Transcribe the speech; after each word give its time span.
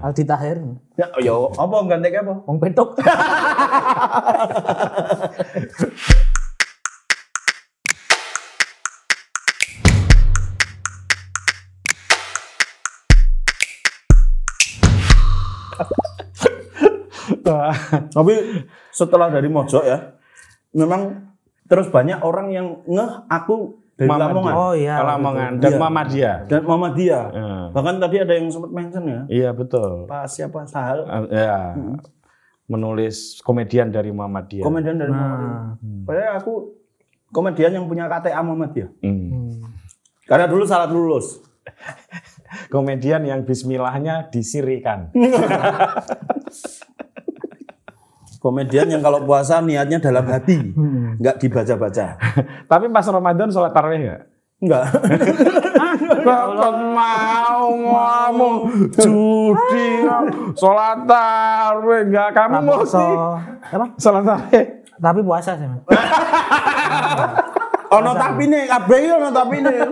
Aldi 0.00 0.24
Tahir. 0.24 0.56
Ya, 0.96 1.12
yo, 1.20 1.52
apa 1.60 1.76
gantek 1.84 2.24
apa? 2.24 2.40
Wong 2.48 2.56
petuk. 2.56 2.96
Tapi 18.10 18.34
setelah 18.94 19.28
dari 19.28 19.52
Mojok 19.52 19.84
ya, 19.84 20.16
memang 20.72 21.28
terus 21.68 21.92
banyak 21.92 22.24
orang 22.24 22.48
yang 22.54 22.80
ngeh 22.88 23.10
aku 23.28 23.76
dari 24.00 24.08
Muhammadiyah. 24.08 24.32
Lamongan 24.32 24.54
Oh 24.56 24.72
iya. 24.72 24.94
Lamongan 24.98 25.50
dan 25.54 25.68
Iya. 25.68 25.78
Muhammadiyah. 25.78 26.36
dan 26.48 26.60
Muhammadiyah. 26.64 27.24
Ya. 27.30 27.48
Bahkan 27.70 27.94
tadi 28.00 28.16
ada 28.18 28.32
yang 28.32 28.46
sempat 28.48 28.70
mention 28.70 29.04
ya, 29.04 29.20
Iya 29.28 29.50
betul. 29.52 30.08
Pak 30.08 30.24
siapa 30.26 30.64
Sahal, 30.64 31.04
Eh, 31.04 31.36
Ya. 31.38 31.76
Menulis 32.64 33.16
komedian 33.40 33.90
dari 33.90 34.08
Muhammadiyah. 34.08 34.62
komedian 34.62 34.96
dari 34.96 35.10
Muhammadiyah. 35.10 35.60
Nah. 35.76 36.04
Padahal 36.06 36.32
aku 36.38 36.52
komedian 37.28 37.72
yang 37.72 37.84
punya 37.84 38.06
KTA 38.06 38.40
Muhammadiyah. 38.40 38.90
Hmm. 39.00 39.28
Hmm. 39.28 39.50
Karena 40.24 40.46
dulu 40.46 40.64
salat 40.64 40.88
lulus. 40.88 41.42
Komedian 42.66 43.22
yang 43.22 43.42
bismillahnya 43.42 44.26
disirikan. 44.28 45.10
Komedian 48.40 48.88
yang 48.88 49.00
kalau 49.00 49.20
puasa 49.20 49.60
niatnya 49.60 50.00
dalam 50.00 50.24
hati, 50.24 50.72
Hmm. 50.72 51.20
nggak 51.20 51.36
dibaca-baca. 51.38 52.16
Tapi 52.72 52.88
pas 52.88 53.04
Ramadan 53.04 53.48
sholat 53.48 53.68
tarawih 53.70 54.00
nggak? 54.00 54.20
Enggak. 54.60 54.84
Kok 56.20 56.48
mau 56.96 57.68
ngomong 57.70 58.56
judi, 58.90 59.88
sholat 60.52 61.04
tarawih 61.04 62.00
nggak? 62.08 62.28
Kamu 62.32 62.58
mau 62.60 62.80
sih 62.82 63.12
Apa? 63.70 63.86
sholat 63.96 64.24
tarawih? 64.24 64.64
Tapi 64.96 65.20
puasa 65.20 65.56
sih. 65.56 65.68
Ono 67.90 68.14
tapi 68.14 68.46
nih, 68.46 68.70
kabeh 68.70 69.02
ono 69.10 69.28
tapi 69.28 69.56
nih. 69.58 69.82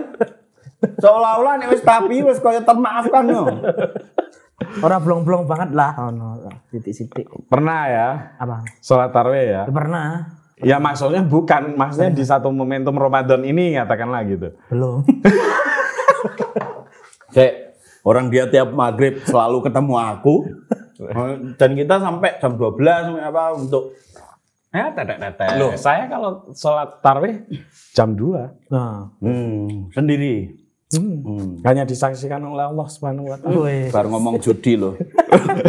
Seolah-olah 0.95 1.59
nek 1.59 1.67
wis 1.69 1.83
tapi 1.83 2.23
wis 2.23 2.39
kaya 2.39 2.63
termaafkan 2.63 3.27
yo. 3.27 3.43
Orang 4.79 5.01
belum-belum 5.01 5.49
banget 5.49 5.69
lah. 5.73 5.91
Oh, 5.97 6.13
no. 6.13 6.37
Titik-titik. 6.69 7.25
Pernah 7.49 7.79
ya 7.89 8.07
Apa? 8.37 8.61
sholat 8.79 9.09
tarawih 9.09 9.45
ya? 9.45 9.63
Pernah. 9.65 10.37
Ya 10.59 10.75
maksudnya 10.75 11.23
bukan, 11.23 11.79
maksudnya 11.79 12.11
di 12.11 12.23
satu 12.27 12.51
momentum 12.51 12.91
Ramadan 12.99 13.47
ini 13.47 13.79
katakanlah 13.79 14.27
gitu. 14.27 14.51
Belum. 14.67 15.07
Cek, 17.35 17.79
orang 18.03 18.27
dia 18.27 18.43
tiap 18.51 18.75
maghrib 18.75 19.23
selalu 19.23 19.71
ketemu 19.71 19.93
aku. 19.95 20.35
Dan 21.55 21.79
kita 21.79 22.03
sampai 22.03 22.43
jam 22.43 22.59
12 22.59 22.75
sampai 22.75 23.23
apa 23.23 23.43
untuk 23.55 23.95
Ya, 24.69 24.93
tetek 24.93 25.17
tetek. 25.17 25.57
Loh, 25.57 25.73
saya 25.73 26.05
kalau 26.05 26.45
sholat 26.53 27.01
tarawih 27.01 27.41
jam 27.97 28.13
2. 28.13 28.69
Nah. 28.69 29.09
hmm, 29.17 29.89
sendiri. 29.97 30.58
Hmm. 30.89 31.21
Hmm. 31.21 31.49
Hanya 31.69 31.85
disaksikan 31.85 32.41
oleh 32.41 32.65
Allah 32.65 32.87
Subhanahu 32.89 33.29
wa 33.29 33.37
taala. 33.37 33.93
Baru 33.93 34.09
ngomong 34.09 34.41
judi 34.41 34.73
loh. 34.73 34.97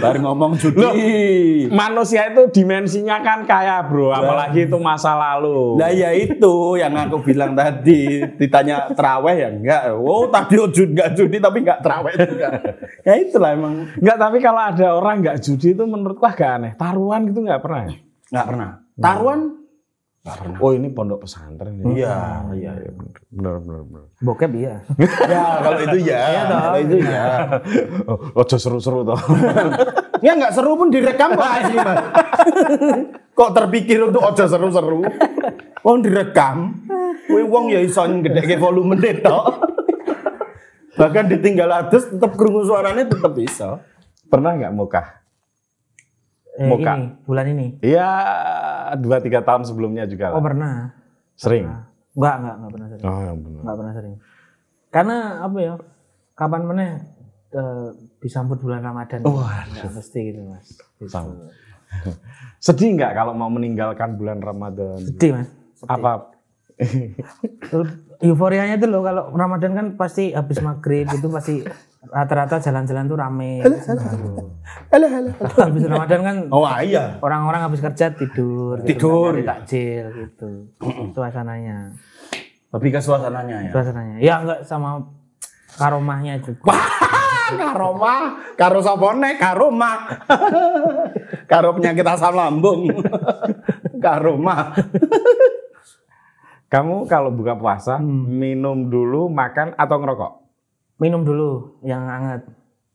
Baru 0.00 0.24
ngomong 0.24 0.56
judi. 0.56 1.68
Manusia 1.68 2.32
itu 2.32 2.48
dimensinya 2.48 3.20
kan 3.20 3.44
kaya, 3.44 3.84
Bro. 3.84 4.16
Apalagi 4.16 4.64
itu 4.64 4.80
masa 4.80 5.12
lalu. 5.12 5.76
Lah 5.76 5.92
ya 5.92 6.16
itu 6.16 6.80
yang 6.80 6.96
aku 6.96 7.20
bilang 7.20 7.52
tadi 7.52 8.24
ditanya 8.40 8.88
teraweh 8.96 9.44
ya 9.44 9.48
enggak. 9.52 9.82
Oh 9.92 10.24
tadi 10.32 10.56
judi 10.56 10.96
enggak 10.96 11.12
judi 11.12 11.36
tapi 11.36 11.58
enggak 11.68 11.80
teraweh 11.84 12.14
juga. 12.16 12.48
ya 13.04 13.14
itulah 13.20 13.50
emang 13.52 13.92
Enggak, 14.00 14.16
tapi 14.16 14.36
kalau 14.40 14.60
ada 14.72 14.86
orang 14.96 15.20
enggak 15.20 15.44
judi 15.44 15.76
itu 15.76 15.84
menurutku 15.84 16.24
agak 16.24 16.48
aneh. 16.56 16.72
Taruhan 16.80 17.28
gitu 17.28 17.44
enggak 17.44 17.60
pernah. 17.60 17.92
ya? 17.92 17.96
enggak 18.32 18.46
pernah. 18.48 18.70
Taruhan 18.96 19.59
Oh, 20.60 20.76
ini 20.76 20.92
pondok 20.92 21.24
pesantren 21.24 21.80
ya. 21.80 21.84
Iya, 21.88 22.16
iya. 22.52 22.72
iya 22.76 22.92
benar 23.32 23.56
benar 23.64 23.80
benar. 23.88 24.04
Bokep 24.20 24.52
iya. 24.52 24.74
ya 25.32 25.44
kalau 25.64 25.80
itu 25.80 25.98
ya. 26.04 26.20
kalau 26.44 26.78
itu 26.84 26.96
ya. 27.00 27.24
Oh, 28.04 28.18
ojo 28.44 28.56
seru-seru 28.60 29.00
toh. 29.04 29.20
Ya 30.20 30.36
enggak 30.36 30.52
seru 30.52 30.76
pun 30.76 30.92
direkam 30.92 31.32
kok 31.32 31.48
asli 31.48 31.80
Mas. 31.80 31.96
Kok 33.32 33.50
terpikir 33.56 34.04
untuk 34.04 34.20
ojo 34.20 34.44
seru-seru? 34.44 35.00
Wong 35.80 36.04
direkam. 36.04 36.76
Kuwi 37.24 37.48
wong 37.48 37.72
ya 37.72 37.80
iso 37.80 38.04
ngedeke 38.04 38.60
volume 38.60 39.00
tok. 39.24 39.64
Bahkan 41.00 41.24
ditinggal 41.32 41.72
adus 41.72 42.12
tetap 42.12 42.36
krungu 42.36 42.68
suaranya 42.68 43.08
tetap 43.08 43.32
bisa. 43.32 43.80
pernah 44.28 44.52
enggak 44.54 44.76
mukah? 44.76 45.19
Eh, 46.50 46.66
Muka. 46.66 46.92
ini, 46.92 47.06
bulan 47.22 47.46
ini. 47.46 47.66
Iya, 47.78 48.10
dua 48.98 49.18
tiga 49.18 49.40
tahun 49.40 49.62
sebelumnya 49.62 50.04
juga 50.04 50.30
Oh, 50.30 50.38
lah. 50.38 50.44
pernah. 50.44 50.74
Sering. 51.38 51.66
Enggak, 52.10 52.34
enggak, 52.36 52.54
enggak 52.58 52.70
pernah 52.70 52.88
sering. 52.88 53.04
Oh, 53.06 53.32
benar. 53.38 53.60
Enggak 53.62 53.76
pernah 53.78 53.92
sering. 53.94 54.14
Karena 54.90 55.16
apa 55.40 55.58
ya? 55.58 55.74
Kapan 56.34 56.62
mana 56.64 56.84
eh, 57.50 57.88
disambut 58.18 58.58
bulan 58.58 58.80
Ramadan? 58.80 59.20
Oh, 59.22 59.40
Nggak 59.40 59.90
mesti 59.92 60.20
gitu, 60.26 60.40
Mas. 60.44 60.66
Gitu. 60.98 61.06
Sama. 61.06 61.32
Sedih 62.64 62.94
nggak 62.94 63.12
kalau 63.14 63.32
mau 63.32 63.48
meninggalkan 63.48 64.14
bulan 64.14 64.38
Ramadan? 64.38 64.98
Sedih, 65.00 65.38
Mas. 65.38 65.48
Apa? 65.82 66.34
Euforianya 68.20 68.76
itu 68.76 68.84
loh 68.84 69.00
kalau 69.00 69.32
Ramadan 69.32 69.72
kan 69.72 69.86
pasti 69.94 70.32
habis 70.32 70.60
maghrib 70.60 71.08
itu 71.08 71.28
pasti 71.28 71.64
rata-rata 72.02 72.56
jalan-jalan 72.56 73.04
tuh 73.04 73.18
rame. 73.18 73.60
Halo 74.88 75.06
halo. 75.06 75.30
habis 75.60 75.84
Ramadan 75.84 76.20
kan 76.22 76.36
Oh 76.48 76.64
iya. 76.80 77.20
orang-orang 77.20 77.60
habis 77.60 77.78
kerja 77.78 78.08
tidur, 78.10 78.80
gitu, 78.82 78.88
Tidur, 78.96 79.30
nyari 79.30 79.42
ya. 79.42 79.48
takjil 79.52 80.04
gitu. 80.18 80.48
Suasananya, 81.12 81.92
Lebih 82.72 82.90
ke 82.90 83.00
suasananya 83.02 83.56
ya. 83.68 83.70
suasananya. 83.70 84.16
Ya 84.18 84.34
enggak 84.40 84.60
sama 84.64 85.04
karomahnya 85.76 86.40
juga. 86.40 86.72
Karoma, 87.50 88.14
karo 88.54 88.78
sapone, 88.78 89.34
karoma. 89.34 90.06
karo 91.50 91.74
penyakit 91.74 92.06
asam 92.06 92.32
lambung. 92.32 92.86
karoma. 94.04 94.70
Kamu 96.70 97.10
kalau 97.10 97.34
buka 97.34 97.58
puasa 97.58 97.98
Hmm. 97.98 98.30
minum 98.30 98.86
dulu, 98.86 99.26
makan 99.26 99.74
atau 99.74 99.98
ngerokok? 99.98 100.32
Minum 101.00 101.24
dulu 101.24 101.80
yang 101.80 102.04
hangat 102.04 102.44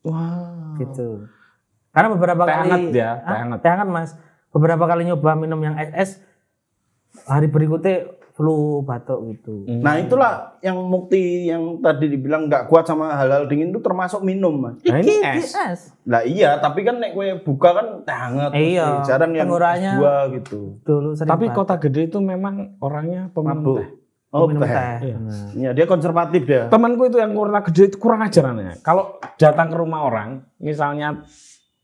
Wah. 0.06 0.78
gitu. 0.78 1.26
Karena 1.90 2.14
beberapa 2.14 2.44
Teh 2.46 2.54
kali 2.54 2.70
hangat 2.70 2.82
ya, 2.94 3.10
teh 3.18 3.38
hangat. 3.42 3.60
teh 3.66 3.70
hangat, 3.72 3.90
Mas. 3.90 4.10
Beberapa 4.52 4.86
kali 4.86 5.04
nyoba 5.04 5.34
minum 5.34 5.60
yang 5.60 5.76
es 5.76 6.22
hari 7.26 7.48
berikutnya 7.48 8.08
flu 8.36 8.84
batuk 8.84 9.32
gitu. 9.32 9.64
Nah 9.80 9.96
itulah 9.96 10.60
yang 10.60 10.76
mukti 10.76 11.48
yang 11.48 11.80
tadi 11.80 12.12
dibilang 12.12 12.52
nggak 12.52 12.68
kuat 12.68 12.84
sama 12.84 13.16
hal-hal 13.16 13.48
dingin 13.48 13.72
itu 13.72 13.80
termasuk 13.80 14.20
minum 14.22 14.60
mas. 14.60 14.76
Nah, 14.84 15.00
ini 15.00 15.24
es. 15.24 15.56
es. 15.56 15.82
Lah 16.04 16.20
iya, 16.28 16.60
tapi 16.60 16.84
kan 16.84 17.00
nek 17.00 17.16
kue 17.16 17.32
buka 17.40 17.70
kan 17.72 17.88
teh 18.04 18.12
hangat. 18.12 18.52
Iya, 18.52 18.86
mesti. 19.00 19.08
Jarang 19.08 19.32
yang 19.32 19.48
es 19.48 19.56
buah 19.96 20.24
gitu. 20.36 20.60
Dulu 20.84 21.16
sering 21.16 21.32
Tapi 21.32 21.46
batuk. 21.48 21.58
kota 21.64 21.76
gede 21.80 22.02
itu 22.12 22.20
memang 22.20 22.76
orangnya 22.84 23.32
peminum 23.32 23.64
Mabuk. 23.64 23.78
teh. 23.80 23.90
Oh 24.36 24.46
minum 24.52 24.62
teh. 24.62 24.68
teh. 24.68 24.96
Iya. 25.08 25.18
Iya 25.56 25.70
dia 25.72 25.86
konservatif 25.88 26.44
dia. 26.44 26.68
Temanku 26.68 27.08
itu 27.08 27.16
yang 27.16 27.32
kota 27.32 27.64
gede 27.72 27.84
itu 27.88 27.98
kurang 27.98 28.20
ajar 28.20 28.52
anaknya. 28.52 28.76
Kalau 28.84 29.16
datang 29.40 29.72
ke 29.72 29.78
rumah 29.80 30.04
orang, 30.04 30.44
misalnya 30.60 31.24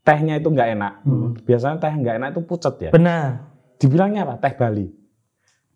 tehnya 0.03 0.35
itu 0.35 0.51
nggak 0.51 0.69
enak, 0.75 0.93
Hmm. 1.07 1.31
biasanya 1.47 1.77
teh 1.79 1.93
nggak 1.95 2.15
enak 2.19 2.29
itu 2.35 2.41
pucet 2.43 2.75
ya. 2.83 2.91
Benar. 2.91 3.47
Dibilangnya 3.79 4.27
apa? 4.27 4.35
Teh 4.43 4.53
Bali. 4.53 4.87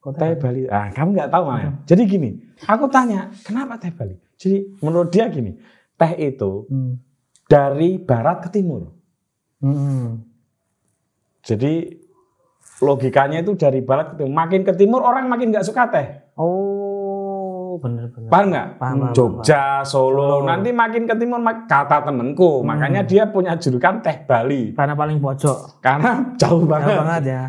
Kota 0.04 0.18
Teh 0.20 0.38
Bali. 0.38 0.68
Ah, 0.68 0.92
kamu 0.92 1.16
nggak 1.16 1.30
tahu 1.32 1.44
malah. 1.48 1.74
Jadi 1.88 2.02
gini, 2.06 2.30
aku 2.68 2.86
tanya, 2.92 3.32
kenapa 3.42 3.80
teh 3.80 3.90
Bali? 3.90 4.20
Jadi 4.36 4.78
menurut 4.84 5.10
dia 5.10 5.32
gini, 5.32 5.56
teh 5.96 6.12
itu 6.20 6.68
Hmm. 6.68 7.00
dari 7.48 7.98
barat 7.98 8.44
ke 8.44 8.50
timur. 8.52 8.92
Hmm. 9.64 10.22
Jadi 11.46 12.02
logikanya 12.82 13.46
itu 13.46 13.54
dari 13.56 13.80
barat 13.80 14.14
ke 14.14 14.16
timur. 14.20 14.34
Makin 14.34 14.62
ke 14.66 14.74
timur 14.74 15.02
orang 15.06 15.30
makin 15.30 15.54
nggak 15.54 15.66
suka 15.66 15.88
teh. 15.90 16.08
Oh, 16.36 17.80
benar-benar. 17.80 18.28
Paham 18.28 18.46
nggak? 18.52 18.68
Paham, 18.76 18.96
paham, 19.00 19.14
Jogja, 19.16 19.64
Solo. 19.82 20.44
Solo. 20.44 20.48
Nanti 20.48 20.70
makin 20.70 21.08
ke 21.08 21.16
timur 21.16 21.40
kata 21.66 22.04
temenku, 22.04 22.60
Hmm. 22.60 22.68
makanya 22.68 23.02
dia 23.02 23.24
punya 23.26 23.56
julukan 23.56 24.04
teh 24.04 24.28
Bali. 24.28 24.76
Karena 24.76 24.94
paling 24.94 25.24
pojok. 25.24 25.80
Karena 25.80 26.12
jauh 26.40 26.60
Jauh 26.60 26.68
banget. 26.68 26.96
banget 27.00 27.24
ya. 27.26 27.44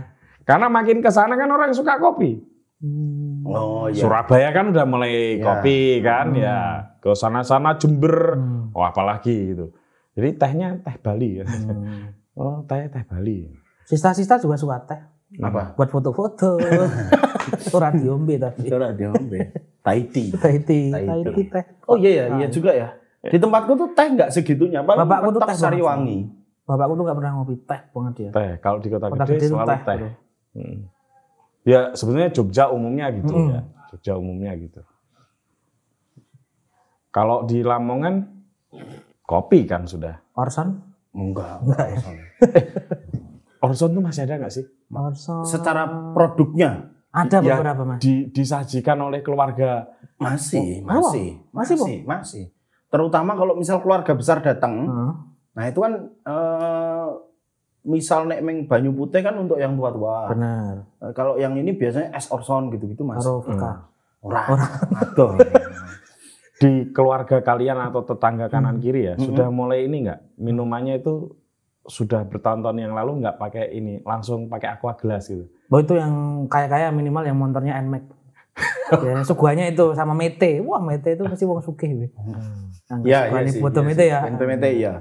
Karena 0.47 0.67
makin 0.71 1.03
ke 1.03 1.11
sana 1.11 1.35
kan 1.35 1.51
orang 1.51 1.75
suka 1.75 1.99
kopi. 1.99 2.39
Hmm. 2.79 3.43
Oh 3.43 3.91
iya. 3.91 3.99
Surabaya 3.99 4.55
kan 4.55 4.71
udah 4.71 4.87
mulai 4.87 5.39
Ya. 5.39 5.43
kopi 5.43 5.79
kan 6.01 6.27
Hmm. 6.31 6.39
ya. 6.39 6.59
Ke 7.03 7.11
sana-sana 7.13 7.75
Jember. 7.75 8.39
Hmm. 8.39 8.71
Oh 8.71 8.87
apalagi 8.87 9.51
gitu. 9.51 9.75
Jadi 10.15 10.31
tehnya 10.39 10.79
teh 10.79 10.95
Bali 10.97 11.43
ya. 11.43 11.45
Hmm. 11.51 12.15
Oh 12.39 12.63
teh 12.63 12.87
teh 12.87 13.03
Bali. 13.03 13.51
Sista-sista 13.83 14.39
juga 14.39 14.55
suka 14.55 14.79
teh. 14.85 15.01
Apa? 15.43 15.75
Buat 15.75 15.91
foto-foto. 15.91 16.55
Itu 17.55 17.77
radio 17.79 18.13
B 18.19 18.29
tapi. 18.41 18.67
Itu 18.67 18.77
radio 18.77 19.09
Taiti. 19.15 20.35
Tahiti. 20.35 20.91
Tahiti. 20.91 20.91
Tahiti 20.91 21.43
teh. 21.47 21.65
Oh 21.87 21.95
iya 21.95 22.11
ya, 22.11 22.25
iya 22.43 22.49
juga 22.51 22.75
ya. 22.75 22.89
Di 23.23 23.39
tempatku 23.39 23.73
tuh 23.79 23.89
teh 23.95 24.07
nggak 24.11 24.31
segitunya. 24.35 24.83
Paling 24.83 25.07
Bapakku 25.07 25.31
tuh 25.39 25.41
teh 25.47 25.55
Sariwangi. 25.55 26.19
Bapakku 26.67 26.95
tuh 26.99 27.05
nggak 27.07 27.19
pernah 27.23 27.33
ngopi 27.39 27.55
teh 27.63 27.81
banget 27.95 28.13
dia. 28.19 28.31
Teh. 28.35 28.53
Kalau 28.59 28.79
di 28.83 28.89
kota, 28.91 29.07
Kota 29.07 29.25
gede, 29.27 29.35
gede 29.39 29.47
selalu 29.47 29.69
teh, 29.71 29.81
teh. 29.87 30.13
Hmm. 30.57 30.79
Ya 31.67 31.81
sebenarnya 31.95 32.31
Jogja 32.35 32.65
umumnya 32.71 33.07
gitu 33.15 33.31
Mm-mm. 33.35 33.55
ya. 33.55 33.61
Jogja 33.95 34.13
umumnya 34.19 34.53
gitu. 34.59 34.81
Kalau 37.15 37.47
di 37.49 37.63
Lamongan 37.63 38.29
kopi 39.25 39.67
kan 39.67 39.87
sudah. 39.87 40.21
Orson? 40.35 40.83
Enggak. 41.17 41.65
Enggak 41.65 41.87
ya. 41.91 41.99
Orson 43.67 43.91
tuh 43.97 44.03
masih 44.05 44.29
ada 44.29 44.35
nggak 44.39 44.53
sih? 44.53 44.67
Orson. 44.93 45.43
Secara 45.43 46.13
produknya 46.15 46.96
ada 47.17 47.41
Ya, 47.41 47.57
beberapa 47.57 47.83
mas. 47.83 47.99
Di, 47.99 48.29
disajikan 48.29 49.01
oleh 49.01 49.21
keluarga. 49.21 49.89
masih, 50.17 50.81
Oh, 50.83 50.89
masih, 51.03 51.29
masih, 51.51 51.75
Bang? 51.75 51.81
masih, 51.83 51.97
masih. 52.05 52.45
Terutama 52.87 53.33
kalau 53.33 53.53
misal 53.55 53.81
keluarga 53.81 54.13
besar 54.13 54.41
datang, 54.41 54.75
Heeh. 54.83 55.13
nah 55.53 55.65
itu 55.65 55.79
kan 55.79 55.93
eh, 56.23 57.09
misal 57.83 58.25
nek 58.25 58.41
meng 58.41 58.65
banyu 58.65 58.91
putih 58.91 59.21
kan 59.21 59.33
untuk 59.35 59.57
yang 59.57 59.73
tua-tua. 59.75 60.29
Benar. 60.29 60.89
Eh, 60.99 61.13
Kalau 61.13 61.37
yang 61.37 61.53
ini 61.53 61.73
biasanya 61.73 62.13
es 62.13 62.29
orson 62.29 62.69
gitu-gitu 62.69 63.01
mas. 63.03 63.21
Karo 63.21 63.41
vodka. 63.41 63.93
Orang. 64.21 64.47
Aduh. 64.95 65.31
Di 66.57 66.89
keluarga 66.89 67.41
kalian 67.41 67.77
atau 67.83 68.01
tetangga 68.03 68.49
kanan 68.49 68.77
Hmm. 68.77 68.83
kiri 68.83 69.03
ya, 69.05 69.15
Mm-mm. 69.15 69.27
sudah 69.27 69.49
mulai 69.51 69.85
ini 69.85 70.09
nggak? 70.09 70.41
Minumannya 70.41 70.95
itu 70.97 71.37
sudah 71.85 72.25
bertahun-tahun 72.25 72.81
yang 72.81 72.97
lalu 72.97 73.21
nggak 73.21 73.37
pakai 73.37 73.71
ini, 73.71 74.01
langsung 74.01 74.49
pakai 74.49 74.73
aqua 74.73 74.97
gelas 74.97 75.29
gitu. 75.29 75.45
Oh 75.67 75.77
itu 75.77 75.93
yang 75.93 76.13
kaya-kaya 76.47 76.89
minimal 76.89 77.23
yang 77.23 77.35
motornya 77.35 77.77
Nmax. 77.79 78.03
ya, 79.03 79.21
suguhannya 79.21 79.69
itu 79.69 79.93
sama 79.93 80.13
Mete. 80.13 80.61
Wah, 80.61 80.79
Mete 80.79 81.13
itu 81.13 81.23
pasti 81.23 81.43
wong 81.43 81.61
sugih. 81.61 81.91
we. 81.93 82.07
Yang 82.87 82.99
Ya, 83.03 83.27
suguhannya 83.27 83.43
iya 83.43 83.53
sih. 83.53 83.61
foto 83.61 83.77
iya 83.77 83.85
Mete 83.85 84.05
ya. 84.05 84.19
Foto 84.25 84.45
Mete 84.45 84.69
iya. 84.71 84.93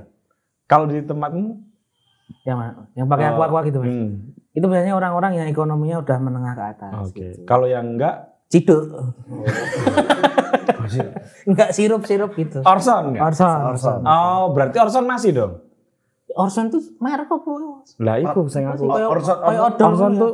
Kalau 0.65 0.85
di 0.85 0.99
tempatmu, 0.99 1.47
Ya, 2.41 2.53
Mas. 2.53 2.73
yang 2.93 3.05
pakai 3.05 3.27
Oh, 3.27 3.29
aqua-aqua 3.37 3.59
gitu, 3.63 3.77
Mas. 3.79 3.87
hmm, 3.87 4.07
Itu 4.51 4.65
biasanya 4.65 4.93
orang-orang 4.93 5.31
yang 5.35 5.47
ekonominya 5.47 6.01
udah 6.01 6.17
menengah 6.17 6.53
ke 6.53 6.63
atas. 6.67 6.91
oke. 6.99 7.13
gitu. 7.13 7.37
Kalau 7.45 7.65
yang 7.65 7.85
enggak, 7.87 8.33
Ciduk. 8.45 8.85
Enggak 11.45 11.69
sirup-sirup 11.71 12.31
gitu. 12.35 12.59
Orson 12.61 13.13
nggak? 13.13 13.21
Orson. 13.23 13.57
Orson. 13.67 13.99
Oh, 14.01 14.51
berarti 14.51 14.75
Orson 14.77 15.03
masih 15.03 15.31
dong? 15.33 15.51
Orson 16.35 16.67
tuh 16.67 16.83
merek 16.99 17.27
apa? 17.27 17.51
Lah 17.97 18.15
itu 18.17 18.39
saya 18.45 18.63
ngaku. 18.69 18.83
Oh, 18.83 18.99
Orson- 19.09 19.39
Orson- 19.39 19.65
odol 19.65 19.87
Orson 19.87 20.11
ya. 20.11 20.19
tuh 20.19 20.33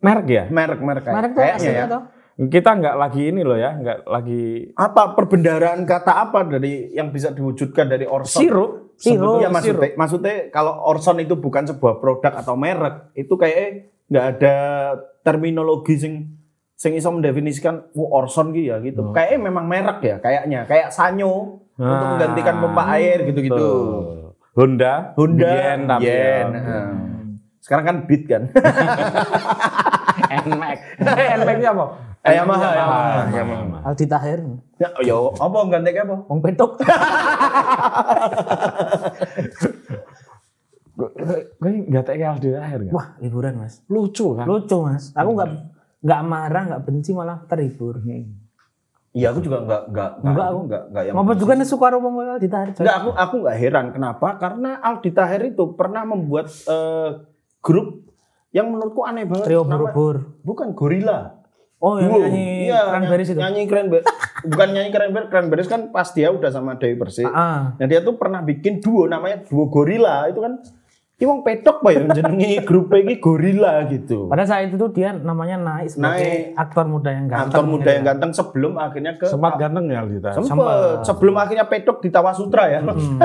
merek 0.00 0.26
ya? 0.26 0.44
Merek-merek 0.46 1.02
kayak- 1.02 1.16
merek 1.16 1.32
kayaknya 1.34 1.70
ya. 1.74 1.86
tuh. 1.86 2.02
Kita 2.40 2.70
nggak 2.72 2.96
lagi 2.96 3.22
ini 3.28 3.44
loh 3.44 3.52
ya, 3.52 3.76
nggak 3.76 3.98
lagi 4.06 4.72
Apa 4.72 5.12
perbendaharaan 5.12 5.84
kata 5.84 6.24
apa 6.24 6.48
dari 6.48 6.88
yang 6.90 7.10
bisa 7.10 7.28
diwujudkan 7.30 7.84
dari 7.84 8.08
orson? 8.08 8.40
sirup. 8.40 8.70
Sirup, 8.96 9.40
Iya 9.40 9.48
maksudnya, 9.48 9.92
maksudnya 9.94 10.36
kalau 10.48 10.76
Orson 10.84 11.16
itu 11.18 11.32
bukan 11.32 11.64
sebuah 11.64 11.96
produk 11.96 12.36
atau 12.36 12.52
merek, 12.52 13.08
itu 13.14 13.32
kayak 13.32 13.88
nggak 14.06 14.26
ada 14.36 14.56
terminologi 15.22 15.96
sing 15.96 16.36
sing 16.74 16.92
iso 16.94 17.08
mendefinisikan 17.08 17.88
oh, 17.92 18.08
Orson 18.14 18.52
gitu 18.52 18.68
ya 18.68 18.76
gitu. 18.80 19.00
Oh. 19.02 19.12
Kayaknya 19.12 19.38
memang 19.42 19.64
merek 19.64 19.98
ya, 20.00 20.16
kayaknya 20.18 20.64
kayak 20.64 20.92
Sanyo 20.92 21.32
untuk 21.74 21.96
Ah. 21.96 22.12
menggantikan 22.12 22.60
pompa 22.60 22.82
air 22.94 23.24
gitu-gitu. 23.24 23.56
Tuh. 23.56 24.19
Honda, 24.60 25.16
Honda, 25.16 25.48
Yen, 25.56 25.80
tapi 25.88 26.04
Yen, 26.04 26.46
ya. 26.52 26.60
ah. 26.60 26.92
Sekarang 27.64 27.84
kan 27.88 27.96
Beat 28.04 28.28
kan. 28.28 28.42
Nmax. 30.44 30.78
Nmax-nya 31.00 31.70
apa? 31.72 31.84
Eh, 32.20 32.36
Yamaha, 32.36 32.68
Yamaha, 32.76 33.20
Yamaha. 33.32 33.78
Aldi 33.88 34.04
Tahir. 34.04 34.44
ya, 34.76 34.92
yo, 35.00 35.32
apa 35.32 35.56
ganti 35.72 35.96
apa? 35.96 36.16
Wong 36.28 36.44
petuk. 36.44 36.76
Gue 41.56 41.70
nggak 41.88 42.04
kayak 42.12 42.36
Aldi 42.36 42.48
Tahir 42.52 42.80
nggak? 42.84 42.92
Wah, 42.92 43.16
liburan, 43.24 43.56
Mas. 43.56 43.80
Lucu 43.88 44.36
kan? 44.36 44.44
Lucu, 44.44 44.76
Mas. 44.84 45.16
Aku 45.16 45.32
nggak 45.32 45.48
nggak 46.04 46.20
marah, 46.28 46.62
nggak 46.68 46.82
benci, 46.84 47.16
malah 47.16 47.40
terhibur. 47.48 48.04
Iya, 49.10 49.34
aku 49.34 49.42
juga 49.42 49.58
nggak 49.66 49.82
nggak 49.90 50.10
Enggak, 50.22 50.46
aku. 50.46 50.58
nggak 50.70 50.82
nggak 50.94 51.02
yang 51.02 51.14
Ngapa 51.18 51.32
juga 51.34 51.52
nih 51.58 51.66
suka 51.66 51.86
wong 51.98 52.14
Aldi 52.22 52.48
Tahir? 52.48 52.68
Enggak, 52.78 52.96
aku 53.02 53.08
aku 53.18 53.34
nggak 53.42 53.56
heran. 53.58 53.86
Kenapa? 53.90 54.28
Karena 54.38 54.70
Aldi 54.78 55.10
Tahir 55.10 55.40
itu 55.50 55.64
pernah 55.74 56.02
membuat 56.06 56.46
eh, 56.46 57.08
grup 57.58 58.06
yang 58.54 58.70
menurutku 58.70 59.02
aneh 59.02 59.26
banget. 59.26 59.46
Trio 59.50 59.66
Borobudur. 59.66 60.16
Bukan 60.46 60.78
Gorilla. 60.78 61.42
Oh, 61.80 61.96
yang 61.96 62.12
Duo. 62.12 62.20
nyanyi 62.28 62.68
Iya, 62.68 62.92
Cranberries 62.92 63.28
itu. 63.32 63.40
Nyanyi 63.40 63.62
Cranberries. 63.64 64.06
Bukan 64.44 64.68
nyanyi 64.76 64.90
Cranberries. 64.92 65.28
Cranberries 65.32 65.68
kan 65.70 65.80
pas 65.88 66.06
dia 66.12 66.28
udah 66.28 66.50
sama 66.52 66.76
Dewi 66.76 66.92
Persik. 66.94 67.24
Ah, 67.26 67.72
Nah 67.80 67.86
dia 67.88 68.04
tuh 68.04 68.20
pernah 68.20 68.44
bikin 68.44 68.84
duo 68.84 69.08
namanya 69.08 69.42
duo 69.48 69.66
Gorilla. 69.72 70.28
Itu 70.28 70.44
kan 70.44 70.60
Ini 71.20 71.28
wong 71.28 71.44
pedok 71.44 71.84
pak 71.84 71.92
ya 71.92 72.00
jenengi 72.16 72.64
grup 72.64 72.88
ini 72.96 73.20
gorila 73.20 73.84
gitu. 73.92 74.24
pada 74.32 74.48
saat 74.48 74.72
itu 74.72 74.80
tuh 74.80 74.88
dia 74.88 75.12
namanya 75.12 75.60
naik 75.60 75.92
sebagai 75.92 76.16
Naik. 76.16 76.56
aktor 76.56 76.88
muda 76.88 77.10
yang 77.12 77.28
ganteng. 77.28 77.52
Aktor 77.52 77.64
muda 77.68 77.84
gitu 77.84 77.92
yang 77.92 78.00
ya. 78.00 78.08
ganteng 78.08 78.30
sebelum 78.32 78.72
akhirnya 78.80 79.12
ke 79.20 79.26
Sempat 79.28 79.52
ganteng 79.60 79.84
ya 79.92 80.00
Aldi 80.00 80.16
Tahir? 80.16 80.36
Sempet. 80.40 80.48
Sempet. 80.48 81.04
Sebelum 81.04 81.34
akhirnya 81.36 81.64
pedok 81.68 82.00
di 82.00 82.08
Tawa 82.08 82.32
Sutra 82.32 82.72
ya. 82.72 82.80
Hmm. 82.80 83.20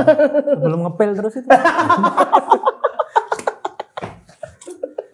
Belum 0.59 0.79
ngepel 0.83 1.15
terus 1.15 1.39
itu. 1.39 1.47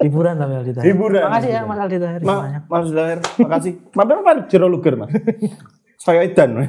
Hiburan 0.02 0.34
tapi 0.42 0.54
Aldi 0.58 0.72
Tahir. 0.74 0.86
Hiburan. 0.90 1.22
Makasih 1.30 1.52
ya 1.54 1.62
Mas 1.70 1.80
Aldi 1.86 1.98
Tahir. 2.02 2.22
Ma, 2.26 2.34
semuanya. 2.34 2.60
Mas 2.66 2.90
Dahir, 2.90 3.20
makasih. 3.46 3.74
Mampir 3.94 4.16
apa 4.18 4.32
Jero 4.50 4.66
Luger, 4.66 4.94
Mas? 4.98 5.14
Saya 6.04 6.26
Edan. 6.26 6.66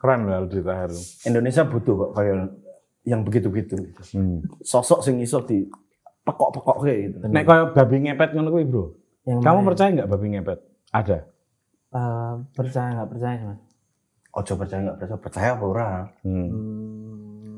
Keren 0.00 0.20
loh 0.24 0.34
Aldi 0.40 0.60
Tahir. 0.64 0.90
Indonesia 1.28 1.68
butuh 1.68 1.92
kok 1.92 2.10
kayak 2.16 2.48
yang 3.02 3.22
begitu-begitu. 3.22 3.78
Hmm. 4.14 4.46
Sosok 4.60 5.02
sing 5.02 5.18
iso 5.18 5.42
di 5.42 5.66
pekok-pekok 6.22 6.76
kayak 6.80 6.98
gitu. 7.02 7.16
Nek 7.26 7.44
kaya 7.44 7.62
babi 7.70 7.96
ngepet 8.00 8.30
ngono 8.32 8.48
kuwi, 8.50 8.64
Bro. 8.64 8.84
Yang 9.22 9.38
Kamu 9.42 9.58
mana? 9.58 9.68
percaya 9.70 9.88
nggak 9.92 10.10
babi 10.10 10.26
ngepet? 10.30 10.58
Ada. 10.90 11.18
Eh, 11.92 12.34
percaya 12.54 12.88
nggak 12.94 13.10
percaya 13.10 13.34
sih, 13.36 13.46
Mas? 13.46 13.60
Ojo 14.32 14.52
percaya 14.56 14.80
nggak 14.80 14.96
percaya, 14.96 15.18
percaya 15.18 15.48
apa 15.52 15.64
ora? 15.66 15.90
Hmm. 16.24 16.48
Hmm, 16.48 17.56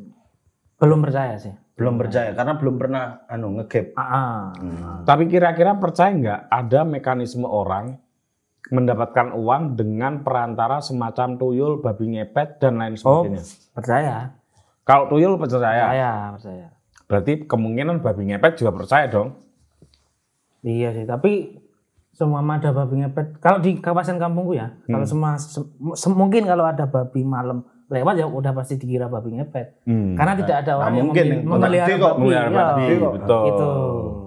belum 0.77 1.01
percaya 1.01 1.35
sih. 1.39 1.55
Belum 1.75 1.99
percaya 1.99 2.31
karena 2.33 2.55
belum 2.55 2.77
pernah 2.79 3.05
anu 3.27 3.59
ngegap. 3.59 3.95
Ah, 3.95 4.07
ah. 4.07 4.43
Tapi 5.03 5.27
kira-kira 5.27 5.75
percaya 5.75 6.11
nggak 6.11 6.41
ada 6.49 6.81
mekanisme 6.83 7.45
orang 7.45 7.99
mendapatkan 8.65 9.35
uang 9.35 9.77
dengan 9.77 10.25
perantara 10.25 10.81
semacam 10.81 11.37
tuyul, 11.37 11.73
babi 11.79 12.17
ngepet 12.17 12.59
dan 12.59 12.81
lain 12.81 12.97
Oh, 13.05 13.23
sebagainya? 13.23 13.43
percaya. 13.71 14.17
Kalau 14.85 15.09
tuyul 15.09 15.35
percaya, 15.35 15.59
Percaya, 15.59 16.11
percaya. 16.33 16.67
berarti 17.05 17.31
kemungkinan 17.43 17.99
babi 17.99 18.23
ngepet 18.27 18.53
juga 18.57 18.71
percaya 18.75 19.07
dong. 19.07 19.29
Iya 20.61 20.93
sih, 20.93 21.05
tapi 21.05 21.59
semua 22.11 22.41
ada 22.41 22.71
babi 22.71 22.99
ngepet. 22.99 23.39
Kalau 23.39 23.59
di 23.59 23.77
kawasan 23.77 24.17
kampungku 24.17 24.53
ya, 24.53 24.71
Hmm. 24.85 24.93
kalau 24.93 25.05
semua 25.05 25.35
se- 25.35 25.67
se- 25.95 26.09
mungkin 26.11 26.45
kalau 26.45 26.63
ada 26.63 26.85
babi 26.85 27.21
malam 27.21 27.63
lewat 27.87 28.15
ya 28.15 28.25
udah 28.25 28.51
pasti 28.53 28.75
dikira 28.75 29.07
babi 29.07 29.35
ngepet. 29.35 29.83
Hmm. 29.85 30.15
Karena 30.15 30.33
tidak 30.35 30.57
ada 30.63 30.71
orang 30.79 30.93
yang 30.95 31.05
mungkin 31.07 31.25
yang 31.27 31.41
memelihara 31.43 31.81
kota 31.81 31.87
gede 31.87 31.97
kok, 31.97 32.07
babi. 32.07 32.19
memelihara 32.19 32.45
ya. 32.45 32.55
babi, 32.55 32.83
kok. 32.95 33.11
betul. 33.15 33.43
Itu 33.45 33.67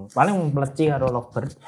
paling 0.08 0.34
peleci 0.48 0.82
karo 0.86 1.06
lovebird. 1.08 1.50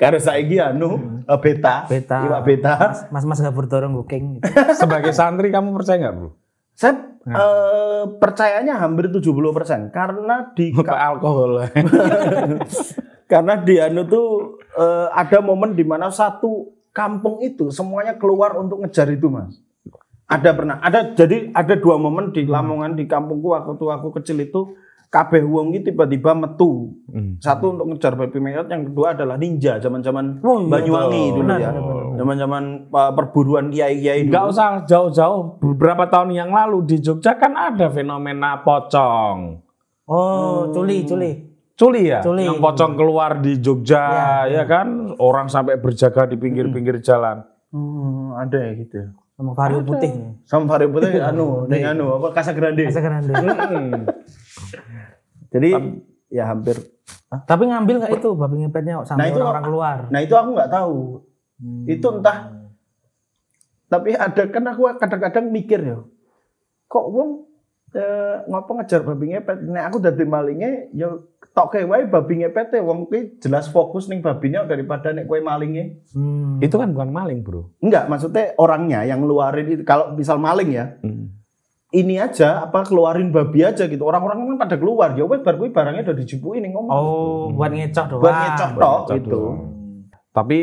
Karena 0.00 0.18
saiki 0.18 0.56
anu 0.58 1.20
eh, 1.22 1.38
beta, 1.38 1.74
Beta. 1.86 2.16
iwak 2.22 2.40
beta. 2.42 2.72
Mas-mas 3.08 3.38
gabur 3.38 3.64
dorong 3.66 3.92
goking 3.96 4.36
gitu. 4.36 4.44
Sebagai 4.76 5.12
santri 5.12 5.48
kamu 5.48 5.72
percaya 5.72 5.96
nggak, 6.00 6.14
Bro? 6.14 6.28
Saya 6.76 6.92
eh, 7.24 8.04
percayanya 8.20 8.76
hampir 8.76 9.08
70% 9.08 9.90
karena 9.90 10.52
di 10.52 10.70
alkohol. 11.08 11.64
karena 13.30 13.58
di 13.58 13.74
anu 13.80 14.06
tuh 14.06 14.26
eh, 14.76 15.08
ada 15.10 15.42
momen 15.42 15.74
di 15.74 15.82
mana 15.82 16.12
satu 16.12 16.70
kampung 16.94 17.42
itu 17.42 17.74
semuanya 17.74 18.14
keluar 18.14 18.54
untuk 18.54 18.80
ngejar 18.80 19.10
itu 19.10 19.26
mas 19.26 19.58
ada 20.26 20.50
pernah 20.54 20.78
ada 20.78 21.10
jadi 21.12 21.50
ada 21.50 21.74
dua 21.74 21.98
momen 21.98 22.30
di 22.30 22.46
Lamongan 22.46 22.94
di 22.94 23.06
kampungku 23.06 23.50
waktu 23.50 23.78
aku 23.78 24.14
kecil 24.16 24.38
itu 24.40 24.60
kabeh 25.06 25.42
wong 25.42 25.74
itu 25.74 25.90
tiba-tiba 25.90 26.34
metu 26.34 26.94
Hmm. 27.06 27.38
satu 27.38 27.72
untuk 27.78 27.86
ngejar 27.94 28.18
babi 28.18 28.36
ngepet 28.36 28.68
yang 28.68 28.84
kedua 28.90 29.14
adalah 29.14 29.38
ninja 29.38 29.78
zaman-zaman 29.78 30.42
Oh, 30.42 30.66
iya, 30.66 30.68
Banyuwangi 30.68 31.22
dulu 31.32 31.52
ya 31.56 31.70
benar. 31.70 31.95
Zaman-zaman 32.16 32.62
uh, 32.88 33.12
perburuan 33.12 33.68
kiai-kiai 33.68 34.24
Nggak 34.24 34.42
dulu 34.42 34.52
usah 34.52 34.68
jauh-jauh. 34.82 35.60
Beberapa 35.60 36.04
tahun 36.06 36.32
yang 36.32 36.50
lalu 36.50 36.82
di 36.84 36.96
Jogja 36.98 37.36
kan 37.36 37.52
ada 37.52 37.86
fenomena 37.88 38.58
pocong. 38.58 39.60
Oh, 40.04 40.70
culi, 40.70 41.02
culi. 41.02 41.30
Culi 41.72 42.08
ya? 42.08 42.24
Culi. 42.24 42.48
Yang 42.48 42.58
pocong 42.58 42.92
keluar 42.94 43.36
di 43.36 43.60
Jogja, 43.60 44.02
Iya, 44.48 44.62
ya 44.62 44.64
kan? 44.64 45.12
Orang 45.16 45.46
sampai 45.46 45.76
berjaga 45.76 46.24
di 46.24 46.34
pinggir-pinggir 46.34 46.98
jalan. 46.98 47.44
Hmm, 47.68 48.32
ada 48.34 48.56
ya 48.56 48.72
gitu 48.74 48.94
ya. 48.96 49.08
Sama 49.36 49.52
vario 49.52 49.84
putih. 49.84 50.12
sama 50.42 50.64
Vario 50.64 50.88
Putih 50.88 51.20
anu 51.28 51.68
ning 51.68 51.84
anu 51.84 52.16
apa 52.16 52.32
Casa 52.32 52.56
Grande 52.56 52.88
Masa 52.88 53.04
grande. 53.04 53.36
Hmm. 53.36 54.08
jadi 55.46 55.70
ya 56.28 56.48
hampir 56.48 56.80
Tapi 57.44 57.68
ngambil 57.68 58.00
nggak 58.00 58.12
itu 58.16 58.28
babi 58.32 58.64
ngepetnya 58.64 59.04
sampai 59.04 59.20
Nah, 59.20 59.26
itu- 59.28 59.36
orang-orang 59.36 59.64
keluar. 59.64 59.98
Nah 60.08 60.20
itu 60.22 60.32
aku 60.32 60.50
nggak 60.56 60.70
tahu. 60.72 60.96
Itu 61.88 62.20
entah 62.20 62.56
tapi 63.86 64.18
ada 64.18 64.42
kan 64.50 64.66
aku 64.66 64.98
kadang-kadang 64.98 65.46
mikir 65.54 65.78
ya. 65.78 65.98
Kok 66.90 67.06
wong 67.06 67.30
eh, 67.94 68.36
ngopo 68.50 68.70
ngejar 68.82 69.06
babi 69.06 69.30
ngepet? 69.34 69.62
Nek 69.62 69.84
aku 69.90 69.96
dadi 70.02 70.26
malinge 70.26 70.90
ya 70.90 71.14
tok 71.54 71.72
kae 71.72 71.86
wae 71.86 72.10
babi 72.10 72.42
ngepet 72.42 72.74
wong 72.82 73.06
kuwi 73.06 73.38
jelas 73.38 73.70
fokus 73.70 74.10
ning 74.10 74.20
babinya 74.20 74.66
daripada 74.66 75.14
nek 75.14 75.30
kowe 75.30 75.38
malinge. 75.38 76.02
Hmm. 76.10 76.58
Itu 76.58 76.82
kan 76.82 76.90
bukan 76.90 77.14
maling, 77.14 77.46
Bro. 77.46 77.78
Enggak, 77.78 78.10
maksudnya 78.10 78.58
orangnya 78.58 79.06
yang 79.06 79.22
ngeluarin 79.22 79.70
itu 79.70 79.82
kalau 79.86 80.12
misal 80.18 80.42
maling 80.42 80.74
ya, 80.74 80.98
Hmm. 81.00 81.30
ini 81.94 82.18
aja 82.18 82.66
apa 82.66 82.82
keluarin 82.84 83.30
babi 83.30 83.62
aja 83.62 83.86
gitu. 83.86 84.02
Orang-orang 84.02 84.50
kan 84.50 84.66
pada 84.66 84.76
keluar, 84.76 85.14
ya 85.14 85.22
wes 85.24 85.46
bar 85.46 85.54
kuwi 85.54 85.70
barangnya 85.70 86.10
udah 86.10 86.16
dijupuin 86.18 86.66
ning 86.66 86.74
ngomong. 86.74 86.90
Oh, 86.90 87.54
buat 87.54 87.70
ngecok 87.70 88.06
doang. 88.12 88.22
Buat 88.26 88.34
ngecok 88.34 88.70
tok 88.76 89.00
gitu. 89.14 89.30
doang. 89.30 89.58
Tapi 90.34 90.58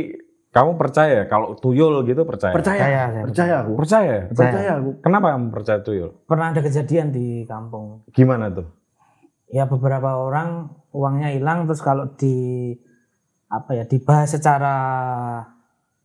kamu 0.53 0.77
percaya 0.77 1.25
kalau 1.25 1.57
tuyul 1.57 2.05
gitu 2.05 2.22
percaya? 2.24 2.53
Percaya, 2.53 2.77
Percaya, 2.77 3.01
saya 3.10 3.24
percaya 3.25 3.53
aku. 3.60 3.72
Percaya? 3.74 4.15
Percaya 4.29 4.72
aku. 4.77 4.89
Kenapa 5.01 5.27
kamu 5.33 5.45
percaya 5.50 5.79
tuyul? 5.81 6.10
Pernah 6.24 6.53
ada 6.53 6.62
kejadian 6.62 7.10
di 7.10 7.27
kampung. 7.43 8.05
Gimana 8.13 8.48
tuh? 8.48 8.69
Ya 9.50 9.65
beberapa 9.65 10.13
orang 10.15 10.69
uangnya 10.89 11.29
hilang 11.29 11.65
terus 11.65 11.81
kalau 11.81 12.13
di 12.13 12.74
apa 13.48 13.74
ya 13.74 13.83
dibahas 13.83 14.29
secara 14.29 14.75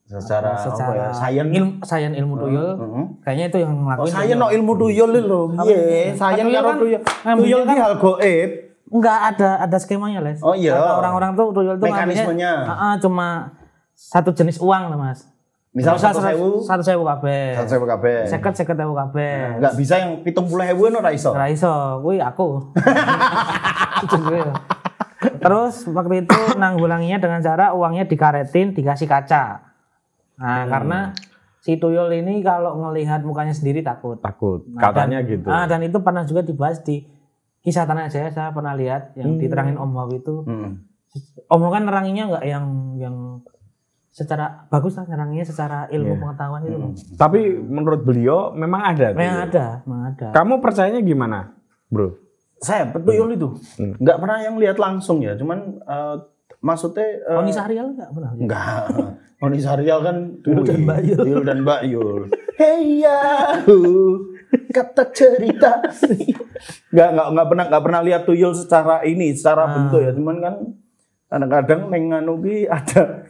Secara, 0.04 0.56
secara 0.56 0.88
apa 0.88 0.92
ya? 0.96 1.08
Sains. 1.12 1.52
ilmu 1.52 1.72
sains 1.84 2.14
ilmu 2.16 2.34
tuyul 2.38 2.68
Heeh. 2.74 3.04
kayaknya 3.20 3.44
itu 3.46 3.58
yang 3.60 3.72
Oh, 3.74 3.80
ngelakuin 3.84 4.08
saya 4.10 4.24
tuyul. 4.26 4.40
no 4.40 4.46
ilmu 4.48 4.72
tuyul 4.74 5.10
lho. 5.12 5.40
Iya, 5.60 6.16
saya 6.16 6.40
Tuyul 6.40 6.52
karo 6.54 6.64
kan- 6.66 6.78
tuyul. 6.78 7.00
Nah, 7.04 7.34
Tuyul 7.36 7.60
kan- 7.62 7.68
ki 7.68 7.76
hal 7.78 7.94
goib. 7.98 8.50
Enggak 8.88 9.18
ada 9.28 9.50
ada 9.60 9.76
skemanya 9.76 10.24
les. 10.24 10.40
Oh, 10.40 10.56
iya. 10.56 10.72
Orang-orang 10.72 11.36
tuh 11.36 11.52
tuyul 11.52 11.76
tuh 11.76 11.84
Mekanismenya. 11.84 12.52
Ah, 12.64 12.96
cuma 12.96 13.52
satu 13.98 14.30
jenis 14.30 14.62
uang 14.62 14.94
lah 14.94 14.98
mas. 14.98 15.26
Misal 15.74 15.98
satu 15.98 16.22
sewu, 16.22 16.62
satu 16.62 16.82
sewu 16.86 17.02
kabeh. 17.02 17.58
satu 17.58 17.68
sewu 17.76 17.84
kabeh. 17.84 18.30
Seket 18.30 18.54
seket 18.54 18.78
sewu 18.78 18.94
kabeh. 18.94 19.58
Enggak 19.58 19.74
bisa 19.74 19.94
yang 19.98 20.22
pitung 20.22 20.46
puluh 20.46 20.64
ewu 20.70 20.88
no 20.88 21.02
ra 21.02 21.10
iso. 21.10 21.34
Ora 21.34 21.50
iso, 21.50 21.98
kuwi 22.00 22.22
aku. 22.22 22.72
Terus 25.18 25.74
waktu 25.90 26.24
itu 26.24 26.38
nanggulanginya 26.54 27.18
dengan 27.18 27.42
cara 27.42 27.74
uangnya 27.74 28.06
dikaretin, 28.06 28.70
dikasih 28.70 29.10
kaca. 29.10 29.74
Nah, 30.38 30.62
karena 30.70 31.10
si 31.58 31.74
tuyul 31.76 32.06
ini 32.14 32.38
kalau 32.40 32.78
ngelihat 32.78 33.26
mukanya 33.26 33.52
sendiri 33.52 33.82
takut. 33.82 34.22
Takut. 34.22 34.62
Nah, 34.70 34.88
Katanya 34.88 35.20
dan, 35.20 35.30
gitu. 35.30 35.46
Ah, 35.50 35.66
dan 35.66 35.82
itu 35.82 35.98
pernah 36.00 36.22
juga 36.22 36.46
dibahas 36.46 36.80
di 36.86 37.02
kisah 37.66 37.84
tanah 37.84 38.06
Jaya 38.08 38.30
saya 38.30 38.54
pernah 38.54 38.72
lihat 38.78 39.18
yang 39.18 39.36
diterangin 39.36 39.74
Om 39.74 39.90
Waw 39.90 40.10
itu. 40.14 40.46
Hmm. 40.46 40.86
Om 41.50 41.60
Waw 41.60 41.70
kan 41.74 41.82
neranginnya 41.84 42.24
nggak 42.30 42.44
yang 42.46 42.64
yang 42.96 43.16
secara 44.18 44.66
bagus 44.66 44.98
lah 44.98 45.06
neranginnya 45.06 45.46
secara 45.46 45.86
ilmu 45.88 46.18
pengetahuan 46.18 46.66
itu. 46.66 46.74
loh. 46.74 46.90
Tapi 47.14 47.54
menurut 47.54 48.02
beliau 48.02 48.50
memang 48.50 48.82
ada. 48.82 49.14
Memang 49.14 49.46
ada, 49.46 49.66
memang 49.86 50.02
ada. 50.10 50.26
Kamu 50.34 50.58
percayanya 50.58 50.98
gimana, 50.98 51.54
Bro? 51.86 52.18
Saya 52.58 52.90
tuyul 52.90 53.38
itu. 53.38 53.54
Hmm. 53.78 53.94
Enggak 53.94 54.18
pernah 54.18 54.38
yang 54.42 54.58
lihat 54.58 54.76
langsung 54.76 55.22
ya, 55.22 55.38
cuman 55.38 55.78
eh, 55.78 56.16
maksudnya 56.58 57.06
eh, 57.22 57.38
Oni 57.38 57.54
Sahrial 57.54 57.94
nggak 57.94 58.10
pernah. 58.10 58.30
Enggak. 58.34 58.82
Oni 59.46 59.58
Sarial 59.62 60.02
kan 60.02 60.16
tuyul 60.42 60.66
dan 60.66 60.82
Mbak 60.82 60.98
Yul. 61.06 61.22
Tuyul 61.22 61.44
dan 61.46 61.58
Mbak 61.62 61.82
Yul. 61.86 62.22
Hey 62.58 63.06
yahu, 63.06 63.86
kata 64.68 65.14
cerita. 65.14 65.78
Enggak 66.90 67.08
enggak 67.14 67.26
enggak 67.30 67.46
pernah 67.46 67.64
enggak 67.70 67.84
pernah 67.86 68.00
lihat 68.02 68.22
tuyul 68.26 68.50
secara 68.50 69.06
ini, 69.06 69.30
secara 69.30 69.62
Ah. 69.62 69.70
bentuk 69.78 70.02
ya. 70.02 70.10
Cuman 70.10 70.36
kan 70.42 70.54
kadang-kadang 71.28 71.80
neng 71.86 72.10
anu 72.10 72.42
ki 72.42 72.66
ada 72.66 73.27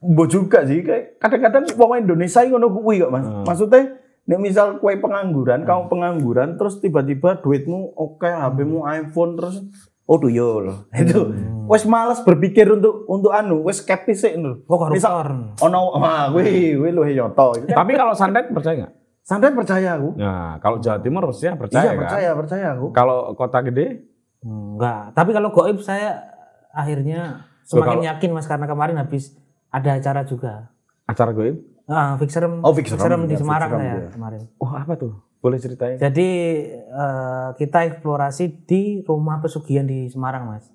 Mbok 0.00 0.26
juga 0.32 0.64
sih 0.64 0.80
kayak 0.80 1.20
kadang-kadang 1.20 1.64
wong 1.76 2.08
Indonesia 2.08 2.40
ngono 2.44 2.72
kuwi 2.72 3.04
kok 3.04 3.12
Mas. 3.12 3.28
Hmm. 3.28 3.44
Maksudnya 3.44 3.82
nek 4.24 4.40
misal 4.40 4.80
kue 4.80 4.96
pengangguran, 4.96 5.68
kamu 5.68 5.92
pengangguran 5.92 6.56
terus 6.56 6.80
tiba-tiba 6.80 7.36
duitmu 7.44 7.92
oke, 7.96 8.24
HP-mu 8.24 8.88
iPhone 8.88 9.36
terus 9.36 9.60
oh 10.08 10.16
tuyul. 10.16 10.88
Itu 10.96 11.36
wes 11.68 11.84
males 11.84 12.24
berpikir 12.24 12.64
untuk 12.72 13.04
untuk 13.12 13.30
anu, 13.30 13.60
wes 13.60 13.84
skeptis 13.84 14.24
sih 14.24 14.32
itu. 14.40 14.64
Oh, 14.64 14.88
Misal 14.88 15.28
wah 15.60 16.32
kuwi 16.32 16.80
kuwi 16.80 16.90
luwih 16.96 17.12
nyoto. 17.20 17.60
Tapi 17.68 17.92
kalau 17.92 18.16
santet 18.16 18.48
percaya 18.48 18.88
nggak? 18.88 18.92
Santai 19.20 19.52
percaya 19.54 19.94
aku. 19.94 20.16
Nah, 20.18 20.58
kalau 20.58 20.82
Jawa 20.82 20.98
Timur 20.98 21.22
harusnya 21.28 21.54
percaya 21.54 21.86
iya, 21.86 21.92
kan? 21.92 22.00
percaya, 22.02 22.28
percaya 22.34 22.66
aku. 22.74 22.86
Kalau 22.90 23.30
kota 23.38 23.62
gede, 23.62 24.10
Enggak. 24.40 25.12
Tapi 25.12 25.30
kalau 25.36 25.52
goib 25.52 25.78
saya 25.84 26.24
akhirnya 26.72 27.44
semakin 27.68 28.00
kalau- 28.00 28.08
yakin 28.08 28.30
mas 28.32 28.48
karena 28.48 28.66
kemarin 28.66 28.96
habis 28.96 29.36
ada 29.70 29.90
acara 29.94 30.22
juga. 30.22 30.68
acara 31.04 31.30
goib. 31.30 31.58
Ah, 31.84 32.14
Fixerem, 32.16 32.62
Oh, 32.62 32.70
Fixerem, 32.70 33.26
di 33.26 33.34
ya, 33.34 33.38
Semarang 33.38 33.66
Fixerem, 33.68 33.82
saya 33.84 33.98
ya. 34.00 34.10
kemarin. 34.10 34.40
Oh, 34.56 34.70
apa 34.70 34.94
tuh? 34.94 35.12
Boleh 35.40 35.58
ceritain? 35.58 35.96
Jadi 35.96 36.28
eh, 36.76 37.48
kita 37.56 37.82
eksplorasi 37.84 38.62
di 38.62 38.82
rumah 39.02 39.38
pesugihan 39.38 39.82
di 39.82 40.06
Semarang 40.06 40.46
mas. 40.46 40.70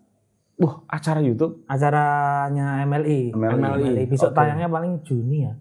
Wah, 0.55 0.83
acara 0.85 1.19
YouTube. 1.19 1.63
Acaranya 1.65 2.83
MLI. 2.83 3.31
MLI. 3.31 4.03
Besok 4.05 4.31
Oke. 4.31 4.37
tayangnya 4.37 4.67
paling 4.67 4.99
Juni 5.01 5.43
ya. 5.43 5.53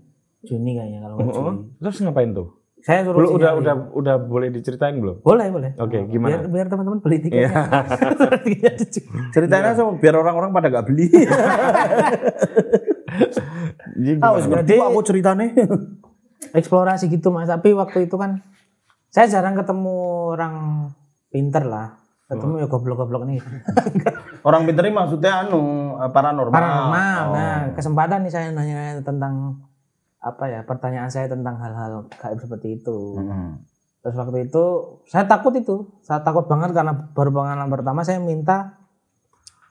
Juni 0.43 0.75
kayaknya 0.75 1.01
kalau 1.01 1.15
nggak 1.17 1.29
Oh, 1.29 1.35
Juni. 1.45 1.59
Terus 1.79 1.97
ngapain 2.01 2.31
tuh? 2.31 2.49
Saya 2.81 3.01
suruh 3.01 3.17
Belum 3.17 3.31
udah 3.39 3.53
udah 3.55 3.75
udah 3.93 4.17
boleh 4.21 4.51
diceritain 4.51 4.93
belum? 4.95 5.21
boleh 5.21 5.49
boleh. 5.49 5.71
Oke, 5.79 5.99
Biar, 5.99 6.11
gimana? 6.11 6.37
biar 6.45 6.67
teman-teman 6.69 6.99
beli 6.99 7.17
tiketnya. 7.19 7.49
Tiketnya 8.45 8.71
di- 8.77 9.07
Ceritanya 9.31 9.73
sama 9.73 9.97
biar 9.97 10.15
orang-orang 10.15 10.51
pada 10.51 10.69
gak 10.69 10.85
beli. 10.85 11.09
Jadi 13.95 14.19
ngerti 14.21 14.73
kok 14.75 14.89
aku 14.89 15.01
ceritanya. 15.03 15.47
eksplorasi 16.53 17.09
gitu 17.09 17.29
mas 17.29 17.47
tapi 17.47 17.73
waktu 17.73 18.05
itu 18.05 18.15
kan 18.15 18.45
saya 19.09 19.27
jarang 19.27 19.55
ketemu 19.55 19.95
orang 20.31 20.55
pinter 21.29 21.65
lah 21.65 21.97
ketemu 22.25 22.55
ya 22.59 22.67
goblok-goblok 22.67 23.25
nih 23.25 23.41
Orang 24.47 24.65
pinter 24.65 24.85
ini 24.85 24.93
maksudnya 24.93 25.41
anu 25.41 25.61
eh, 25.97 26.11
paranormal. 26.11 26.53
paranormal 26.53 27.23
Oh. 27.23 27.33
nah 27.33 27.57
kesempatan 27.73 28.23
nih 28.23 28.31
saya 28.31 28.47
nanya 28.51 29.01
tentang 29.01 29.65
apa 30.19 30.45
ya 30.47 30.61
pertanyaan 30.63 31.09
saya 31.09 31.27
tentang 31.27 31.57
hal-hal 31.57 32.07
gaib 32.13 32.39
seperti 32.39 32.79
itu 32.79 33.17
Hmm. 33.17 33.61
terus 34.01 34.15
waktu 34.15 34.45
itu 34.45 34.63
saya 35.05 35.25
takut 35.25 35.53
itu 35.53 35.75
saya 36.01 36.21
takut 36.21 36.45
banget 36.45 36.71
karena 36.71 36.93
baru 37.11 37.31
pengalaman 37.31 37.69
pertama 37.69 38.01
saya 38.01 38.21
minta 38.21 38.84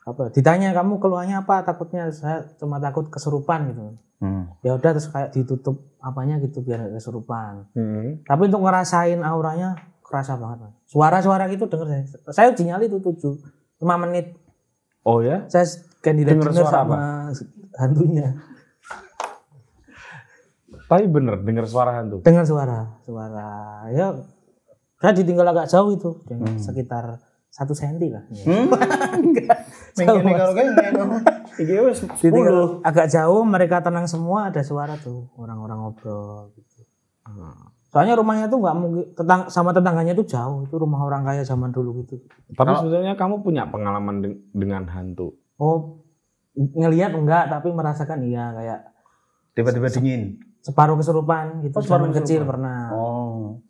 apa 0.03 0.35
ditanya 0.35 0.75
kamu 0.75 0.99
keluarnya 0.99 1.47
apa 1.47 1.63
takutnya 1.63 2.11
saya 2.11 2.43
cuma 2.59 2.79
takut 2.79 3.07
kesurupan 3.07 3.71
gitu 3.71 3.83
Hmm. 4.23 4.47
ya 4.63 4.79
udah 4.79 4.95
terus 4.95 5.11
kayak 5.11 5.35
ditutup 5.35 5.83
apanya 5.99 6.39
gitu 6.39 6.63
biar 6.63 6.79
nggak 6.79 6.95
kesurupan 6.95 7.67
Hmm. 7.75 8.23
Tapi 8.23 8.47
untuk 8.47 8.63
ngerasain 8.63 9.19
auranya 9.19 9.75
kerasa 9.99 10.39
banget. 10.39 10.71
Suara-suara 10.87 11.49
gitu 11.51 11.67
denger 11.67 11.87
saya. 11.89 12.03
Saya 12.31 12.45
uji 12.55 12.63
nyali 12.69 12.87
itu 12.87 13.03
7 13.03 13.35
5 13.83 14.03
menit. 14.07 14.37
Oh 15.03 15.19
ya? 15.19 15.43
Saya 15.51 15.67
kandidat 15.99 16.39
Denger 16.39 16.55
denger 16.55 16.63
suara 16.63 16.77
sama 16.87 16.97
hantunya. 17.75 18.27
Tapi 20.87 21.03
bener 21.09 21.41
dengar 21.41 21.65
suara 21.65 21.91
hantu. 21.97 22.21
Dengar 22.21 22.45
suara, 22.45 22.79
suara. 23.03 23.49
Ya 23.89 24.13
saya 25.01 25.11
ditinggal 25.17 25.51
agak 25.51 25.67
jauh 25.67 25.91
itu, 25.91 26.23
dengan 26.29 26.55
sekitar 26.55 27.19
satu 27.51 27.73
senti 27.75 28.07
lah. 28.07 28.23
Hmm. 28.29 28.71
Mengene 29.95 30.31
kalau 30.33 30.53
kayak 30.53 30.69
ngene. 30.71 31.01
Iki 31.61 31.73
wis 31.85 31.99
Ditinggal 32.17 32.81
agak 32.81 33.07
jauh, 33.07 33.41
mereka 33.43 33.77
tenang 33.79 34.05
semua, 34.05 34.49
ada 34.49 34.61
suara 34.61 34.97
tuh 34.97 35.29
orang-orang 35.35 35.77
ngobrol. 35.79 36.49
Gitu. 36.51 36.81
Soalnya 37.87 38.17
rumahnya 38.17 38.45
tuh 38.47 38.57
nggak 38.57 38.75
mungkin 38.75 39.05
tetang, 39.13 39.41
sama 39.47 39.69
tetangganya 39.69 40.11
tuh 40.11 40.25
jauh, 40.25 40.65
itu 40.65 40.73
rumah 40.73 40.97
orang 40.99 41.21
kaya 41.21 41.45
zaman 41.45 41.69
dulu 41.69 42.01
gitu. 42.01 42.17
Tapi 42.51 42.73
sebetulnya 42.75 43.13
kamu 43.13 43.39
punya 43.39 43.69
pengalaman 43.69 44.15
deng- 44.19 44.41
dengan 44.49 44.89
hantu. 44.89 45.37
Oh, 45.55 46.01
ngelihat 46.55 47.13
enggak, 47.13 47.47
tapi 47.47 47.69
merasakan 47.69 48.25
iya 48.25 48.49
kayak 48.51 48.79
tiba-tiba 49.53 49.87
dingin. 49.87 50.41
separuh 50.59 50.97
kesurupan 50.97 51.61
gitu. 51.61 51.75
Oh, 51.75 51.81
separuh 51.81 52.07
Zaman 52.07 52.17
kecil 52.17 52.41
kesurupan. 52.41 52.49
pernah. 52.49 52.79
Oh. 52.91 53.61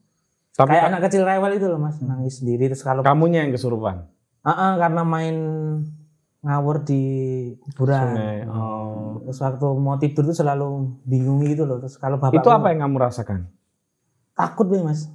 Tapi 0.53 0.69
Kayak 0.69 0.79
ka- 0.79 0.89
anak 0.89 1.01
kecil 1.03 1.21
rewel 1.25 1.51
itu 1.51 1.65
loh 1.65 1.79
mas, 1.81 1.97
nangis 1.99 2.39
sendiri 2.39 2.69
terus 2.69 2.79
kalau 2.79 3.01
kamunya 3.01 3.43
yang 3.43 3.51
kesurupan. 3.51 4.07
Ah, 4.39 4.51
ah, 4.53 4.71
karena 4.77 5.01
main 5.01 5.35
ngawur 6.43 6.83
di 6.83 7.01
kuburan. 7.63 8.13
Sungai. 8.13 8.37
Oh. 8.51 9.23
Terus 9.23 9.39
waktu 9.39 9.67
mau 9.79 9.95
tidur 9.95 10.23
tuh 10.27 10.35
selalu 10.35 10.99
bingung 11.07 11.39
gitu 11.47 11.63
loh. 11.63 11.79
Terus 11.79 11.95
kalau 11.95 12.19
bapak 12.19 12.43
Itu 12.43 12.51
apa 12.51 12.69
yang 12.75 12.85
kamu 12.85 12.97
rasakan? 12.99 13.47
takut 14.33 14.65
nih 14.69 14.81
mas. 14.81 15.07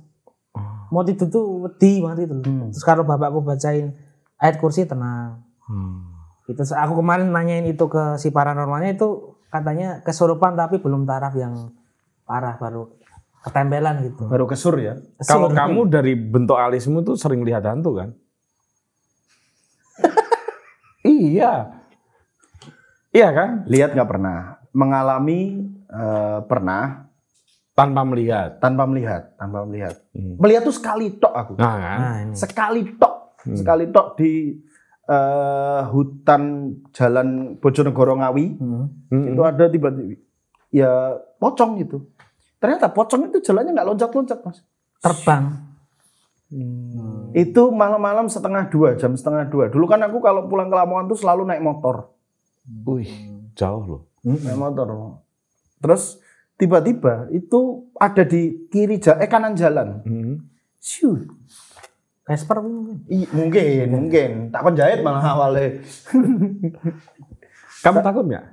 Oh. 0.55 0.89
Mau 0.95 1.03
tidur 1.05 1.29
tuh 1.29 1.45
wedi 1.69 2.01
banget 2.01 2.31
itu 2.31 2.35
loh. 2.39 2.45
Hmm. 2.47 2.71
Terus 2.73 2.85
kalau 2.87 3.03
bapakku 3.05 3.45
bacain 3.45 3.95
ayat 4.41 4.57
kursi 4.57 4.89
tenang. 4.89 5.45
Hmm. 5.69 6.17
Terus 6.49 6.73
aku 6.73 7.05
kemarin 7.05 7.29
nanyain 7.29 7.69
itu 7.69 7.85
ke 7.93 8.17
si 8.17 8.33
paranormalnya 8.33 8.97
itu 8.97 9.37
katanya 9.53 10.01
kesurupan 10.01 10.57
tapi 10.57 10.81
belum 10.81 11.05
taraf 11.05 11.37
yang 11.37 11.77
parah 12.25 12.57
baru 12.57 12.89
ketempelan 13.45 14.01
gitu. 14.09 14.25
Baru 14.33 14.49
kesur 14.49 14.81
ya. 14.81 14.97
Kalau 15.29 15.53
kamu 15.53 15.93
dari 15.93 16.17
bentuk 16.17 16.57
alismu 16.57 17.05
tuh 17.05 17.21
sering 17.21 17.45
lihat 17.45 17.69
hantu 17.69 18.01
kan? 18.01 18.17
Iya. 21.05 21.53
Iya 23.13 23.29
kan? 23.35 23.51
Lihat 23.67 23.95
nggak 23.95 24.11
pernah. 24.11 24.63
Mengalami 24.73 25.67
eh, 25.89 26.39
pernah. 26.47 27.09
Tanpa 27.79 28.03
melihat. 28.03 28.59
tanpa 28.59 28.91
melihat, 28.91 29.39
tanpa 29.39 29.63
melihat. 29.63 29.95
Hmm. 30.11 30.35
Melihat 30.43 30.67
tuh 30.67 30.75
sekali 30.75 31.15
tok 31.15 31.31
aku. 31.31 31.53
Nah 31.63 31.77
kan. 31.79 31.99
Nah, 32.03 32.17
ini. 32.27 32.35
Sekali 32.35 32.83
tok, 32.99 33.15
sekali 33.55 33.85
tok 33.95 34.07
di 34.19 34.33
eh, 35.07 35.81
hutan 35.87 36.75
jalan 36.91 37.55
Bojonegoro 37.63 38.19
Ngawi. 38.19 38.47
Hmm. 38.59 38.87
Hmm. 39.15 39.27
Itu 39.31 39.43
ada 39.47 39.71
tiba-tiba 39.71 40.19
ya 40.75 41.17
pocong 41.41 41.81
gitu. 41.81 42.05
Ternyata 42.59 42.91
pocong 42.91 43.31
itu 43.31 43.39
jalannya 43.41 43.73
nggak 43.73 43.89
loncat-loncat, 43.89 44.39
Mas. 44.43 44.59
Terbang. 44.99 45.45
Itu 47.37 47.73
malam-malam 47.75 48.29
setengah 48.29 48.69
dua, 48.69 48.97
jam 48.97 49.13
setengah 49.15 49.49
dua. 49.49 49.69
Dulu 49.69 49.85
kan 49.85 50.01
aku 50.05 50.19
kalau 50.23 50.47
pulang 50.47 50.69
ke 50.69 50.77
Lamongan 50.77 51.07
tuh 51.09 51.19
selalu 51.19 51.49
naik 51.49 51.63
motor. 51.65 52.13
Wih, 52.85 53.09
jauh 53.57 53.85
loh. 53.85 54.03
Naik 54.25 54.59
motor. 54.59 54.87
Terus 55.81 56.21
tiba-tiba 56.59 57.31
itu 57.31 57.89
ada 57.97 58.23
di 58.27 58.69
kiri 58.69 58.99
jalan, 58.99 59.21
eh 59.23 59.31
kanan 59.31 59.55
jalan. 59.55 59.89
Hmm. 60.05 60.35
Siu. 60.79 61.27
Vesper 62.29 62.61
mungkin. 62.61 62.97
I- 63.09 63.31
mungkin, 63.33 63.87
mungkin. 63.89 64.31
Tak 64.53 64.63
penjahit 64.69 65.01
malah 65.01 65.25
awalnya. 65.33 65.81
Kamu 67.85 68.05
takut 68.05 68.25
nggak? 68.29 68.47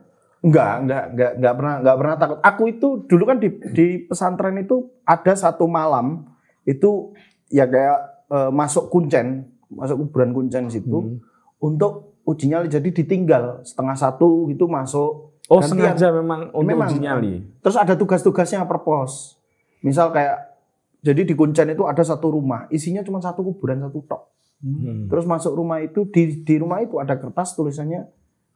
Enggak, 0.46 0.74
enggak, 0.86 1.04
enggak, 1.12 1.32
enggak 1.42 1.54
pernah, 1.58 1.76
enggak 1.82 1.98
pernah 1.98 2.16
takut. 2.16 2.38
Aku 2.40 2.64
itu 2.72 2.88
dulu 3.10 3.24
kan 3.26 3.38
di, 3.42 3.50
di 3.74 3.88
pesantren 4.06 4.62
itu 4.62 4.94
ada 5.04 5.34
satu 5.36 5.66
malam 5.68 6.24
itu 6.64 7.12
ya 7.52 7.68
kayak 7.68 8.15
eh, 8.28 8.50
masuk 8.50 8.88
kuncen, 8.88 9.46
masuk 9.68 10.06
kuburan 10.06 10.32
kuncen 10.32 10.68
situ 10.68 10.94
Hmm. 10.94 11.18
untuk 11.60 12.18
uji 12.24 12.50
nyali. 12.50 12.68
Jadi 12.68 12.90
ditinggal 12.92 13.62
setengah 13.62 13.94
satu 13.94 14.50
gitu 14.50 14.66
masuk. 14.66 15.36
Oh 15.46 15.62
Gantian. 15.62 15.94
sengaja 15.94 16.10
memang 16.10 16.50
untuk 16.50 16.74
Memang. 16.74 16.90
uji 16.90 17.00
nyali. 17.00 17.34
Terus 17.62 17.78
ada 17.78 17.94
tugas-tugasnya 17.94 18.66
per 18.66 18.82
pos. 18.82 19.38
Misal 19.80 20.10
kayak 20.10 20.58
jadi 21.00 21.22
di 21.22 21.38
kuncen 21.38 21.70
itu 21.70 21.86
ada 21.86 22.02
satu 22.02 22.34
rumah, 22.34 22.66
isinya 22.70 23.06
cuma 23.06 23.22
satu 23.22 23.46
kuburan 23.46 23.78
satu 23.80 24.02
tok. 24.04 24.22
Hmm. 24.58 25.06
Terus 25.06 25.30
masuk 25.30 25.54
rumah 25.54 25.78
itu 25.80 26.10
di 26.10 26.42
di 26.42 26.56
rumah 26.58 26.82
itu 26.82 26.98
ada 26.98 27.14
kertas 27.14 27.54
tulisannya 27.54 28.10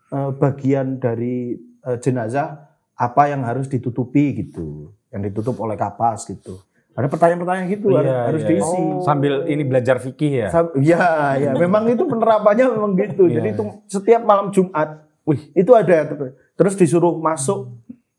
eh, 0.10 0.30
bagian 0.34 0.98
dari 0.98 1.54
eh, 1.60 1.98
jenazah 2.02 2.74
apa 2.98 3.30
yang 3.30 3.46
harus 3.46 3.70
ditutupi 3.70 4.34
gitu, 4.34 4.90
yang 5.14 5.22
ditutup 5.22 5.62
oleh 5.62 5.78
kapas 5.78 6.26
gitu. 6.26 6.58
Ada 6.94 7.08
pertanyaan-pertanyaan 7.08 7.68
gitu 7.70 7.88
harus, 7.92 8.06
Iya, 8.06 8.20
harus 8.26 8.42
iya. 8.42 8.50
diisi. 8.50 8.82
Sambil 9.02 9.34
ini 9.46 9.64
belajar 9.64 9.96
fikih 9.98 10.32
ya. 10.44 10.48
Sam- 10.50 10.74
Ya, 10.76 11.06
ya, 11.38 11.52
memang 11.54 11.88
itu 11.88 12.04
penerapannya 12.04 12.66
memang 12.68 12.92
gitu. 12.94 13.26
Iya, 13.26 13.40
Jadi 13.40 13.48
itu 13.54 13.64
setiap 13.88 14.22
malam 14.22 14.50
Jumat, 14.50 15.06
wih, 15.24 15.54
itu 15.54 15.72
ada 15.72 16.12
terus 16.54 16.74
disuruh 16.74 17.16
masuk 17.16 17.72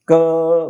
ke 0.02 0.20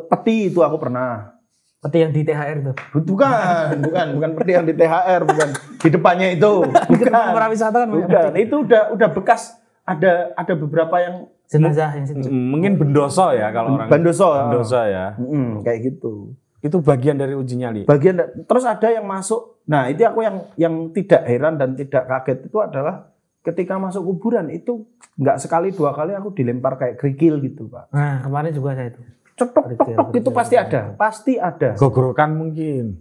peti 0.09 0.51
itu 0.51 0.61
aku 0.61 0.77
pernah. 0.77 1.39
Seperti 1.73 1.97
yang 1.99 2.13
di 2.13 2.23
THR 2.23 2.57
tuh. 2.63 2.75
Bukan, 3.01 3.33
bukan, 3.81 4.07
bukan 4.13 4.31
peti 4.35 4.53
yang 4.53 4.67
di 4.67 4.75
THR, 4.75 5.21
bukan 5.25 5.49
di 5.79 5.89
depannya 5.89 6.29
itu. 6.31 6.53
Bukan. 6.91 7.09
Perawisata 7.09 7.77
kan 7.79 7.89
banyak 7.89 8.05
Bukan, 8.05 8.31
itu 8.37 8.57
udah 8.61 8.83
udah 8.91 9.09
bekas 9.11 9.57
ada 9.83 10.35
ada 10.35 10.53
beberapa 10.55 10.93
yang 10.99 11.15
jenazah 11.47 11.89
yang 11.95 12.05
situ. 12.05 12.21
Hmm, 12.23 12.53
Mungkin 12.53 12.77
bendoso 12.77 13.33
ya 13.33 13.49
kalau 13.49 13.75
orang 13.75 13.89
bandoso. 13.89 14.29
bendoso 14.29 14.77
ya. 14.79 15.17
Mm, 15.17 15.63
kayak 15.63 15.79
gitu. 15.87 16.37
Itu 16.61 16.85
bagian 16.85 17.17
dari 17.17 17.33
uji 17.33 17.57
nyali. 17.57 17.81
Bagian 17.89 18.21
terus 18.45 18.65
ada 18.69 18.89
yang 18.93 19.09
masuk. 19.09 19.65
Nah, 19.65 19.89
itu 19.89 20.05
aku 20.05 20.21
yang 20.21 20.37
yang 20.61 20.75
tidak 20.93 21.25
heran 21.25 21.57
dan 21.57 21.73
tidak 21.73 22.05
kaget 22.05 22.53
itu 22.53 22.59
adalah 22.61 23.13
ketika 23.41 23.81
masuk 23.81 24.05
kuburan 24.05 24.53
itu 24.53 24.85
nggak 25.17 25.41
sekali 25.41 25.73
dua 25.73 25.97
kali 25.97 26.13
aku 26.13 26.37
dilempar 26.37 26.77
kayak 26.77 27.01
kerikil 27.01 27.41
gitu, 27.41 27.73
Pak. 27.73 27.89
Nah, 27.97 28.21
kemarin 28.21 28.53
juga 28.53 28.77
saya 28.77 28.93
itu. 28.93 29.01
Cetok 29.41 29.65
tok 29.73 29.89
tok 29.97 30.09
itu 30.21 30.31
pasti 30.37 30.55
ada, 30.61 30.81
pasti 31.01 31.33
ada. 31.41 31.73
Gogorokan 31.81 32.31
mungkin. 32.37 33.01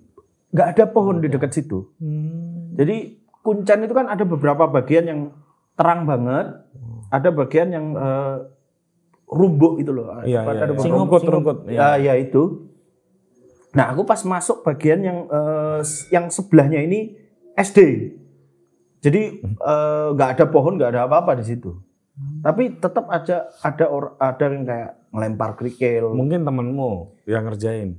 Nggak 0.56 0.68
ada 0.76 0.84
pohon 0.88 1.20
di 1.20 1.28
dekat 1.28 1.52
situ. 1.52 1.92
Hmm. 2.00 2.72
Jadi 2.80 3.20
kuncen 3.44 3.84
itu 3.84 3.92
kan 3.92 4.08
ada 4.08 4.24
beberapa 4.24 4.72
bagian 4.72 5.04
yang 5.04 5.22
terang 5.76 6.08
banget, 6.08 6.64
ada 7.12 7.30
bagian 7.36 7.68
yang 7.76 7.86
eh, 7.92 8.36
rumbuk 9.30 9.84
itu 9.84 9.92
loh. 9.92 10.24
Iya, 10.24 10.48
iya. 10.48 10.50
Ada 10.64 10.74
iya. 10.74 10.90
Rungkut, 10.90 11.24
rungkut. 11.28 11.58
Ya, 11.68 12.00
ya 12.00 12.14
itu. 12.16 12.69
Nah, 13.70 13.94
aku 13.94 14.02
pas 14.02 14.22
masuk 14.24 14.66
bagian 14.66 15.00
yang 15.00 15.18
eh, 15.26 15.80
yang 16.10 16.26
sebelahnya 16.28 16.82
ini 16.82 17.14
SD. 17.54 17.80
Jadi 19.00 19.22
eh, 19.44 20.08
nggak 20.12 20.30
ada 20.36 20.46
pohon, 20.48 20.76
nggak 20.76 20.92
ada 20.92 21.02
apa-apa 21.06 21.40
di 21.40 21.46
situ. 21.46 21.78
Tapi 22.44 22.76
tetap 22.76 23.08
aja 23.08 23.48
ada 23.64 23.86
or, 23.88 24.20
ada 24.20 24.44
yang 24.44 24.68
kayak 24.68 24.92
ngelempar 25.10 25.56
kerikil. 25.56 26.12
Mungkin 26.12 26.44
temenmu 26.44 27.24
yang 27.24 27.48
ngerjain. 27.48 27.96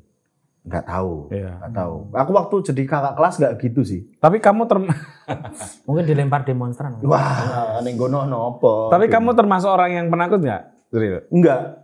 Nggak 0.61 0.85
tahu, 0.85 1.33
Iya. 1.33 1.57
nggak 1.57 1.73
tahu. 1.73 1.95
Aku 2.13 2.31
waktu 2.37 2.55
jadi 2.69 2.83
kakak 2.85 3.15
kelas 3.17 3.35
nggak 3.41 3.53
gitu 3.65 3.81
sih. 3.81 4.01
Tapi 4.21 4.37
kamu 4.37 4.69
term 4.69 4.85
Mungkin 5.89 6.05
dilempar 6.05 6.45
demonstran. 6.45 7.01
Wah, 7.01 7.81
ning 7.81 7.97
gono 7.97 8.29
nopo. 8.29 8.93
tapi 8.93 9.09
kamu 9.09 9.33
termasuk 9.33 9.73
orang 9.73 9.91
yang 9.95 10.07
penakut 10.13 10.37
nggak? 10.37 10.63
Enggak. 11.33 11.80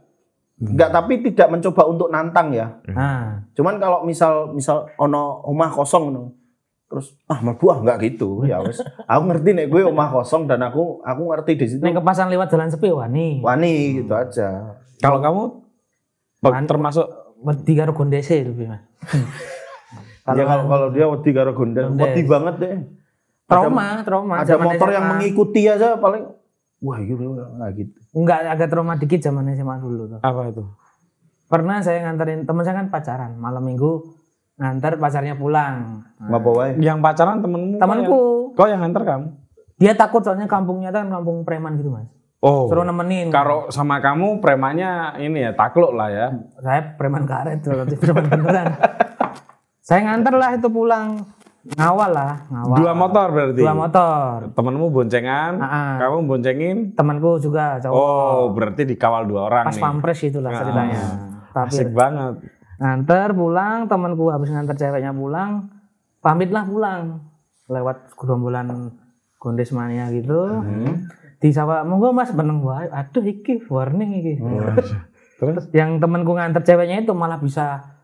Enggak, 0.56 0.88
tapi 0.88 1.20
tidak 1.20 1.52
mencoba 1.52 1.82
untuk 1.84 2.08
nantang 2.08 2.48
ya. 2.56 2.80
Nah, 2.88 3.44
Cuman 3.52 3.76
kalau 3.76 4.08
misal 4.08 4.56
misal 4.56 4.88
ono 4.96 5.44
omah 5.44 5.68
kosong 5.68 6.08
ngono. 6.08 6.32
Terus 6.86 7.12
ah 7.28 7.42
mlebu 7.44 7.64
ah 7.68 7.78
enggak 7.84 7.98
gitu. 8.08 8.46
Ya 8.48 8.62
wis. 8.64 8.80
aku 9.04 9.22
ngerti 9.28 9.52
nek 9.52 9.68
gue 9.68 9.82
omah 9.84 10.08
kosong 10.08 10.48
dan 10.48 10.64
aku 10.64 11.04
aku 11.04 11.22
ngerti 11.28 11.52
di 11.60 11.66
situ 11.68 11.82
nek 11.84 12.00
kepasan 12.00 12.32
lewat 12.32 12.48
jalan 12.48 12.72
sepi 12.72 12.88
wah 12.88 13.04
nih. 13.10 13.44
wani 13.44 14.00
gitu 14.00 14.12
aja. 14.16 14.80
Kalau 15.02 15.20
kamu 15.20 15.42
Man- 16.46 16.68
termasuk 16.68 17.26
Wedi 17.36 17.76
karo 17.76 17.92
gondese 17.92 18.40
itu, 18.40 18.52
Mas. 18.64 18.80
ya 20.40 20.44
kalau 20.48 20.64
kalau 20.66 20.88
dia 20.90 21.06
wedi 21.06 21.30
karo 21.36 21.52
Gondel. 21.52 21.92
wedi 21.94 22.24
banget 22.24 22.54
deh. 22.58 22.76
Trauma, 23.46 24.02
trauma. 24.02 24.34
Ada 24.42 24.58
motor 24.58 24.88
yang 24.90 25.04
mengikuti 25.14 25.68
aja 25.70 25.94
paling 26.00 26.26
wah 26.82 26.98
gitu 27.00 27.22
enggak 27.36 27.70
gitu. 27.76 27.92
Enggak 28.16 28.38
agak 28.48 28.68
trauma 28.72 28.94
dikit 28.96 29.20
zaman 29.20 29.52
SMA 29.56 29.76
dulu 29.80 30.02
tuh. 30.16 30.20
apa 30.20 30.40
itu? 30.52 30.64
Pernah 31.46 31.78
saya 31.80 32.02
nganterin 32.02 32.42
teman 32.42 32.62
saya 32.66 32.82
kan 32.82 32.88
pacaran, 32.90 33.32
malam 33.38 33.62
minggu 33.62 34.02
nganter 34.56 34.98
pacarnya 34.98 35.36
pulang. 35.36 36.02
Nah, 36.18 36.28
Ngapa 36.32 36.50
wae? 36.50 36.70
Yang 36.80 36.98
pacaran 37.04 37.36
temenmu? 37.44 37.76
temanku 37.78 38.20
Kok 38.56 38.66
yang 38.66 38.80
nganter 38.82 39.04
kamu? 39.04 39.26
dia 39.76 39.92
takut 39.92 40.24
soalnya 40.24 40.48
kampungnya 40.48 40.88
kan 40.88 41.12
kampung 41.12 41.44
preman 41.44 41.76
gitu 41.76 41.92
mas. 41.92 42.08
Oh. 42.40 42.68
Suruh 42.68 42.84
nemenin. 42.84 43.28
Karo 43.28 43.68
sama 43.68 44.00
kamu 44.00 44.40
premannya 44.40 45.20
ini 45.20 45.44
ya 45.44 45.52
takluk 45.52 45.92
lah 45.92 46.08
ya. 46.08 46.26
Saya 46.64 46.96
preman 46.96 47.28
karet 47.28 47.60
preman 48.00 48.24
beneran. 48.28 48.76
saya 49.86 50.00
nganter 50.02 50.34
lah 50.34 50.50
itu 50.56 50.68
pulang 50.72 51.22
ngawal 51.74 52.10
lah, 52.10 52.34
ngawal. 52.46 52.76
Dua 52.78 52.92
motor 52.92 53.26
berarti. 53.28 53.58
Dua 53.58 53.74
motor. 53.74 54.36
Temenmu 54.54 54.86
boncengan, 54.88 55.52
Ah, 55.56 55.66
ah. 55.66 55.92
kamu 55.98 56.16
boncengin. 56.24 56.76
Temanku 56.92 57.36
juga 57.38 57.82
cowok. 57.82 57.92
Oh, 57.92 58.54
berarti 58.54 58.82
dikawal 58.84 59.26
dua 59.26 59.40
orang 59.44 59.66
Pas 59.66 59.74
nih. 59.74 59.82
pampres 59.82 60.18
itulah 60.22 60.50
ceritanya. 60.52 61.00
Tapi 61.50 61.72
Asik 61.72 61.90
banget. 61.90 62.34
nganter 62.76 63.32
pulang, 63.32 63.78
temanku 63.86 64.28
habis 64.28 64.48
nganter 64.48 64.76
ceweknya 64.76 65.10
pulang, 65.10 65.72
pamitlah 66.20 66.62
pulang 66.62 67.24
lewat 67.66 68.14
gerombolan 68.14 68.94
gondes 69.36 69.72
mania 69.72 70.06
gitu. 70.10 70.60
Hmm. 70.60 71.08
Di 71.36 71.50
sawah, 71.50 71.82
monggo 71.82 72.10
Mas 72.10 72.30
beneng 72.30 72.60
wae. 72.60 72.88
Aduh 72.88 73.20
iki 73.22 73.64
warning 73.66 74.10
iki. 74.14 74.34
Hmm. 74.38 74.76
Terus? 75.36 75.68
Yang 75.70 76.00
temanku 76.00 76.32
nganter 76.32 76.62
ceweknya 76.62 77.02
itu 77.02 77.12
malah 77.12 77.36
bisa 77.36 77.96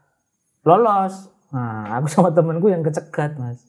lolos. 0.62 1.31
Nah, 1.52 2.00
aku 2.00 2.06
sama 2.08 2.32
temanku 2.32 2.72
yang 2.72 2.80
kecegat, 2.80 3.36
Mas. 3.36 3.60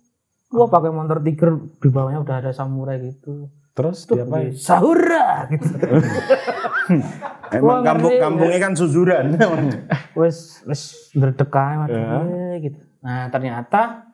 Gua 0.47 0.71
pakai 0.71 0.89
motor 0.89 1.19
tiger 1.19 1.59
di 1.83 1.89
bawahnya 1.91 2.23
udah 2.23 2.35
ada 2.39 2.51
samurai 2.55 2.97
gitu. 3.03 3.51
Terus 3.73 4.05
diapain? 4.05 4.53
Sahura 4.53 5.49
gitu. 5.49 5.65
Emang 7.57 7.81
kampung 7.81 8.13
kampungnya 8.21 8.59
kan 8.61 8.73
suzuran. 8.77 9.33
wes 10.19 10.61
wes 10.69 11.09
ae 11.17 11.75
waduh, 11.81 12.23
eh, 12.29 12.53
gitu. 12.69 12.79
Nah, 13.01 13.33
ternyata 13.33 14.13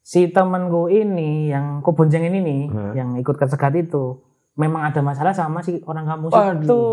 si 0.00 0.32
temanku 0.32 0.88
ini 0.88 1.52
yang 1.52 1.84
kuboncengin 1.84 2.40
ini 2.40 2.58
Hmm. 2.72 2.92
yang 2.96 3.10
ikut 3.20 3.36
kesegat 3.36 3.76
itu 3.76 4.24
memang 4.56 4.88
ada 4.88 5.04
masalah 5.04 5.36
sama 5.36 5.60
si 5.60 5.84
orang 5.84 6.08
kampung 6.08 6.32
situ. 6.32 6.84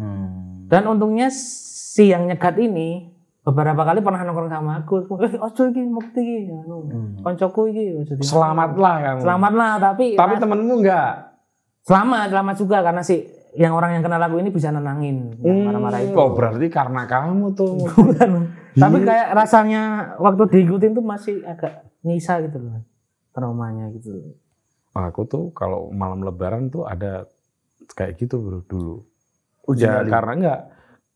Hmm. 0.00 0.64
Dan 0.64 0.88
untungnya 0.88 1.28
si 1.28 2.08
yang 2.08 2.24
nyegat 2.24 2.56
ini 2.56 3.17
beberapa 3.48 3.80
kali 3.80 4.04
pernah 4.04 4.20
nongkrong 4.20 4.52
sama 4.52 4.72
aku. 4.78 4.94
Eh, 5.24 5.40
ojo 5.40 5.62
iki 5.66 5.82
mukti 5.82 6.20
iki 6.20 6.52
anu. 6.52 6.84
Koncoku 7.18 7.72
iki 7.72 7.84
ojo 7.96 8.12
di- 8.12 8.20
Selamat 8.20 8.76
lah 8.76 8.94
kamu. 9.00 9.20
Selamat 9.24 9.52
lah, 9.56 9.72
tapi 9.80 10.04
Tapi 10.12 10.34
temenmu 10.36 10.74
enggak? 10.76 11.12
selamat, 11.80 12.28
selamat 12.28 12.54
juga 12.60 12.84
karena 12.84 13.00
si 13.00 13.16
yang 13.56 13.72
orang 13.72 13.96
yang 13.96 14.04
kenal 14.04 14.20
aku 14.20 14.36
ini 14.36 14.52
bisa 14.52 14.68
nenangin 14.68 15.32
yang 15.40 15.64
marah-marah 15.64 16.04
itu. 16.04 16.12
Oh, 16.12 16.36
berarti 16.36 16.68
karena 16.68 17.08
kamu 17.08 17.56
tuh. 17.56 17.88
Bukan. 17.88 18.30
Tapi 18.76 18.96
kayak 19.02 19.32
rasanya 19.32 19.82
waktu 20.20 20.44
diikutin 20.52 20.92
tuh 20.92 21.00
masih 21.00 21.40
agak 21.42 21.88
nyisa 22.04 22.44
gitu 22.44 22.60
loh. 22.60 22.84
Traumanya 23.32 23.88
gitu. 23.90 24.36
Aku 24.92 25.24
tuh 25.24 25.48
kalau 25.56 25.88
malam 25.88 26.20
lebaran 26.20 26.68
tuh 26.68 26.84
ada 26.84 27.24
kayak 27.96 28.20
gitu 28.20 28.36
bro 28.36 28.60
dulu. 28.62 29.08
Uji 29.64 29.82
Ya 29.82 30.04
karena 30.04 30.32
enggak 30.36 30.60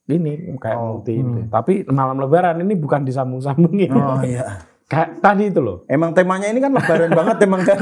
ini 0.08 0.56
kayak 0.56 0.74
Oh, 0.74 0.98
multi 0.98 1.14
itu. 1.14 1.46
Tapi 1.46 1.86
malam 1.86 2.18
lebaran 2.18 2.58
ini 2.58 2.74
bukan 2.74 3.02
disambung-sambungin. 3.02 3.90
Oh 3.92 4.18
iya. 4.22 4.46
Kayak 4.82 5.24
tadi 5.24 5.48
itu 5.48 5.56
loh. 5.56 5.88
Emang 5.88 6.12
temanya 6.12 6.52
ini 6.52 6.60
kan 6.60 6.68
lebaran 6.68 7.08
banget 7.16 7.36
emang 7.40 7.64
kan 7.64 7.80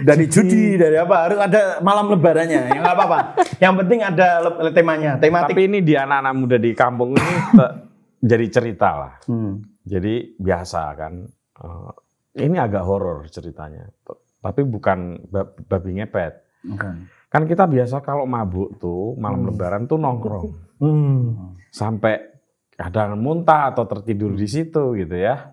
dari 0.00 0.26
judi 0.26 0.74
dari 0.74 0.98
apa 0.98 1.16
harus 1.22 1.38
ada 1.38 1.78
malam 1.78 2.10
lebarannya 2.10 2.60
ya 2.66 2.78
nggak 2.78 2.94
apa-apa 2.94 3.18
yang 3.58 3.78
penting 3.78 4.02
ada 4.02 4.42
temanya 4.70 5.14
tematik 5.18 5.54
Tapi 5.54 5.62
ini 5.66 5.78
di 5.82 5.94
anak-anak 5.94 6.34
muda 6.34 6.56
di 6.58 6.74
kampung 6.74 7.14
ini 7.14 7.34
jadi 8.18 8.46
cerita 8.50 8.88
lah. 8.90 9.12
Hmm. 9.30 9.62
Jadi 9.86 10.34
biasa 10.34 10.80
kan. 10.92 11.30
Eh, 11.54 11.90
ini 12.42 12.58
agak 12.58 12.82
horor 12.82 13.30
ceritanya. 13.30 13.86
Tapi 14.38 14.60
bukan 14.62 15.30
ba- 15.30 15.54
babi 15.62 16.02
ngepet. 16.02 16.42
Bukan. 16.64 17.06
Kan 17.28 17.44
kita 17.44 17.68
biasa 17.68 18.00
kalau 18.00 18.24
mabuk 18.24 18.80
tuh 18.80 19.12
malam 19.20 19.44
lebaran 19.48 19.84
tuh 19.84 20.00
nongkrong. 20.00 20.48
Hmm. 20.80 21.52
Sampai 21.68 22.16
kadang 22.72 23.20
muntah 23.20 23.68
atau 23.72 23.84
tertidur 23.84 24.32
di 24.32 24.48
situ 24.48 24.96
gitu 24.96 25.12
ya. 25.12 25.52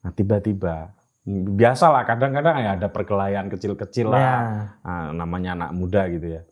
Nah 0.00 0.12
tiba-tiba 0.12 0.92
biasalah 1.28 2.04
kadang-kadang 2.04 2.60
ya 2.60 2.70
ada 2.76 2.88
perkelahian 2.92 3.48
kecil-kecil 3.48 4.12
lah. 4.12 4.20
Ya. 4.20 4.36
Nah, 4.84 5.04
namanya 5.16 5.56
anak 5.56 5.70
muda 5.72 6.04
gitu 6.12 6.36
ya. 6.36 6.42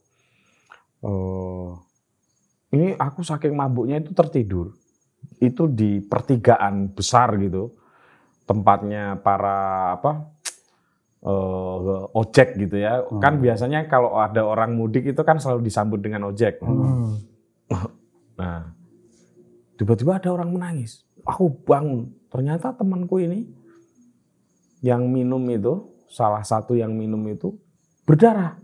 Oh, 1.04 1.82
ini 2.72 2.96
aku 2.96 3.20
saking 3.20 3.52
mabuknya 3.52 4.00
itu 4.00 4.16
tertidur. 4.16 4.72
Itu 5.38 5.68
di 5.68 6.00
pertigaan 6.00 6.88
besar 6.96 7.36
gitu. 7.36 7.76
Tempatnya 8.48 9.20
para 9.20 9.92
apa? 10.00 10.31
Eh, 11.22 12.16
ojek 12.18 12.58
gitu 12.58 12.76
ya. 12.82 13.06
Kan 13.22 13.38
biasanya 13.38 13.86
kalau 13.86 14.18
ada 14.18 14.42
orang 14.42 14.74
mudik 14.74 15.06
itu 15.06 15.22
kan 15.22 15.38
selalu 15.38 15.66
disambut 15.66 16.02
dengan 16.02 16.30
ojek. 16.30 16.58
Hmm. 16.62 17.18
Nah, 18.32 18.74
tiba-tiba 19.78 20.18
ada 20.18 20.34
orang 20.34 20.50
menangis. 20.50 21.04
Aku 21.22 21.52
bangun. 21.62 22.10
Ternyata 22.26 22.74
temanku 22.74 23.22
ini 23.22 23.46
yang 24.82 25.06
minum 25.06 25.38
itu, 25.46 25.94
salah 26.10 26.42
satu 26.42 26.74
yang 26.74 26.90
minum 26.90 27.22
itu 27.30 27.54
berdarah, 28.02 28.58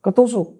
ketusuk. 0.00 0.56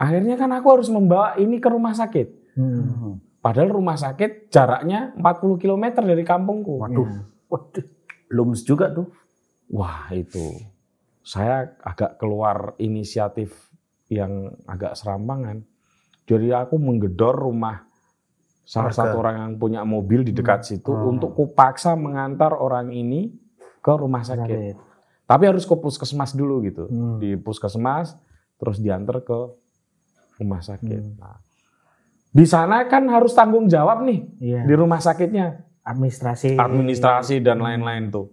Akhirnya 0.00 0.34
kan 0.40 0.50
aku 0.56 0.80
harus 0.80 0.88
membawa 0.88 1.36
ini 1.36 1.60
ke 1.62 1.68
rumah 1.68 1.94
sakit. 1.94 2.56
Hmm. 2.56 3.20
Padahal 3.40 3.70
rumah 3.72 3.96
sakit 3.96 4.52
jaraknya 4.52 5.14
40 5.16 5.62
km 5.62 5.84
dari 6.00 6.24
kampungku. 6.24 6.80
Waduh. 6.80 7.08
Waduh. 7.48 7.99
Lums 8.30 8.62
juga 8.62 8.88
tuh 8.90 9.10
Wah 9.70 10.10
itu, 10.10 10.58
saya 11.22 11.78
agak 11.78 12.18
keluar 12.18 12.74
inisiatif 12.76 13.70
yang 14.10 14.50
agak 14.66 14.98
serampangan. 14.98 15.62
Jadi 16.26 16.50
aku 16.50 16.74
menggedor 16.74 17.38
rumah 17.38 17.86
salah 18.66 18.90
Warga. 18.90 18.98
satu 18.98 19.14
orang 19.18 19.36
yang 19.38 19.52
punya 19.58 19.86
mobil 19.86 20.26
di 20.26 20.34
dekat 20.34 20.66
situ 20.66 20.90
Oh. 20.90 21.14
untuk 21.14 21.38
kupaksa 21.38 21.94
mengantar 21.94 22.50
orang 22.50 22.90
ini 22.90 23.30
ke 23.78 23.92
rumah 23.94 24.26
sakit. 24.26 24.42
Sakit. 24.42 24.74
Tapi 25.22 25.42
harus 25.46 25.62
ke 25.62 25.74
puskesmas 25.74 26.34
dulu 26.34 26.66
gitu. 26.66 26.90
Hmm. 26.90 27.22
Di 27.22 27.38
puskesmas 27.38 28.18
terus 28.58 28.82
diantar 28.82 29.22
ke 29.22 29.38
rumah 30.34 30.66
sakit. 30.66 30.98
Hmm. 30.98 31.14
Nah, 31.14 31.38
di 32.30 32.42
sana 32.42 32.90
kan 32.90 33.06
harus 33.06 33.34
tanggung 33.34 33.66
jawab 33.66 34.02
nih 34.02 34.26
Iya. 34.42 34.60
di 34.66 34.74
rumah 34.74 34.98
sakitnya 34.98 35.62
Administrasi. 35.80 36.60
administrasi 36.60 37.40
dan 37.40 37.64
lain-lain 37.64 38.12
tuh. 38.12 38.28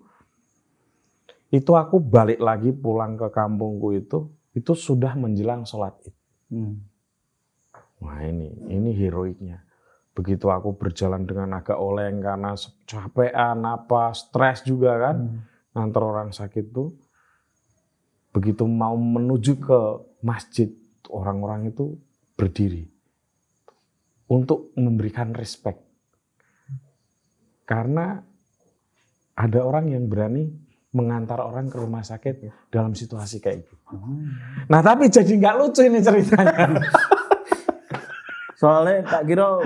Itu 1.47 1.79
aku 1.79 2.03
balik 2.03 2.43
lagi 2.43 2.75
pulang 2.75 3.15
ke 3.15 3.31
kampungku 3.31 3.95
itu, 3.95 4.27
itu 4.51 4.75
sudah 4.75 5.15
menjelang 5.15 5.63
sholat 5.63 5.95
id. 6.03 6.15
Hmm. 6.51 6.83
Wah 8.03 8.19
ini, 8.27 8.51
ini 8.67 8.91
heroiknya. 8.93 9.63
Begitu 10.11 10.51
aku 10.51 10.75
berjalan 10.75 11.23
dengan 11.23 11.55
agak 11.55 11.79
oleng 11.79 12.19
karena 12.19 12.51
capean 12.83 13.63
apa, 13.63 14.11
stres 14.11 14.67
juga 14.67 14.99
kan, 14.99 15.17
Hmm. 15.17 15.39
nganter 15.71 16.03
orang 16.03 16.29
sakit 16.35 16.65
tuh. 16.75 16.91
Begitu 18.35 18.67
mau 18.67 18.93
menuju 18.99 19.55
ke 19.57 19.79
masjid, 20.21 20.67
orang-orang 21.07 21.71
itu 21.71 21.95
berdiri 22.35 22.91
untuk 24.27 24.75
memberikan 24.75 25.31
respect. 25.31 25.86
Karena 27.67 28.15
ada 29.35 29.59
orang 29.61 29.91
yang 29.91 30.07
berani 30.07 30.47
mengantar 30.95 31.43
orang 31.43 31.67
ke 31.67 31.77
rumah 31.77 32.01
sakit 32.01 32.47
dalam 32.71 32.95
situasi 32.95 33.43
kayak 33.43 33.67
gitu. 33.67 33.75
Nah 34.71 34.79
tapi 34.81 35.11
jadi 35.11 35.29
nggak 35.29 35.55
lucu 35.59 35.83
ini 35.83 35.99
ceritanya. 35.99 36.73
Soalnya 38.57 39.05
tak 39.05 39.29
kira 39.29 39.61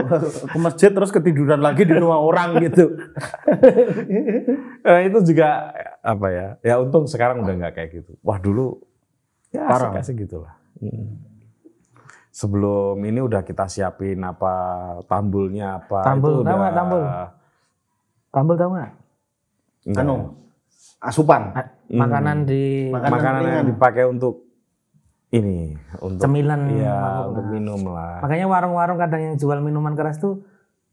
ke 0.51 0.57
masjid 0.59 0.91
terus 0.91 1.15
ketiduran 1.15 1.63
lagi 1.63 1.87
di 1.87 1.95
rumah 1.95 2.19
orang 2.19 2.59
gitu. 2.59 2.91
Nah, 4.83 4.99
itu 5.07 5.31
juga 5.31 5.71
apa 6.03 6.27
ya? 6.27 6.47
Ya 6.59 6.75
untung 6.83 7.07
sekarang 7.07 7.47
udah 7.47 7.55
nggak 7.55 7.73
kayak 7.79 7.89
gitu. 8.03 8.19
Wah 8.19 8.35
dulu 8.35 8.83
ya 9.55 9.63
Parah. 9.63 9.95
asik-asik 9.95 10.27
gitu 10.27 10.43
lah. 10.43 10.59
Hmm. 10.83 11.23
Sebelum 12.35 12.99
ini 13.07 13.23
udah 13.23 13.47
kita 13.47 13.71
siapin 13.71 14.19
apa 14.27 14.51
tambulnya 15.07 15.79
apa 15.79 16.03
Tambul, 16.03 16.43
itu 16.43 16.43
udah 16.43 16.71
tambul? 16.75 17.03
Tambul 18.31 18.55
tahu 18.55 18.69
nggak? 18.73 18.91
Enggak. 19.91 20.03
Anu, 20.07 20.15
asupan. 21.03 21.51
Ah, 21.51 21.67
Makanan 21.91 22.47
di 22.47 22.87
Makanan 22.87 23.11
makanan 23.11 23.41
yang 23.43 23.67
dipakai 23.67 24.03
untuk 24.07 24.47
ini 25.31 25.75
untuk 25.99 26.23
cemilan. 26.23 26.59
Iya, 26.71 26.95
mabuk. 26.95 27.27
untuk 27.31 27.45
minum 27.51 27.81
lah. 27.91 28.19
Makanya 28.23 28.47
warung-warung 28.47 28.99
kadang 28.99 29.21
yang 29.21 29.35
jual 29.35 29.59
minuman 29.59 29.95
keras 29.95 30.19
tuh 30.19 30.43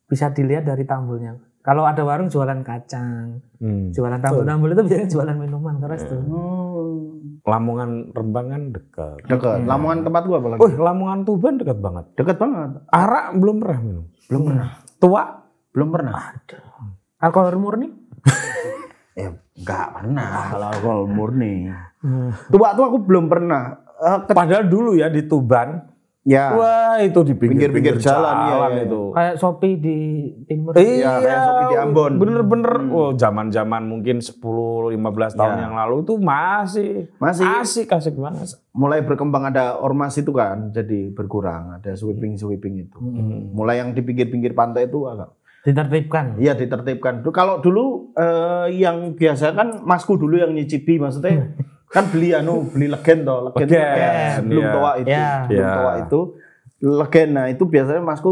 bisa 0.07 0.31
dilihat 0.31 0.66
dari 0.66 0.83
tambulnya. 0.83 1.38
Kalau 1.59 1.85
ada 1.85 2.01
warung 2.01 2.31
jualan 2.33 2.64
kacang, 2.64 3.44
Hmm. 3.61 3.90
jualan 3.92 4.18
tambul-tambul 4.18 4.72
itu 4.72 4.83
biasanya 4.87 5.11
jualan 5.11 5.37
minuman 5.37 5.77
keras 5.79 6.03
tuh. 6.07 6.22
Hmm. 6.22 7.38
Lamongan 7.44 7.90
Rembang 8.14 8.46
kan 8.48 8.62
dekat. 8.72 9.18
Dekat. 9.27 9.59
Lamongan 9.66 9.98
tempat 10.03 10.22
gua 10.27 10.37
apa 10.38 10.48
lagi? 10.55 10.61
Wih, 10.64 10.74
Lamongan 10.77 11.18
Tuban 11.22 11.55
dekat 11.59 11.79
banget. 11.79 12.05
Dekat 12.14 12.37
banget. 12.38 12.70
Arak 12.88 13.27
belum 13.37 13.57
pernah 13.59 13.79
minum. 13.83 14.05
Belum 14.27 14.42
pernah. 14.48 14.68
Tua 14.98 15.22
Belum 15.68 15.88
pernah. 15.94 16.14
Alkohol 17.18 17.57
murni? 17.57 17.88
Ya, 19.18 19.35
enggak 19.35 19.87
pernah 19.92 20.31
kalau 20.46 20.66
alkohol 20.70 21.02
murni. 21.11 21.66
Tua 22.46 22.70
tuh 22.70 22.87
aku 22.87 23.02
belum 23.02 23.26
pernah. 23.26 23.74
Eh, 23.98 24.18
ke- 24.22 24.31
Padahal 24.31 24.62
dulu 24.64 24.94
ya 24.94 25.11
di 25.11 25.26
Tuban, 25.26 25.90
ya, 26.22 26.54
wah 26.54 27.02
itu 27.02 27.26
di 27.26 27.35
Pinggir-pinggir 27.35 27.98
jalan, 27.98 28.46
iya, 28.46 28.54
iya. 28.70 28.87
itu. 28.87 29.11
Kayak 29.11 29.35
Shopee 29.35 29.74
di 29.74 29.98
timur. 30.46 30.70
Iya, 30.72 31.18
kayak 31.18 31.40
Shopee 31.42 31.66
di 31.66 31.76
Ambon. 31.81 32.12
Bener-bener, 32.14 32.72
oh 32.88 33.11
zaman-zaman 33.12 33.83
mungkin 33.83 34.22
10-15 34.22 34.94
tahun 35.35 35.50
Iya. 35.52 35.62
yang 35.66 35.74
lalu 35.74 36.07
itu 36.07 36.14
masih, 36.14 36.90
Masih. 37.18 37.42
asik, 37.59 37.90
asik 37.90 38.14
banget. 38.14 38.54
mulai 38.70 39.02
berkembang 39.02 39.42
ada 39.44 39.74
ormas 39.74 40.14
itu 40.14 40.31
kan, 40.31 40.70
jadi 40.70 41.11
berkurang. 41.11 41.74
Ada 41.74 41.98
sweeping-sweeping 41.98 42.78
itu. 42.81 43.02
Mulai 43.50 43.83
yang 43.83 43.90
di 43.90 43.98
pinggir-pinggir 43.98 44.54
pantai 44.54 44.87
itu 44.87 45.02
agak 45.02 45.35
Ditertibkan. 45.68 46.40
Iya 46.40 46.57
ditertibkan. 46.57 47.20
Kalau 47.28 47.61
dulu 47.61 48.16
eh, 48.16 48.72
yang 48.74 49.12
biasa 49.12 49.52
kan 49.52 49.85
masku 49.85 50.16
dulu 50.16 50.40
yang 50.40 50.50
nyicipi 50.50 50.96
maksudnya 50.96 51.52
kan 51.94 52.09
beli 52.09 52.33
anu 52.33 52.68
beli 52.68 52.88
legen 52.88 53.22
toh 53.22 53.48
legen, 53.48 53.64
Legen, 53.64 53.81
legen 53.81 54.28
sebelum 54.35 54.62
iya. 54.62 54.72
toa 54.72 54.92
itu 54.94 55.09
Iya. 55.09 55.28
sebelum 55.44 55.61
Iya. 55.61 55.72
toa 55.74 55.92
itu 55.98 56.20
legen 56.78 57.28
nah 57.31 57.46
itu 57.46 57.64
biasanya 57.64 58.02
masku 58.02 58.31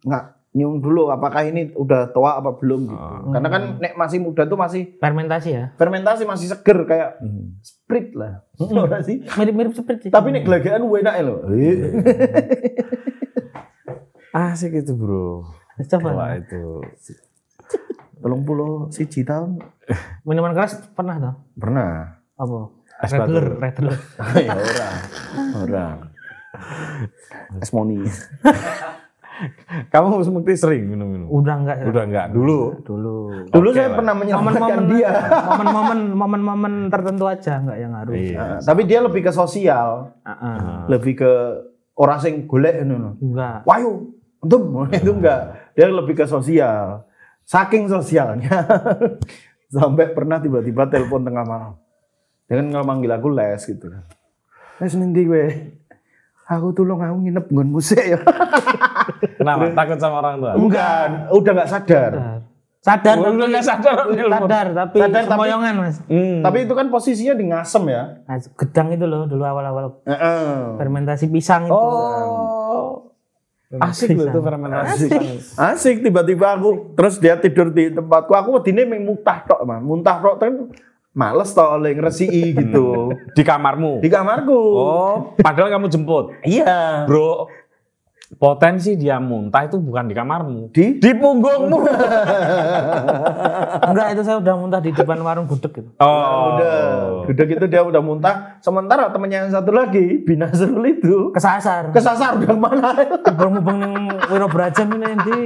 nggak 0.00 0.24
nyium 0.52 0.78
dulu 0.78 1.08
apakah 1.08 1.42
ini 1.42 1.72
udah 1.72 2.08
toa 2.08 2.36
apa 2.36 2.54
belum 2.54 2.80
gitu 2.84 3.06
karena 3.32 3.48
kan 3.48 3.62
nek 3.78 3.96
masih 3.96 4.20
muda 4.20 4.44
tuh 4.44 4.54
masih 4.54 4.82
Fermentasi 4.98 5.48
ya. 5.50 5.64
fermentasi 5.74 6.22
masih 6.22 6.46
seger 6.46 6.78
kayak 6.84 7.10
Hmm. 7.18 7.56
sprit 7.58 8.12
lah 8.12 8.44
Ora 8.84 9.00
sih 9.00 9.24
Mirip-mirip 9.24 9.72
seperti. 9.72 10.06
tapi 10.08 10.30
nek 10.30 10.44
gelagaan 10.44 10.84
enak 10.84 11.14
loh 11.22 11.38
Asik 14.32 14.72
itu 14.74 14.96
bro. 14.96 15.44
Coba. 15.80 16.08
Wah 16.12 16.30
itu. 16.36 16.84
tolong 18.22 18.46
puluh 18.46 18.86
siji 18.94 19.26
tahun 19.26 19.58
Minuman 20.22 20.54
keras 20.54 20.78
pernah 20.94 21.18
toh? 21.18 21.34
pernah 21.58 22.22
Apa? 22.38 22.70
Es 23.02 23.10
Redler, 23.10 23.58
batu. 23.58 23.90
Redler. 23.90 23.96
ya 24.46 24.54
orang 24.54 24.94
orang 25.58 25.96
esmoni 27.58 27.98
Kamu 29.90 30.22
mesti 30.22 30.54
sering 30.54 30.86
minum-minum? 30.86 31.26
Udah 31.26 31.58
enggak 31.58 31.82
ya? 31.82 31.84
Udah 31.90 32.02
enggak? 32.06 32.26
Dulu? 32.30 32.60
Dulu. 32.86 33.14
dulu 33.50 33.68
saya 33.74 33.90
lah. 33.90 33.96
pernah 33.98 34.14
menyelamatkan 34.14 34.62
Momen-momen 34.62 34.86
dia 34.94 35.10
momen-momen 35.42 35.98
momen-momen 36.14 36.72
tertentu 36.86 37.24
aja 37.26 37.58
enggak 37.58 37.78
yang 37.82 37.90
ngaruh. 37.90 38.14
Iya. 38.14 38.38
Nah, 38.38 38.58
tapi 38.62 38.82
dia 38.86 39.02
lebih 39.02 39.26
ke 39.26 39.32
sosial, 39.34 40.14
Ah, 40.22 40.30
ah. 40.30 40.56
lebih 40.86 41.18
ke 41.18 41.32
orang 41.98 42.22
sing 42.22 42.46
golek 42.46 42.86
ngono. 42.86 43.18
Enggak. 43.18 43.66
Wayu, 43.66 44.14
untung 44.46 44.86
itu 44.94 45.10
enggak. 45.10 45.42
Dia 45.72 45.88
lebih 45.88 46.14
ke 46.14 46.24
sosial. 46.24 47.04
Saking 47.42 47.88
sosialnya 47.88 48.64
sampai 49.74 50.12
pernah 50.12 50.38
tiba-tiba 50.38 50.86
telepon 50.86 51.22
tengah 51.22 51.42
malam. 51.42 51.72
Dia 52.46 52.60
kan 52.60 52.66
nggak 52.68 52.86
manggil 52.86 53.10
aku 53.10 53.28
les 53.28 53.60
gitu 53.60 53.88
kan. 53.88 54.04
Les 54.78 54.92
nanti 54.94 55.22
gue. 55.22 55.44
Aku 56.44 56.70
tulung 56.70 57.00
aku 57.00 57.16
nginep 57.18 57.46
nggon 57.48 57.70
musik 57.70 58.02
ya. 58.02 58.20
Kenapa? 59.40 59.72
Takut 59.72 59.98
sama 59.98 60.20
orang 60.20 60.36
tua? 60.38 60.52
Enggak, 60.54 61.32
udah 61.32 61.52
nggak 61.54 61.70
sadar. 61.70 62.12
Sadar 62.82 63.14
Udah 63.14 63.30
tapi 63.30 63.46
nggak 63.46 63.62
sadar, 63.62 63.94
sadar 64.18 64.66
tapi 64.74 64.96
Sadar, 64.98 65.22
tapi- 65.22 65.30
semoyongan 65.30 65.74
mas. 65.78 65.96
Hmm. 66.10 66.42
Tapi 66.42 66.58
itu 66.66 66.74
kan 66.74 66.86
posisinya 66.90 67.34
di 67.38 67.44
ngasem 67.46 67.84
ya. 67.86 68.02
Nah, 68.26 68.36
gedang 68.42 68.88
itu 68.90 69.04
loh 69.06 69.22
dulu 69.30 69.44
awal-awal 69.46 70.02
Heeh. 70.02 70.82
fermentasi 70.82 71.30
pisang 71.30 71.70
itu. 71.70 71.78
Oh. 71.78 73.11
Asik 73.80 74.12
loh 74.12 74.28
itu 74.28 74.40
fermentasi. 74.44 75.06
Asik 75.56 76.04
tiba-tiba 76.04 76.52
aku 76.52 76.92
terus 76.92 77.16
dia 77.16 77.40
tidur 77.40 77.72
di 77.72 77.88
tempatku. 77.88 78.32
Aku 78.36 78.60
wedine 78.60 78.84
meng 78.84 79.08
muntah 79.08 79.40
tok, 79.48 79.64
Mas. 79.64 79.80
Muntah 79.80 80.20
tok 80.20 80.36
kan 80.36 80.52
males 81.12 81.52
tok 81.56 81.80
oleh 81.80 81.96
ngresiki 81.96 82.52
gitu. 82.56 83.12
Di 83.36 83.42
kamarmu. 83.44 84.00
di 84.04 84.08
kamarku. 84.12 84.60
Oh, 84.76 85.16
padahal 85.40 85.72
kamu 85.72 85.88
jemput. 85.88 86.36
Iya. 86.44 87.04
Bro, 87.08 87.48
potensi 88.36 88.96
dia 88.96 89.20
muntah 89.20 89.68
itu 89.68 89.76
bukan 89.76 90.08
di 90.08 90.14
kamarmu. 90.16 90.72
Di 90.72 90.96
Di 90.96 91.10
punggungmu. 91.16 91.78
Enggak 93.92 94.06
itu 94.16 94.22
saya 94.24 94.36
udah 94.40 94.54
muntah 94.56 94.80
di 94.80 94.90
depan 94.92 95.20
warung 95.20 95.46
gudeg 95.48 95.72
gitu. 95.72 95.90
Oh. 96.00 96.56
udah 96.56 96.76
udah 97.28 97.44
gitu 97.44 97.64
dia 97.68 97.82
udah 97.84 98.00
muntah. 98.00 98.58
Sementara 98.64 99.12
temennya 99.12 99.46
yang 99.46 99.52
satu 99.52 99.70
lagi 99.72 100.22
Binasrul 100.24 100.84
itu 100.88 101.30
Kesasar. 101.34 101.92
kesasar 101.92 102.40
udah 102.40 102.48
ke 102.48 102.56
mana? 102.56 102.88
Mubeng-mubeng 103.28 103.78
ning 103.80 104.06
Wiro 104.30 104.48
Brajan 104.48 104.88
ini 104.92 105.04
nanti. 105.04 105.38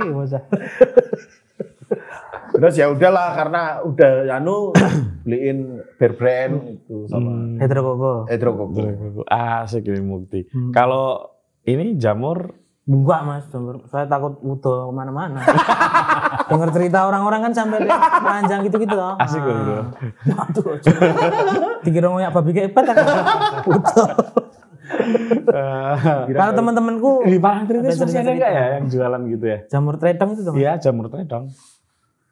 Terus 2.56 2.74
ya 2.78 2.88
udahlah 2.88 3.36
karena 3.36 3.62
udah 3.84 4.32
anu 4.32 4.72
beliin 5.26 5.82
bear 6.00 6.12
brand 6.16 6.54
itu 6.78 7.04
sama 7.10 7.60
Hetero 7.60 7.82
koko. 7.82 8.12
Edro 8.30 8.50
Koko. 8.56 8.80
Asik 9.28 9.90
ini 9.90 10.00
mukti. 10.00 10.40
Kalau 10.72 11.34
ini 11.66 11.98
jamur 11.98 12.54
Enggak 12.86 13.20
mas, 13.26 13.42
saya 13.90 14.06
takut 14.06 14.38
utuh 14.40 14.86
ke 14.86 14.94
mana-mana. 14.94 15.42
Dengar 16.50 16.70
cerita 16.70 17.02
orang-orang 17.02 17.50
kan 17.50 17.52
sampai 17.52 17.82
panjang 18.22 18.62
gitu-gitu 18.62 18.94
loh. 18.94 19.18
asik 19.18 19.42
loh, 19.42 19.58
bro. 19.58 19.82
Waduh, 20.30 20.78
dikira 21.82 22.06
ngoyak 22.06 22.30
babi 22.30 22.54
kepet 22.54 22.84
kan. 22.86 22.96
Utuh. 23.74 24.08
Kalau 26.30 26.52
teman-temanku 26.54 27.26
Di 27.26 27.38
Palangtritis 27.42 27.90
Ada 27.90 28.06
masih 28.06 28.18
ada 28.22 28.22
cerita-cerita. 28.22 28.38
nggak 28.38 28.52
ya 28.52 28.64
yang 28.70 28.84
jualan 28.86 29.20
gitu 29.26 29.44
ya? 29.44 29.58
jamur 29.66 29.94
tredong 29.98 30.30
itu. 30.32 30.42
Mas. 30.46 30.56
Iya, 30.56 30.72
jamur 30.78 31.06
tredong. 31.10 31.44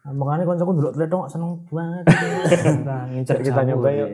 Nah, 0.04 0.12
Makanya 0.14 0.44
koncoku 0.44 0.72
dulu 0.72 0.88
tredong 0.94 1.22
seneng 1.26 1.50
banget. 1.66 2.04
Nah, 2.86 3.02
Kita 3.26 3.60
nyoba 3.64 3.88
yuk. 3.90 4.08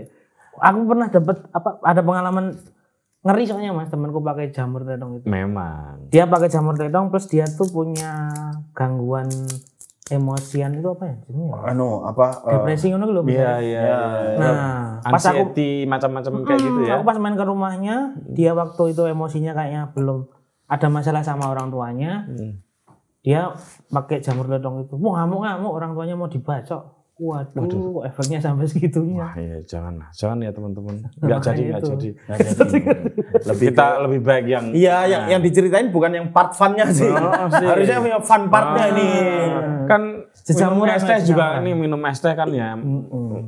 Aku 0.57 0.79
pernah 0.85 1.07
dapat 1.09 1.37
apa 1.53 1.70
ada 1.81 2.00
pengalaman 2.00 2.44
ngeri 3.21 3.45
soalnya 3.45 3.77
mas 3.77 3.93
temanku 3.93 4.25
pakai 4.25 4.49
jamur 4.49 4.85
tredong 4.85 5.21
itu. 5.21 5.27
Memang. 5.29 6.09
Dia 6.09 6.25
pakai 6.25 6.49
jamur 6.49 6.73
tredong 6.77 7.13
plus 7.13 7.29
dia 7.29 7.45
tuh 7.45 7.69
punya 7.69 8.33
gangguan 8.73 9.29
emosian 10.11 10.75
itu 10.75 10.89
apa 10.91 11.05
ya? 11.07 11.17
Ini 11.31 11.43
ya? 11.47 11.55
Anu 11.71 12.03
apa? 12.03 12.27
eh, 12.49 12.53
Depresi 12.57 12.91
ngono 12.91 13.05
lho. 13.13 13.23
Mas. 13.23 13.37
Iya, 13.37 13.53
iya. 13.63 13.83
iya. 13.87 14.01
Nah, 14.41 14.55
pas 15.05 15.23
aku 15.23 15.53
Anxiety 15.53 15.71
macam-macam 15.87 16.33
kayak 16.49 16.61
gitu 16.65 16.81
ya. 16.85 16.93
Aku 16.99 17.05
pas 17.07 17.19
main 17.21 17.37
ke 17.39 17.45
rumahnya, 17.47 17.97
dia 18.27 18.53
waktu 18.57 18.97
itu 18.97 19.03
emosinya 19.07 19.53
kayaknya 19.55 19.93
belum 19.95 20.27
ada 20.67 20.87
masalah 20.91 21.23
sama 21.23 21.47
orang 21.53 21.71
tuanya. 21.71 22.27
Hmm. 22.27 22.59
Dia 23.21 23.53
pakai 23.93 24.25
jamur 24.25 24.49
ledong 24.49 24.89
itu. 24.89 24.97
Mau 24.97 25.13
ngamuk-ngamuk 25.15 25.73
orang 25.77 25.93
tuanya 25.93 26.17
mau 26.17 26.27
dibacok. 26.33 27.00
Waduh, 27.21 28.01
kok 28.01 28.05
efeknya 28.09 28.39
sampai 28.41 28.65
segitunya. 28.65 29.21
Wah, 29.21 29.37
iya, 29.37 29.61
jangan. 29.63 30.01
Jangan 30.11 30.41
ya 30.41 30.51
teman-teman. 30.51 30.95
Enggak 31.21 31.39
jadi, 31.45 31.63
enggak 31.69 31.81
itu. 31.81 31.91
jadi. 31.93 32.09
lebih 33.53 33.67
Kita 33.71 33.87
lebih 34.09 34.21
baik 34.25 34.47
yang 34.49 34.65
Iya, 34.73 34.97
yang 35.05 35.23
yang 35.29 35.41
diceritain 35.41 35.93
bukan 35.93 36.11
yang 36.11 36.27
part 36.33 36.57
funnya 36.57 36.89
sih. 36.89 37.13
Harusnya 37.13 38.01
punya 38.01 38.19
fun 38.19 38.49
partnya 38.49 38.85
nih. 38.97 39.21
kan 39.85 40.03
minum 40.03 40.33
Sejamuran, 40.33 40.97
es 40.97 41.05
teh 41.05 41.19
juga 41.27 41.61
nih 41.61 41.75
minum 41.77 42.01
es 42.07 42.19
teh 42.19 42.33
kan 42.33 42.49
ya 42.49 42.73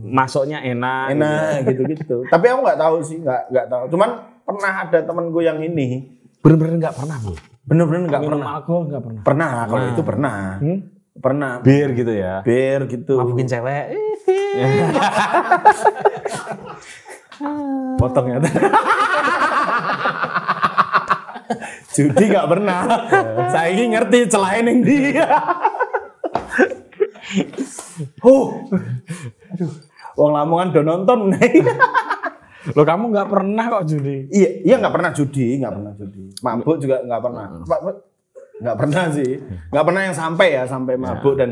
masuknya 0.05 0.61
enak. 0.61 1.17
Enak 1.17 1.49
gitu-gitu. 1.73 2.17
Tapi 2.29 2.45
aku 2.47 2.61
nggak 2.61 2.79
tahu 2.79 2.97
sih, 3.01 3.17
nggak 3.19 3.49
nggak 3.49 3.67
tahu. 3.67 3.85
Cuman 3.89 4.11
pernah 4.43 4.73
ada 4.85 4.99
temen 5.01 5.25
gue 5.31 5.43
yang 5.43 5.59
ini, 5.59 6.13
Bener-bener 6.43 6.77
enggak 6.77 6.99
pernah, 6.99 7.17
Bu. 7.23 7.33
bener-bener 7.63 8.11
nggak 8.11 8.21
Minum 8.21 8.43
pernah. 8.43 8.59
alkohol 8.59 8.83
enggak 8.91 9.03
pernah. 9.07 9.23
Pernah, 9.23 9.51
kalau 9.65 9.85
itu 9.89 10.03
pernah. 10.03 10.39
Hmm? 10.59 10.79
Pernah. 11.13 11.61
Bir 11.61 11.93
gitu 11.93 12.13
ya. 12.13 12.41
Bir 12.41 12.89
gitu. 12.89 13.21
Mabukin 13.21 13.45
cewek. 13.45 13.93
Potong 18.01 18.27
ya. 18.33 18.39
Judi 21.93 22.25
nggak 22.33 22.49
pernah. 22.49 22.81
Saya 23.53 23.69
ini 23.77 23.93
ngerti 23.93 24.19
celain 24.29 24.65
yang 24.65 24.81
dia. 24.89 25.29
huh. 28.25 28.47
Aduh. 29.53 29.71
Wong 30.13 30.33
Lamongan 30.33 30.69
do 30.73 30.81
nonton 30.85 31.33
nih. 31.33 31.65
Lo 32.77 32.85
kamu 32.85 33.11
enggak 33.11 33.29
pernah 33.33 33.65
kok 33.69 33.85
judi. 33.91 34.29
iya, 34.31 34.51
iya 34.63 34.75
nggak 34.79 34.95
pernah 34.95 35.11
judi, 35.11 35.59
nggak 35.59 35.73
pernah 35.73 35.93
judi. 35.99 36.25
Mabuk 36.45 36.77
juga 36.79 37.01
nggak 37.03 37.21
pernah. 37.21 37.47
Nggak 38.63 38.77
pernah 38.79 39.05
sih. 39.11 39.31
Nggak 39.69 39.85
pernah 39.85 40.01
yang 40.03 40.15
sampai 40.15 40.49
ya, 40.53 40.63
sampai 40.65 40.95
mabuk 40.95 41.35
dan 41.35 41.51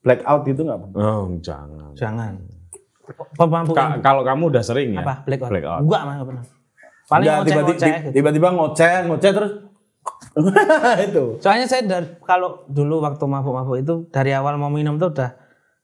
blackout 0.00 0.42
itu 0.46 0.60
nggak 0.62 0.80
pernah. 0.80 0.96
Oh, 0.96 1.24
jangan. 1.38 1.90
Jangan. 1.92 2.32
Pemabuk 3.34 3.74
Ka- 3.74 4.00
kalau 4.00 4.22
kamu 4.22 4.48
udah 4.48 4.62
sering 4.62 4.96
ya? 4.96 5.02
apa? 5.02 5.26
Blackout. 5.26 5.50
Blackout. 5.50 5.80
Enggak, 5.82 6.00
Mas, 6.00 6.14
enggak 6.14 6.28
pernah. 6.30 6.44
Paling 7.04 7.20
Nggak, 7.20 7.36
tiba-tiba, 7.36 7.60
ngoceh-ngoceh 7.60 7.92
gitu. 8.00 8.12
tiba-tiba 8.16 8.48
ngoceh, 8.50 8.94
ngoceh 9.04 9.30
terus 9.30 9.52
itu. 11.06 11.24
Soalnya 11.38 11.66
saya 11.66 11.82
dari 11.82 12.06
kalau 12.20 12.64
dulu 12.66 13.00
waktu 13.00 13.24
mabuk-mabuk 13.24 13.76
itu 13.76 13.94
dari 14.08 14.32
awal 14.32 14.56
mau 14.56 14.68
minum 14.68 14.96
tuh 14.96 15.12
udah 15.12 15.30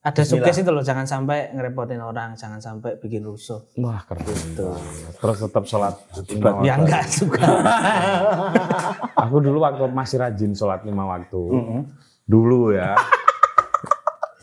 ada 0.00 0.24
sugesti 0.24 0.64
itu 0.64 0.72
loh 0.72 0.80
jangan 0.80 1.04
sampai 1.04 1.52
ngerepotin 1.52 2.00
orang, 2.00 2.32
jangan 2.32 2.56
sampai 2.56 2.96
bikin 2.96 3.20
rusuh. 3.20 3.60
Wah, 3.84 4.00
keren 4.08 4.24
banget. 4.24 5.12
Terus 5.20 5.38
tetap 5.44 5.64
sholat. 5.68 5.94
lima 6.32 6.64
Ya 6.64 6.80
waktu. 6.80 6.88
enggak 6.88 7.04
juga. 7.12 7.40
Aku 9.28 9.44
dulu 9.44 9.60
waktu 9.60 9.84
masih 9.92 10.16
rajin 10.24 10.56
sholat 10.56 10.88
lima 10.88 11.04
waktu. 11.04 11.40
Dulu 12.24 12.72
ya. 12.72 12.96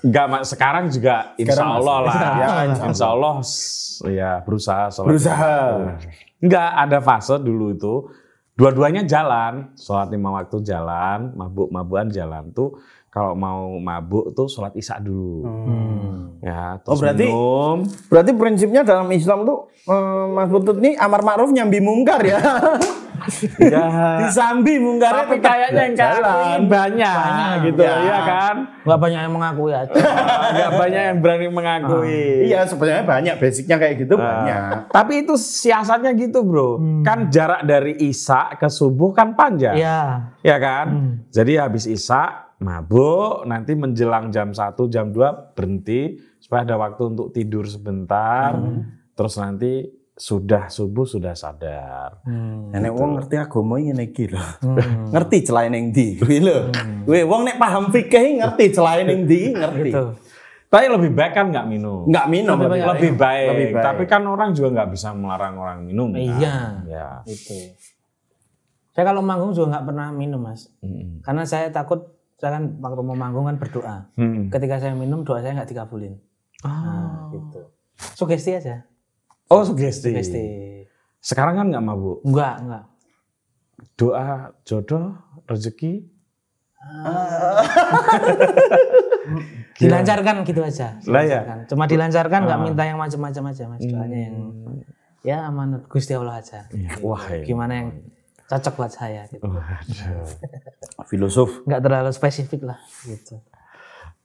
Enggak, 0.06 0.26
Mak. 0.30 0.42
sekarang 0.46 0.94
juga 0.94 1.34
insya 1.42 1.58
Sekarang 1.58 1.70
Allah 1.82 1.98
lah. 2.06 2.14
Ya, 2.22 2.48
insya 2.70 2.84
insya 2.94 3.08
Allah 3.18 3.34
ya 4.14 4.32
berusaha 4.46 4.84
sholat. 4.94 5.10
Berusaha. 5.10 5.56
Enggak, 6.38 6.70
ada 6.70 6.98
fase 7.02 7.36
dulu 7.42 7.74
itu. 7.74 7.96
Dua-duanya 8.58 9.06
jalan. 9.06 9.72
Sholat 9.78 10.10
lima 10.10 10.34
waktu 10.34 10.58
jalan, 10.62 11.32
mabuk-mabukan 11.32 12.10
jalan. 12.10 12.50
Tuh 12.52 12.74
kalau 13.08 13.34
mau 13.34 13.78
mabuk 13.78 14.34
tuh 14.34 14.46
sholat 14.46 14.74
isya 14.74 14.98
dulu. 14.98 15.46
Ya, 16.40 16.82
terus 16.82 16.92
Oh, 16.92 17.00
berarti- 17.00 17.30
minum. 17.30 17.78
Berarti 18.10 18.32
prinsipnya 18.34 18.82
dalam 18.82 19.06
Islam 19.10 19.42
tuh 19.42 19.60
eh, 19.86 20.26
Mas 20.28 20.50
Putut 20.50 20.78
ini 20.78 20.94
amar 20.94 21.22
ma'ruf 21.22 21.50
nyambi 21.50 21.78
mungkar 21.80 22.22
ya. 22.22 22.38
Ya. 23.74 23.86
Disambi 24.24 24.80
mungkar 24.80 25.28
Tapi 25.28 25.38
kayaknya 25.38 25.82
yang 25.92 25.96
jalan 25.96 26.58
banyak, 26.66 27.54
gitu 27.72 27.82
Ya. 27.84 27.96
ya 28.00 28.20
kan. 28.24 28.56
Enggak 28.86 29.00
banyak 29.04 29.20
yang 29.28 29.34
mengakui 29.34 29.72
aja. 29.76 29.94
Enggak 30.54 30.72
banyak 30.80 31.02
yang 31.12 31.18
berani 31.20 31.48
mengakui. 31.52 32.26
Iya 32.48 32.60
sebenarnya 32.64 33.04
banyak 33.04 33.36
basicnya 33.38 33.78
kayak 33.78 33.96
gitu 34.08 34.16
banyak. 34.16 34.90
Tapi 34.90 35.14
itu 35.28 35.34
siasatnya 35.36 36.12
gitu, 36.16 36.44
Bro. 36.48 37.04
Kan 37.04 37.28
jarak 37.28 37.68
dari 37.68 38.00
Isya 38.00 38.56
ke 38.56 38.68
subuh 38.72 39.12
kan 39.12 39.36
panjang. 39.36 39.76
Iya. 39.76 40.32
Ya 40.42 40.58
kan? 40.58 40.88
Jadi 41.30 41.60
habis 41.60 41.86
Isya 41.86 42.48
mabuk, 42.58 43.46
nanti 43.46 43.78
menjelang 43.78 44.34
jam 44.34 44.50
1, 44.50 44.90
jam 44.90 45.14
2 45.14 45.54
berhenti 45.54 46.18
supaya 46.42 46.66
ada 46.66 46.76
waktu 46.80 47.14
untuk 47.14 47.30
tidur 47.30 47.68
sebentar. 47.70 48.58
Terus 49.14 49.36
nanti 49.38 49.82
sudah 50.18 50.66
subuh 50.66 51.06
sudah 51.06 51.38
sadar. 51.38 52.26
Nenek 52.74 52.90
wong 52.90 53.22
ngerti 53.22 53.38
agama 53.38 53.78
ngene 53.78 54.10
iki 54.10 54.34
lho. 54.34 54.42
ngerti 55.14 55.46
celain 55.46 55.70
ning 55.70 55.94
ndi 55.94 56.18
kuwi 56.18 56.42
lho. 56.42 56.74
Kuwi 57.06 57.22
wong 57.22 57.46
nek 57.46 57.62
paham 57.62 57.94
fikih 57.94 58.42
ngerti 58.42 58.74
celain 58.74 59.06
ning 59.06 59.30
ndi, 59.30 59.54
ngerti. 59.54 59.94
Gitu. 59.94 60.06
Tapi 60.68 60.86
lebih 60.92 61.16
baik 61.16 61.32
kan 61.38 61.46
nggak 61.54 61.66
minum. 61.70 62.04
Enggak 62.10 62.28
minum 62.28 62.58
Lebih 62.60 62.66
lebih, 62.68 62.82
banyak. 62.82 62.88
lebih 62.98 63.12
baik. 63.16 63.48
Lebih 63.48 63.68
baik. 63.72 63.86
Tapi 63.86 64.04
kan 64.10 64.22
orang 64.26 64.50
juga 64.52 64.68
nggak 64.76 64.90
bisa 64.92 65.08
melarang 65.16 65.56
orang 65.56 65.78
minum. 65.86 66.12
kan? 66.12 66.20
Iya. 66.20 66.56
Ya. 66.90 67.08
Itu. 67.24 67.56
Saya 68.92 69.06
kalau 69.06 69.22
manggung 69.22 69.54
juga 69.54 69.78
nggak 69.78 69.86
pernah 69.94 70.10
minum, 70.12 70.42
Mas. 70.42 70.74
Mm. 70.82 71.22
Karena 71.22 71.46
saya 71.46 71.70
takut 71.70 72.18
saya 72.42 72.58
kan 72.58 72.82
waktu 72.84 73.02
mau 73.06 73.16
manggung 73.16 73.46
kan 73.46 73.56
berdoa. 73.62 74.10
Mm. 74.18 74.50
Ketika 74.50 74.82
saya 74.82 74.98
minum 74.98 75.22
doa 75.22 75.40
saya 75.40 75.54
nggak 75.56 75.70
dikabulin. 75.70 76.18
Nah, 76.66 77.30
gitu. 77.32 77.62
Sugesti 78.18 78.58
aja. 78.58 78.84
Oh 79.48 79.64
sugesti. 79.64 80.12
Sugesti. 80.12 80.44
Sekarang 81.24 81.56
kan 81.60 81.66
nggak 81.72 81.84
mabuk. 81.84 82.20
Enggak, 82.24 82.56
enggak. 82.64 82.84
Doa 83.96 84.52
jodoh, 84.68 85.16
rezeki. 85.48 86.04
Dilancarkan 89.78 90.42
gitu 90.48 90.62
aja. 90.64 90.98
Lah 91.06 91.24
ya. 91.24 91.44
Dilancarkan. 91.44 91.68
Cuma 91.70 91.84
dilancarkan 91.86 92.42
nggak 92.48 92.60
minta 92.64 92.84
yang 92.88 92.98
macam-macam 92.98 93.44
aja, 93.54 93.64
Mas. 93.70 93.82
Doanya 93.84 94.20
yang 94.32 94.36
ya 95.26 95.38
amanat 95.48 95.88
Gusti 95.92 96.16
Allah 96.16 96.40
aja. 96.40 96.66
Iya. 96.72 96.96
Wah, 97.04 97.24
ya. 97.28 97.44
Gimana 97.44 97.74
yang 97.76 97.90
cocok 98.48 98.74
buat 98.80 98.92
saya 98.96 99.28
gitu. 99.28 99.44
Waduh. 99.44 100.28
Filosof. 101.12 101.68
Nggak 101.68 101.82
terlalu 101.84 102.12
spesifik 102.16 102.64
lah 102.64 102.80
gitu. 103.04 103.44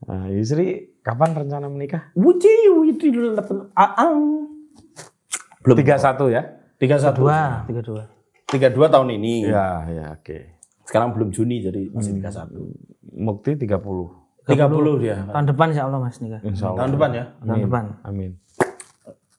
Nah, 0.03 0.27
Yusri 0.31 0.99
kapan 1.03 1.35
rencana 1.35 1.67
menikah? 1.71 2.11
Wuji, 2.19 2.71
wuji, 2.75 3.15
aang. 3.79 4.51
Belum. 5.63 5.77
31 5.79 6.35
ya? 6.35 6.43
31. 6.83 7.15
Dua, 7.15 7.39
tiga 7.71 7.81
dua. 7.87 8.03
32 8.51 8.93
tahun 8.93 9.09
ini. 9.17 9.47
Ya, 9.47 9.87
ya, 9.87 10.07
oke. 10.19 10.39
Sekarang 10.83 11.15
belum 11.15 11.31
Juni 11.31 11.63
jadi 11.63 11.89
masih 11.95 12.19
31. 12.19 12.59
Mukti 13.15 13.55
30. 13.55 13.79
30 14.43 15.03
dia. 15.03 15.17
Tahun 15.31 15.47
depan 15.47 15.67
insya 15.71 15.87
Allah 15.87 16.03
mas 16.03 16.19
nikah. 16.19 16.43
Insya 16.43 16.75
Allah. 16.75 16.79
Tahun 16.85 16.91
depan 16.99 17.11
ya. 17.15 17.25
Tahun 17.47 17.61
depan. 17.71 17.85
Amin. 18.03 18.31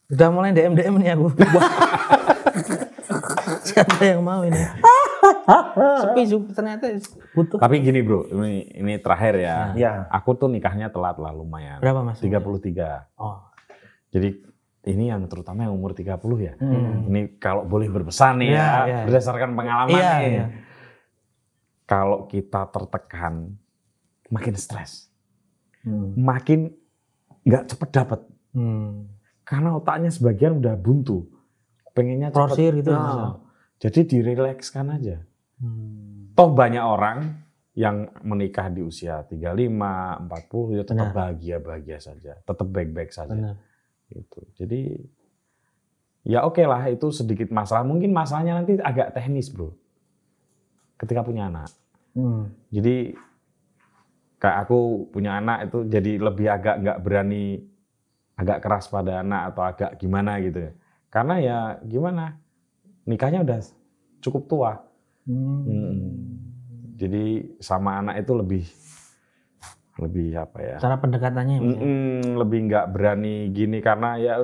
Udah 0.08 0.28
mulai 0.32 0.56
DM 0.56 0.74
DM 0.80 0.96
nih 1.04 1.20
aku. 1.20 1.28
Siapa 3.68 4.00
yang 4.06 4.24
mau 4.24 4.46
ini? 4.48 4.60
Sepi 6.04 6.22
Zup, 6.28 6.44
ternyata 6.56 6.88
butuh. 7.36 7.60
Tapi 7.60 7.76
gini 7.84 8.00
bro, 8.04 8.28
ini 8.32 8.68
ini 8.76 8.94
terakhir 9.00 9.40
ya. 9.40 9.58
Ya. 9.76 9.92
Aku 10.12 10.36
tuh 10.36 10.48
nikahnya 10.48 10.92
telat 10.92 11.20
lah 11.20 11.32
lumayan. 11.36 11.80
Berapa 11.84 12.04
mas? 12.04 12.20
33. 12.20 13.08
Oh. 13.20 13.40
Jadi 14.14 14.40
ini 14.84 15.08
yang 15.08 15.24
terutama 15.26 15.64
yang 15.64 15.74
umur 15.74 15.96
30 15.96 16.20
ya. 16.40 16.54
Hmm. 16.60 17.08
Ini 17.08 17.40
kalau 17.40 17.64
boleh 17.64 17.88
berpesan 17.88 18.44
nih 18.44 18.52
Iya, 18.52 18.60
ya, 18.60 18.76
iya. 18.84 19.00
berdasarkan 19.08 19.50
pengalaman 19.56 19.96
Iya, 19.96 20.12
nih. 20.20 20.28
iya. 20.30 20.46
Kalau 21.84 22.28
kita 22.28 22.68
tertekan, 22.68 23.56
makin 24.28 24.56
stres, 24.56 25.08
Hmm. 25.84 26.16
makin 26.16 26.72
nggak 27.44 27.64
cepet 27.70 27.90
dapet. 27.92 28.20
Hmm. 28.56 29.12
Karena 29.44 29.76
otaknya 29.76 30.08
sebagian 30.08 30.60
udah 30.60 30.76
buntu, 30.76 31.28
pengennya 31.92 32.32
cepet. 32.32 32.40
Prosir 32.40 32.72
gitu 32.76 32.92
ya, 32.92 33.00
Nah, 33.00 33.12
ya? 33.12 33.28
jadi 33.84 34.00
direlakskan 34.04 34.86
aja. 34.90 35.18
Hmm. 35.60 36.32
Toh 36.34 36.50
banyak 36.52 36.82
orang 36.82 37.40
yang 37.74 38.10
menikah 38.22 38.68
di 38.68 38.80
usia 38.80 39.24
35, 39.24 40.20
40 40.24 40.76
ya 40.76 40.84
tetap 40.84 41.10
bahagia-bahagia 41.12 42.00
saja, 42.00 42.36
tetap 42.38 42.68
baik-baik 42.68 43.12
saja. 43.12 43.32
Benar. 43.34 43.56
Gitu. 44.10 44.40
Jadi 44.58 44.82
ya 46.24 46.48
oke 46.48 46.64
lah 46.64 46.88
itu 46.92 47.12
sedikit 47.12 47.52
masalah. 47.52 47.84
Mungkin 47.88 48.12
masalahnya 48.12 48.60
nanti 48.60 48.80
agak 48.80 49.16
teknis 49.16 49.52
bro. 49.52 49.72
Ketika 51.00 51.24
punya 51.24 51.52
anak. 51.52 51.70
Hmm. 52.14 52.54
Jadi 52.70 53.18
kayak 54.38 54.68
aku 54.68 55.08
punya 55.10 55.40
anak 55.40 55.72
itu 55.72 55.88
jadi 55.88 56.12
lebih 56.20 56.48
agak 56.52 56.76
nggak 56.84 57.00
berani 57.00 57.64
agak 58.36 58.60
keras 58.60 58.92
pada 58.92 59.24
anak 59.24 59.54
atau 59.54 59.64
agak 59.64 59.92
gimana 60.02 60.42
gitu. 60.44 60.74
Karena 61.08 61.36
ya 61.40 61.58
gimana 61.86 62.38
nikahnya 63.06 63.46
udah 63.46 63.60
cukup 64.24 64.44
tua. 64.50 64.72
Hmm. 65.28 65.64
Mm. 65.64 66.00
Jadi 67.00 67.26
sama 67.60 68.00
anak 68.00 68.24
itu 68.24 68.32
lebih 68.36 68.64
lebih 69.96 70.34
apa 70.36 70.58
ya? 70.60 70.76
Cara 70.78 70.98
pendekatannya 70.98 71.56
ya, 71.56 71.62
ya? 71.62 71.68
Mm-mm, 71.70 72.38
lebih 72.38 72.60
nggak 72.66 72.86
berani 72.90 73.50
gini 73.50 73.78
karena 73.78 74.18
ya 74.18 74.42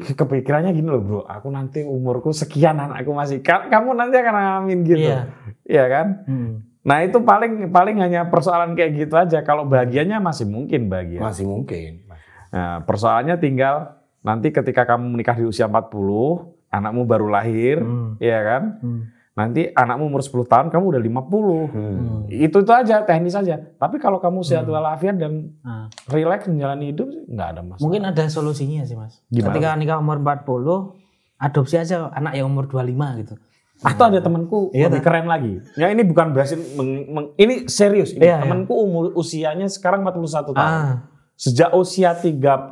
kepikirannya 0.00 0.72
gini 0.72 0.88
loh 0.88 1.02
bro, 1.02 1.20
aku 1.24 1.48
nanti 1.50 1.82
umurku 1.82 2.30
sekian 2.30 2.78
anakku 2.78 3.12
masih, 3.12 3.42
Ka- 3.42 3.68
kamu 3.68 3.92
nanti 3.92 4.16
akan 4.16 4.32
ngalamin 4.32 4.78
gitu, 4.86 5.00
Iya. 5.02 5.20
Iya 5.66 5.84
kan? 5.86 6.06
Hmm. 6.24 6.52
Nah 6.80 7.04
itu 7.04 7.20
paling 7.20 7.68
paling 7.68 8.00
hanya 8.00 8.24
persoalan 8.24 8.72
kayak 8.72 8.96
gitu 8.96 9.14
aja. 9.14 9.44
Kalau 9.44 9.68
bahagianya 9.68 10.16
masih 10.16 10.48
mungkin 10.48 10.88
bahagia. 10.88 11.20
Masih 11.20 11.44
mungkin. 11.44 12.08
Nah, 12.50 12.82
persoalannya 12.82 13.36
tinggal 13.36 14.00
nanti 14.20 14.48
ketika 14.50 14.88
kamu 14.88 15.12
menikah 15.12 15.36
di 15.36 15.44
usia 15.44 15.68
40, 15.68 16.48
anakmu 16.66 17.04
baru 17.04 17.28
lahir, 17.28 17.78
Hmm. 17.78 18.16
Iya 18.16 18.38
kan? 18.40 18.62
Hmm. 18.80 19.02
Nanti 19.30 19.70
anakmu 19.70 20.06
umur 20.06 20.20
10 20.20 20.42
tahun, 20.44 20.66
kamu 20.68 20.84
udah 20.90 21.00
50. 21.00 21.70
Hmm. 21.70 22.26
Itu 22.26 22.60
itu 22.60 22.72
aja, 22.72 23.00
teknis 23.00 23.32
aja. 23.32 23.56
Tapi 23.56 23.96
kalau 23.96 24.18
kamu 24.18 24.42
sehat 24.42 24.66
walafiat 24.66 25.16
dan 25.16 25.54
Nah, 25.60 25.86
relax 26.08 26.44
menjalani 26.44 26.90
hidup, 26.90 27.08
nggak 27.24 27.48
ada 27.48 27.60
masalah. 27.62 27.80
mungkin 27.80 28.02
ada 28.04 28.24
solusinya 28.26 28.82
sih 28.82 28.94
mas. 28.94 29.22
Gimana? 29.26 29.46
Ketika 29.48 29.68
nikah 29.74 29.98
umur 29.98 30.18
40, 30.18 30.98
adopsi 31.36 31.78
aja 31.78 32.10
anak 32.10 32.34
yang 32.34 32.46
umur 32.46 32.66
25 32.66 32.90
gitu. 33.18 33.34
Atau 33.80 34.04
ada 34.04 34.20
temanku 34.20 34.68
Iya, 34.70 34.92
lebih 34.92 35.00
tak? 35.00 35.06
keren 35.08 35.24
lagi. 35.24 35.54
Ya 35.72 35.88
ini 35.88 36.02
bukan 36.02 36.36
berhasil, 36.36 36.60
meng- 36.76 37.08
meng- 37.08 37.30
ini 37.34 37.64
serius. 37.64 38.12
Ini 38.12 38.20
Iya, 38.20 38.44
temanku 38.44 38.76
umur 38.76 39.14
usianya 39.14 39.64
sekarang 39.66 40.02
41 40.02 40.52
tahun. 40.52 40.68
Ah, 40.68 41.08
Sejak 41.32 41.72
usia 41.72 42.12
37 42.12 42.68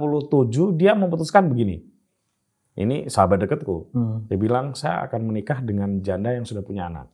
dia 0.74 0.92
memutuskan 0.92 1.48
begini. 1.48 1.87
Ini 2.78 3.10
sahabat 3.10 3.42
deketku. 3.42 3.90
hmm. 3.90 4.16
Dia 4.30 4.38
bilang 4.38 4.70
saya 4.72 5.02
akan 5.04 5.20
menikah 5.24 5.58
dengan 5.58 5.98
janda 5.98 6.30
yang 6.30 6.46
sudah 6.46 6.62
punya 6.62 6.86
anak. 6.86 7.10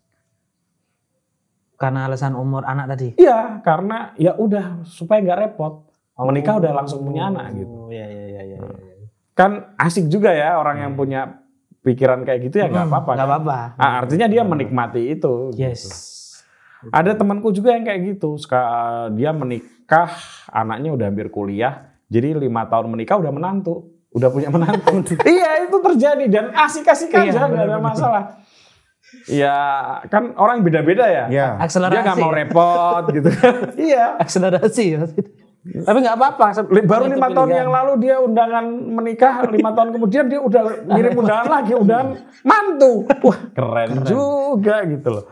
karena 1.74 2.06
alasan 2.06 2.32
umur 2.32 2.62
anak 2.62 2.86
tadi. 2.86 3.08
Iya, 3.18 3.60
karena 3.60 4.14
ya 4.14 4.32
udah 4.34 4.86
supaya 4.86 5.20
nggak 5.20 5.40
repot. 5.42 5.84
Menikah 6.14 6.56
udah 6.56 6.70
langsung 6.72 7.02
punya 7.02 7.26
anak 7.26 7.50
gitu. 7.52 7.66
Oh, 7.66 7.90
iya 7.90 8.06
iya 8.06 8.24
iya 8.30 8.42
iya. 8.46 8.56
iya. 8.62 9.06
Kan 9.34 9.74
asik 9.74 10.06
juga 10.06 10.30
ya 10.30 10.54
orang 10.54 10.80
yang 10.80 10.92
punya 10.94 11.42
pikiran 11.82 12.22
kayak 12.22 12.46
gitu 12.46 12.62
ya 12.62 12.70
nggak 12.70 12.86
Hmm, 12.86 12.94
apa-apa. 12.94 13.10
Nggak 13.10 13.20
kan? 13.20 13.34
apa-apa. 13.34 13.58
Ah, 13.76 13.92
artinya 14.00 14.26
dia 14.30 14.42
menikmati 14.46 15.02
itu. 15.10 15.50
Yes. 15.52 15.82
gitu. 15.82 15.92
Ada 16.94 17.18
temanku 17.18 17.50
juga 17.50 17.74
yang 17.74 17.82
kayak 17.82 18.00
gitu. 18.16 18.38
Dia 19.12 19.34
menikah, 19.34 20.08
anaknya 20.48 20.94
udah 20.94 21.06
hampir 21.10 21.28
kuliah. 21.28 21.90
Jadi 22.06 22.38
lima 22.38 22.64
tahun 22.64 22.86
menikah 22.86 23.18
udah 23.18 23.32
menantu, 23.34 23.93
udah 24.14 24.28
punya 24.30 24.48
menantu. 24.48 25.02
iya 25.26 25.66
itu 25.66 25.76
terjadi 25.76 26.24
dan 26.30 26.44
asik-asik 26.54 27.10
Iya, 27.10 27.34
aja 27.34 27.40
nggak 27.50 27.64
ada 27.66 27.78
masalah. 27.82 28.22
Ya 29.26 29.56
kan 30.08 30.34
orang 30.34 30.62
beda-beda 30.62 31.06
ya. 31.06 31.24
Ya. 31.28 31.48
Akselerasi. 31.58 31.94
Dia 31.94 32.02
nggak 32.02 32.18
mau 32.18 32.32
repot 32.32 33.04
gitu. 33.10 33.28
iya. 33.90 34.14
Akselerasi 34.18 34.84
ya. 34.86 35.02
Tapi 35.64 35.98
nggak 35.98 36.16
apa-apa. 36.16 36.46
Li- 36.70 36.84
Baru 36.84 37.08
lima 37.08 37.28
tahun 37.30 37.48
pilihan. 37.48 37.60
yang 37.64 37.70
lalu 37.72 37.92
dia 38.04 38.16
undangan 38.20 38.64
menikah, 38.68 39.34
lima 39.48 39.70
tahun 39.72 39.96
kemudian 39.96 40.24
dia 40.28 40.40
udah 40.40 40.62
ngirim 40.86 41.12
undangan 41.16 41.48
lagi, 41.50 41.72
undangan 41.72 42.08
mantu. 42.44 42.92
Wah 43.24 43.38
keren, 43.50 43.88
juga 44.04 44.76
gitu 44.84 45.08
loh. 45.10 45.24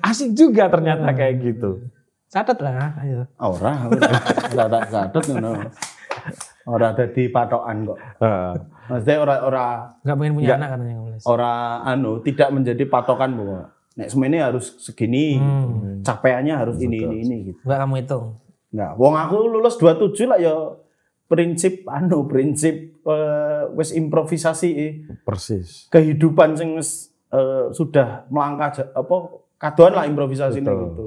Asik 0.00 0.32
juga 0.32 0.72
ternyata 0.72 1.12
kayak 1.12 1.34
gitu. 1.44 1.84
Catat 2.28 2.56
lah. 2.60 2.96
Ayo. 3.00 3.28
Ora, 3.36 3.72
ora 3.84 4.08
ora 4.48 4.64
tak 4.66 4.82
catet 4.88 5.24
ngono. 5.28 5.50
Ora 6.74 6.92
dadi 6.92 7.28
patokan 7.28 7.76
kok. 7.84 7.98
Heeh. 8.20 8.52
Maksudnya 8.88 9.16
ora 9.20 9.34
ora 9.44 9.64
Nggak 10.00 10.16
pengen 10.16 10.32
punya 10.32 10.54
anak 10.56 10.68
katanya 10.72 10.94
kamu. 10.96 11.08
Les. 11.12 11.24
ora 11.24 11.52
anu 11.82 12.12
tidak 12.20 12.48
menjadi 12.52 12.84
patokan 12.84 13.30
bahwa 13.36 13.60
nek 13.94 14.08
semene 14.08 14.36
harus 14.38 14.66
segini, 14.78 15.36
Hmm. 15.36 16.00
capaiannya 16.00 16.54
harus 16.54 16.76
ini 16.78 16.96
ini 16.98 17.16
ini 17.20 17.36
gitu. 17.52 17.60
Nggak 17.64 17.78
kamu 17.78 17.94
hitung. 18.00 18.26
Enggak, 18.68 18.92
wong 18.96 19.14
aku 19.16 19.36
lulus 19.48 19.74
27 19.76 20.24
lah 20.24 20.38
ya 20.38 20.54
prinsip 21.24 21.84
anu 21.84 22.24
prinsip 22.24 22.74
eh, 23.02 23.62
wis 23.72 23.92
improvisasi 23.92 24.70
eh. 24.72 24.92
Persis. 25.24 25.88
kehidupan 25.88 26.56
sing 26.56 26.76
eh, 26.76 27.64
sudah 27.70 28.24
melangkah 28.28 28.72
apa 28.92 29.16
kadoan 29.56 29.92
lah 29.92 30.04
improvisasi 30.04 30.60
Betul. 30.60 30.80
gitu. 30.84 31.06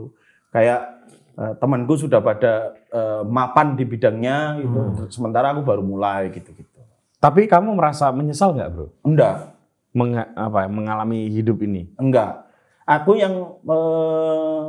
Kayak 0.51 1.00
eh, 1.41 1.54
temanku 1.58 1.97
sudah 1.97 2.21
pada 2.21 2.77
eh, 2.93 3.23
mapan 3.25 3.73
di 3.73 3.84
bidangnya 3.84 4.62
gitu. 4.62 5.10
Sementara 5.10 5.49
aku 5.51 5.65
baru 5.65 5.82
mulai 5.82 6.30
gitu-gitu. 6.30 6.69
Tapi 7.17 7.49
kamu 7.49 7.73
merasa 7.73 8.13
menyesal 8.13 8.54
nggak 8.54 8.69
bro? 8.69 8.88
Enggak, 9.01 9.54
Menga- 9.91 10.32
apa, 10.34 10.69
mengalami 10.69 11.27
hidup 11.27 11.60
ini? 11.65 11.89
enggak. 11.97 12.45
Aku 12.86 13.13
yang 13.13 13.58
eh, 13.62 14.65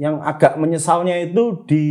yang 0.00 0.24
agak 0.24 0.56
menyesalnya 0.56 1.20
itu 1.20 1.60
di 1.68 1.84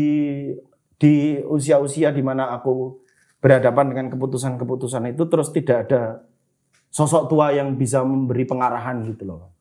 di 0.99 1.39
usia-usia 1.45 2.09
di 2.09 2.25
mana 2.25 2.49
aku 2.51 2.97
berhadapan 3.39 3.93
dengan 3.93 4.07
keputusan-keputusan 4.11 5.15
itu 5.15 5.23
terus 5.29 5.53
tidak 5.53 5.87
ada 5.87 6.25
sosok 6.89 7.29
tua 7.29 7.53
yang 7.53 7.77
bisa 7.77 8.01
memberi 8.03 8.43
pengarahan 8.43 9.05
gitu 9.05 9.29
loh. 9.29 9.53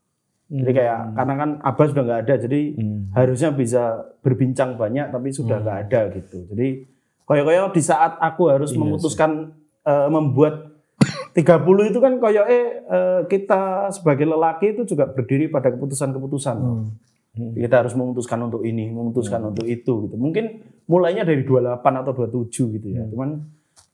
Jadi 0.48 0.72
kayak 0.72 1.12
karena 1.12 1.34
kan 1.36 1.50
abah 1.60 1.86
sudah 1.92 2.02
nggak 2.08 2.20
ada, 2.24 2.34
jadi 2.40 2.60
Hmm. 2.72 3.12
harusnya 3.12 3.50
bisa 3.52 3.82
berbincang 4.24 4.80
banyak 4.80 5.12
tapi 5.12 5.28
sudah 5.28 5.60
nggak 5.60 5.78
ada 5.88 6.00
gitu. 6.16 6.48
Jadi 6.48 6.88
koyo-koyo 7.22 7.68
di 7.68 7.82
saat 7.84 8.16
aku 8.16 8.48
harus 8.48 8.72
Iya 8.72 8.80
memutuskan 8.80 9.52
eh, 9.84 10.08
membuat 10.08 10.80
30 11.36 11.92
itu 11.92 12.00
kan 12.00 12.16
koyo 12.16 12.42
eh 12.44 12.80
kita 13.28 13.92
sebagai 13.92 14.24
lelaki 14.24 14.72
itu 14.72 14.88
juga 14.88 15.04
berdiri 15.06 15.52
pada 15.52 15.68
keputusan-keputusan. 15.68 16.56
loh. 16.56 16.96
Hmm. 17.36 17.52
Kita 17.54 17.84
harus 17.84 17.92
memutuskan 17.92 18.40
untuk 18.42 18.64
ini, 18.64 18.88
memutuskan 18.88 19.44
untuk 19.44 19.68
itu 19.68 20.08
gitu. 20.08 20.16
Mungkin 20.16 20.64
mulainya 20.88 21.22
dari 21.22 21.44
28 21.44 22.00
atau 22.02 22.12
27 22.16 22.72
gitu 22.80 22.88
ya. 22.88 23.04
Hmm. 23.04 23.10
Cuman 23.12 23.30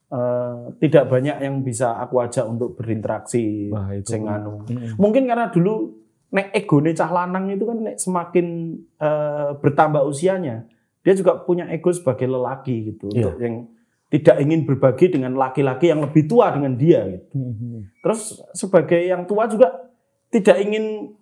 eh, 0.05 0.55
tidak 0.87 1.11
banyak 1.11 1.37
yang 1.43 1.59
bisa 1.61 1.99
aku 1.99 2.23
ajak 2.23 2.47
untuk 2.47 2.79
berinteraksi 2.79 3.67
Wah, 3.69 3.91
itu. 3.91 4.07
sing 4.07 4.23
anu. 4.23 4.63
Hmm. 4.65 4.95
Mungkin 4.95 5.27
karena 5.27 5.51
dulu 5.51 6.04
nek 6.33 6.55
nih, 6.55 6.93
cah 6.95 7.11
lanang 7.11 7.53
itu 7.53 7.63
kan 7.65 7.77
nek 7.81 7.97
semakin 8.01 8.77
uh, 9.01 9.57
bertambah 9.61 10.01
usianya, 10.05 10.65
dia 11.05 11.13
juga 11.13 11.37
punya 11.41 11.69
ego 11.69 11.93
sebagai 11.93 12.25
lelaki 12.25 12.93
gitu 12.93 13.13
iya. 13.13 13.29
yang 13.37 13.69
tidak 14.09 14.37
ingin 14.41 14.65
berbagi 14.65 15.11
dengan 15.11 15.37
laki-laki 15.37 15.91
yang 15.91 16.01
lebih 16.01 16.25
tua 16.25 16.53
dengan 16.53 16.73
dia 16.77 17.03
gitu. 17.09 17.35
Mm 17.35 17.53
-hmm. 17.53 17.75
Terus 18.01 18.21
sebagai 18.53 19.01
yang 19.01 19.25
tua 19.29 19.45
juga 19.49 19.91
tidak 20.33 20.57
ingin 20.61 21.15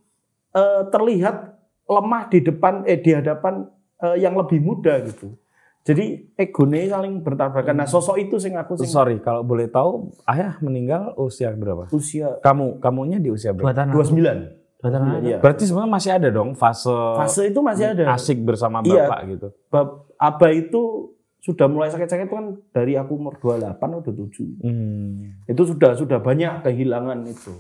uh, 0.56 0.88
terlihat 0.88 1.58
lemah 1.88 2.24
di 2.32 2.40
depan 2.40 2.88
eh 2.88 3.00
di 3.00 3.12
hadapan 3.12 3.68
uh, 4.00 4.16
yang 4.16 4.36
lebih 4.40 4.64
muda 4.64 5.04
gitu. 5.04 5.36
Jadi 5.84 6.32
ego 6.40 6.64
nih 6.64 6.88
saling 6.88 7.20
bertabrakan. 7.20 7.76
Nah, 7.76 7.84
hmm. 7.84 7.96
sosok 8.00 8.16
itu 8.16 8.40
sing 8.40 8.56
aku 8.56 8.80
sing 8.80 8.88
Sorry, 8.88 9.20
kalau 9.20 9.44
boleh 9.44 9.68
tahu, 9.68 10.16
ayah 10.32 10.56
meninggal 10.64 11.12
usia 11.20 11.52
berapa? 11.52 11.92
Usia 11.92 12.40
kamu 12.40 12.80
kamunya 12.80 13.20
di 13.20 13.28
usia 13.28 13.52
berapa? 13.52 13.92
29. 13.92 14.63
Tantangan 14.84 15.24
iya, 15.24 15.24
Iya. 15.24 15.38
Berarti 15.40 15.64
sebenarnya 15.64 15.94
masih 15.96 16.12
ada 16.12 16.28
dong 16.28 16.50
fase 16.60 16.92
fase 17.16 17.42
itu 17.48 17.60
masih 17.64 17.86
ada. 17.96 18.04
Asik 18.12 18.44
bersama 18.44 18.84
iya. 18.84 19.08
Bapak 19.08 19.20
iya. 19.24 19.32
gitu. 19.32 19.48
Bab 19.72 19.88
apa 20.20 20.48
itu 20.52 20.82
sudah 21.40 21.68
mulai 21.72 21.88
sakit-sakit 21.92 22.28
kan 22.28 22.56
dari 22.76 23.00
aku 23.00 23.16
umur 23.16 23.40
28 23.40 23.80
udah 23.80 24.14
7. 24.16 24.64
Hmm. 24.64 25.44
Itu 25.48 25.64
sudah 25.64 25.96
sudah 25.96 26.20
banyak 26.20 26.68
kehilangan 26.68 27.20
itu. 27.32 27.56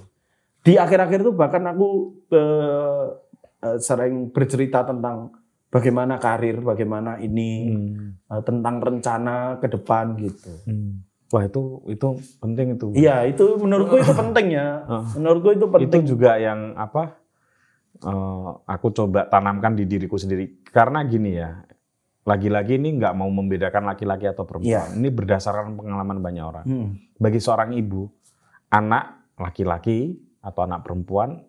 Di 0.64 0.76
akhir-akhir 0.76 1.24
itu 1.24 1.32
bahkan 1.36 1.64
aku 1.68 2.12
eh, 2.32 3.06
eh 3.64 3.78
sering 3.80 4.32
bercerita 4.32 4.84
tentang 4.84 5.32
bagaimana 5.72 6.20
karir, 6.20 6.60
bagaimana 6.60 7.20
ini, 7.24 7.72
hmm. 7.72 8.08
Eh, 8.32 8.42
tentang 8.44 8.80
rencana 8.84 9.60
ke 9.64 9.68
depan 9.72 10.16
gitu. 10.20 10.52
Hmm. 10.68 11.04
Wah 11.34 11.50
itu 11.50 11.82
itu 11.90 12.08
penting 12.38 12.78
itu. 12.78 12.94
Iya, 12.94 13.26
itu 13.26 13.58
menurutku 13.58 13.98
itu 13.98 14.14
penting 14.14 14.54
ya. 14.54 14.86
Menurutku 15.18 15.50
itu 15.50 15.66
itu 15.66 15.90
penting. 15.90 16.02
juga 16.06 16.38
yang 16.38 16.78
apa? 16.78 17.24
eh, 18.04 18.50
aku 18.68 18.88
coba 18.92 19.26
tanamkan 19.26 19.74
di 19.74 19.88
diriku 19.88 20.20
sendiri. 20.20 20.62
Karena 20.70 21.02
gini 21.08 21.38
ya, 21.38 21.64
lagi-lagi 22.28 22.78
ini 22.78 23.00
nggak 23.00 23.14
mau 23.16 23.30
membedakan 23.32 23.90
laki-laki 23.90 24.28
atau 24.28 24.44
perempuan. 24.44 24.70
Iya. 24.70 24.84
Ini 24.94 25.10
berdasarkan 25.10 25.74
pengalaman 25.74 26.20
banyak 26.20 26.44
orang. 26.44 26.66
Hmm. 26.68 26.88
Bagi 27.18 27.40
seorang 27.40 27.74
ibu, 27.78 28.10
anak 28.72 29.34
laki-laki 29.40 30.20
atau 30.44 30.62
anak 30.68 30.84
perempuan, 30.84 31.44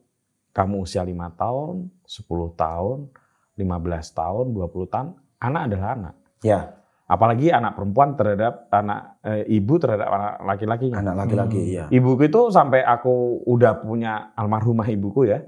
kamu 0.54 0.86
usia 0.86 1.02
lima 1.02 1.34
tahun, 1.34 1.90
10 2.06 2.54
tahun, 2.54 3.10
15 3.58 4.18
tahun, 4.18 4.44
20 4.54 4.92
tahun, 4.92 5.08
anak 5.42 5.62
adalah 5.66 5.88
anak. 5.98 6.14
Ya, 6.44 6.60
Apalagi 7.04 7.52
anak 7.52 7.76
perempuan 7.76 8.16
terhadap 8.16 8.72
anak 8.72 9.20
eh, 9.20 9.44
ibu 9.52 9.76
terhadap 9.76 10.08
anak 10.08 10.34
laki-lakinya. 10.40 11.04
anak 11.04 11.14
laki-laki 11.20 11.60
ya. 11.76 11.84
Ibuku 11.92 12.32
itu 12.32 12.48
sampai 12.48 12.80
aku 12.80 13.44
udah 13.44 13.84
punya 13.84 14.32
almarhumah 14.32 14.88
ibuku 14.88 15.28
ya, 15.28 15.44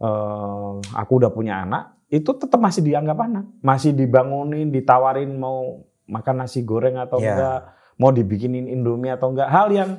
eh, 0.00 0.72
aku 0.96 1.12
udah 1.20 1.28
punya 1.28 1.60
anak, 1.60 2.08
itu 2.08 2.30
tetap 2.32 2.56
masih 2.56 2.80
dianggap 2.80 3.20
anak, 3.20 3.44
masih 3.60 3.92
dibangunin, 3.92 4.72
ditawarin 4.72 5.28
mau 5.36 5.84
makan 6.08 6.44
nasi 6.44 6.64
goreng 6.64 6.96
atau 6.96 7.20
Ya. 7.20 7.36
enggak, 7.36 7.60
mau 8.00 8.10
dibikinin 8.12 8.64
indomie 8.68 9.12
atau 9.12 9.32
enggak, 9.32 9.48
hal 9.52 9.68
yang 9.72 9.90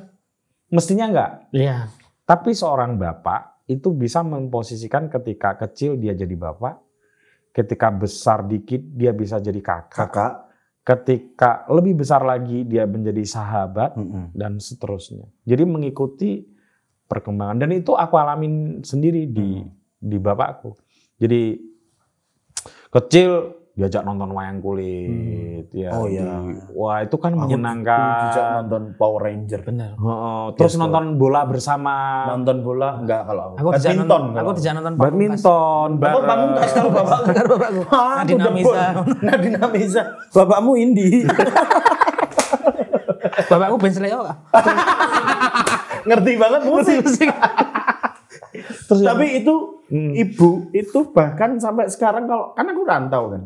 mestinya 0.74 1.06
enggak. 1.06 1.30
Iya. 1.54 1.86
Tapi 2.26 2.50
seorang 2.50 2.98
bapak 2.98 3.62
itu 3.70 3.94
bisa 3.94 4.22
memposisikan 4.26 5.06
ketika 5.06 5.54
kecil 5.54 5.98
dia 5.98 6.14
jadi 6.14 6.34
bapak, 6.34 6.82
ketika 7.54 7.94
besar 7.94 8.42
dikit 8.46 8.82
dia 8.94 9.14
bisa 9.14 9.38
jadi 9.38 9.58
kakak, 9.62 10.10
Kakak. 10.10 10.32
Ketika 10.86 11.66
lebih 11.66 11.98
besar 11.98 12.22
lagi 12.22 12.62
dia 12.62 12.86
menjadi 12.86 13.26
sahabat, 13.26 13.98
Mm-mm. 13.98 14.30
dan 14.38 14.62
seterusnya. 14.62 15.26
Jadi 15.42 15.66
mengikuti 15.66 16.46
perkembangan 17.10 17.66
dan 17.66 17.74
itu 17.74 17.90
aku 17.98 18.14
alamin 18.14 18.86
sendiri 18.86 19.26
di 19.26 19.58
Hmm. 19.58 19.74
di 19.98 20.16
bapakku. 20.22 20.78
Jadi 21.18 21.58
kecil 22.94 23.50
diajak 23.76 24.02
nonton 24.02 24.32
wayang 24.32 24.58
kulit 24.58 25.68
ya. 25.70 25.92
Oh, 25.92 26.08
iya. 26.08 26.24
di- 26.24 26.56
wah 26.72 26.96
itu 26.98 27.12
kan 27.14 27.28
Aku 27.30 27.44
menyenangkan. 27.44 28.32
nonton 28.58 28.96
Power 28.96 29.20
Ranger. 29.22 29.60
Benar. 29.62 29.90
Heeh, 29.94 30.44
terus 30.54 30.72
Bioskop. 30.72 30.82
nonton 30.82 31.04
bola 31.14 31.40
bersama 31.44 31.94
Nonton 32.26 32.56
bola 32.58 32.96
enggak 32.96 33.22
kalau 33.22 33.42
aku. 33.46 33.56
Aku 33.58 33.68
Badminton 33.70 34.00
nonton, 34.00 34.22
aku 34.34 34.50
dijak 34.54 34.72
nonton 34.74 34.94
badminton 34.96 35.88
Bapak 35.94 36.08
bareng. 36.08 36.24
pamungkas 36.26 36.70
kalau 36.72 36.90
bapak. 36.90 37.18
Karo 37.28 37.46
bapakku. 37.50 37.80
Nadine 38.18 38.40
aku 38.40 38.48
Amisa. 38.48 38.64
debon. 38.64 39.06
Nadine 39.20 39.58
Amisa. 39.60 40.02
Bapakmu 40.32 40.72
Indi. 40.74 41.08
Bapakku 43.46 43.76
Ben 43.76 43.92
Sleo 43.92 44.20
lah. 44.22 44.36
Ngerti 46.02 46.32
banget 46.34 46.62
musik. 46.64 46.98
Terus 48.86 49.00
yang- 49.00 49.12
Tapi 49.12 49.26
itu 49.38 49.54
Hmm. 49.86 50.10
ibu 50.12 50.66
itu 50.72 50.98
bahkan 51.08 51.54
sampai 51.56 51.86
sekarang 51.86 52.26
kalau 52.26 52.50
kan 52.52 52.66
aku 52.66 52.82
rantau 52.82 53.30
kan. 53.30 53.42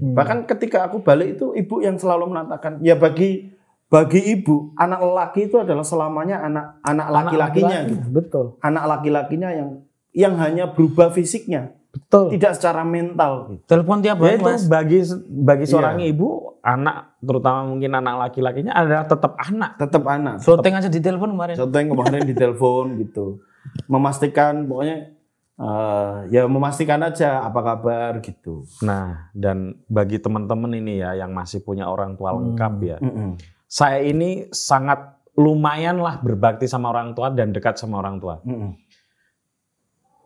Hmm. 0.00 0.14
Bahkan 0.16 0.38
ketika 0.48 0.88
aku 0.88 1.04
balik 1.04 1.36
itu 1.36 1.52
ibu 1.52 1.82
yang 1.82 2.00
selalu 2.00 2.30
menatakan 2.30 2.80
ya 2.80 2.96
bagi 2.96 3.52
bagi 3.92 4.24
ibu 4.32 4.72
anak 4.80 5.04
lelaki 5.04 5.52
itu 5.52 5.60
adalah 5.60 5.84
selamanya 5.84 6.40
anak 6.40 6.80
anak 6.80 7.08
laki-lakinya 7.12 7.78
gitu. 7.84 8.08
Betul. 8.08 8.44
Anak 8.64 8.84
laki-lakinya 8.88 9.52
yang 9.52 9.70
yang 10.12 10.34
hanya 10.40 10.72
berubah 10.72 11.08
fisiknya, 11.12 11.72
Betul. 11.92 12.32
tidak 12.36 12.56
secara 12.56 12.84
mental. 12.84 13.60
Telepon 13.64 14.00
tiap 14.00 14.20
Ya 14.20 14.24
hari 14.32 14.36
itu 14.40 14.48
Mas. 14.48 14.64
bagi 14.68 15.00
bagi 15.28 15.64
seorang 15.68 16.00
Iya. 16.00 16.12
ibu, 16.12 16.56
anak 16.64 17.16
terutama 17.20 17.68
mungkin 17.68 17.92
anak 17.92 18.28
laki-lakinya 18.28 18.72
adalah 18.72 19.04
tetap 19.08 19.36
anak. 19.40 19.76
Tetap 19.76 20.04
anak. 20.08 20.40
Syuting 20.40 20.74
aja 20.76 20.88
di 20.88 21.00
telepon 21.00 21.32
kemarin. 21.32 21.56
Yang 21.56 21.88
kemarin 21.92 22.22
di 22.24 22.34
telepon 22.36 22.84
gitu. 23.00 23.40
Memastikan 23.92 24.68
pokoknya 24.68 25.11
eh, 25.58 26.16
ya 26.32 26.48
memastikan 26.48 27.02
aja 27.04 27.44
apa 27.44 27.60
kabar 27.60 28.20
gitu. 28.24 28.64
Nah, 28.84 29.28
dan 29.36 29.76
bagi 29.90 30.22
teman-teman 30.22 30.72
ini 30.76 31.02
ya 31.02 31.16
yang 31.18 31.32
masih 31.34 31.60
punya 31.60 31.88
orang 31.88 32.16
tua 32.16 32.32
lengkap 32.36 32.74
ya, 32.84 32.96
Mm-mm. 33.02 33.36
saya 33.68 34.00
ini 34.04 34.48
sangat 34.52 35.20
lumayan 35.32 36.00
lah 36.00 36.20
berbakti 36.20 36.68
sama 36.68 36.92
orang 36.92 37.16
tua 37.16 37.32
dan 37.32 37.52
dekat 37.52 37.80
sama 37.80 38.00
orang 38.00 38.20
tua. 38.20 38.40
Mm-mm. 38.44 38.76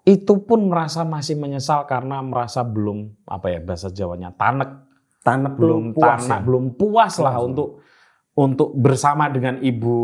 Itu 0.06 0.38
pun 0.46 0.70
merasa 0.70 1.02
masih 1.02 1.34
menyesal 1.34 1.82
karena 1.90 2.22
merasa 2.22 2.62
belum 2.62 3.10
apa 3.26 3.50
ya 3.50 3.58
bahasa 3.58 3.90
Jawanya 3.90 4.30
tanek, 4.38 4.70
Tanek 5.26 5.58
belum 5.58 5.90
puas 5.90 6.22
tanak, 6.22 6.38
ya. 6.38 6.46
belum 6.46 6.64
puas 6.78 7.14
lah 7.18 7.34
Puas. 7.34 7.46
untuk 7.50 7.68
untuk 8.36 8.76
bersama 8.76 9.32
dengan 9.32 9.56
ibu 9.58 9.96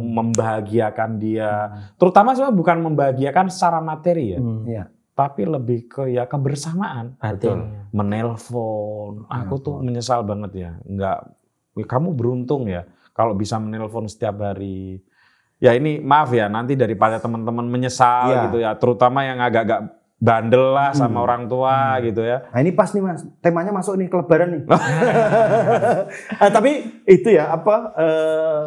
membahagiakan 0.00 1.10
dia. 1.18 1.50
Terutama 1.98 2.32
sebenarnya 2.32 2.54
bukan 2.54 2.78
membahagiakan 2.82 3.46
secara 3.50 3.78
materi 3.80 4.32
ya, 4.32 4.40
Hmm. 4.40 4.62
Iya. 4.64 4.84
tapi 5.16 5.48
lebih 5.48 5.88
ke 5.88 6.12
ya 6.12 6.24
kebersamaan. 6.24 7.16
Batin. 7.16 7.88
menelpon. 7.90 9.24
Aku 9.26 9.56
tuh 9.56 9.80
menyesal 9.80 10.20
banget 10.22 10.52
ya. 10.54 10.70
Enggak 10.84 11.24
ya 11.72 11.84
kamu 11.84 12.12
beruntung 12.12 12.68
ya 12.68 12.84
kalau 13.12 13.32
bisa 13.32 13.56
menelpon 13.56 14.06
setiap 14.06 14.36
hari. 14.40 15.00
Ya 15.56 15.72
ini 15.72 16.04
maaf 16.04 16.28
ya 16.30 16.52
nanti 16.52 16.76
daripada 16.76 17.16
teman-teman 17.16 17.64
menyesal 17.64 18.28
Iya. 18.28 18.42
gitu 18.44 18.58
ya, 18.60 18.70
terutama 18.76 19.24
yang 19.24 19.40
agak-agak 19.40 19.95
bandel 20.16 20.72
lah 20.72 20.96
sama 20.96 21.20
Hmm. 21.20 21.26
orang 21.28 21.42
tua 21.44 22.00
gitu 22.00 22.24
ya. 22.24 22.48
Nah 22.48 22.60
ini 22.60 22.72
pas 22.72 22.88
nih 22.88 23.04
mas, 23.04 23.20
temanya 23.44 23.68
masuk 23.70 24.00
nih 24.00 24.08
kelebaran 24.08 24.48
nih. 24.48 24.62
Ah, 26.40 26.48
tapi 26.56 27.02
itu 27.04 27.28
ya 27.28 27.52
apa 27.52 27.74
eh, 27.94 28.64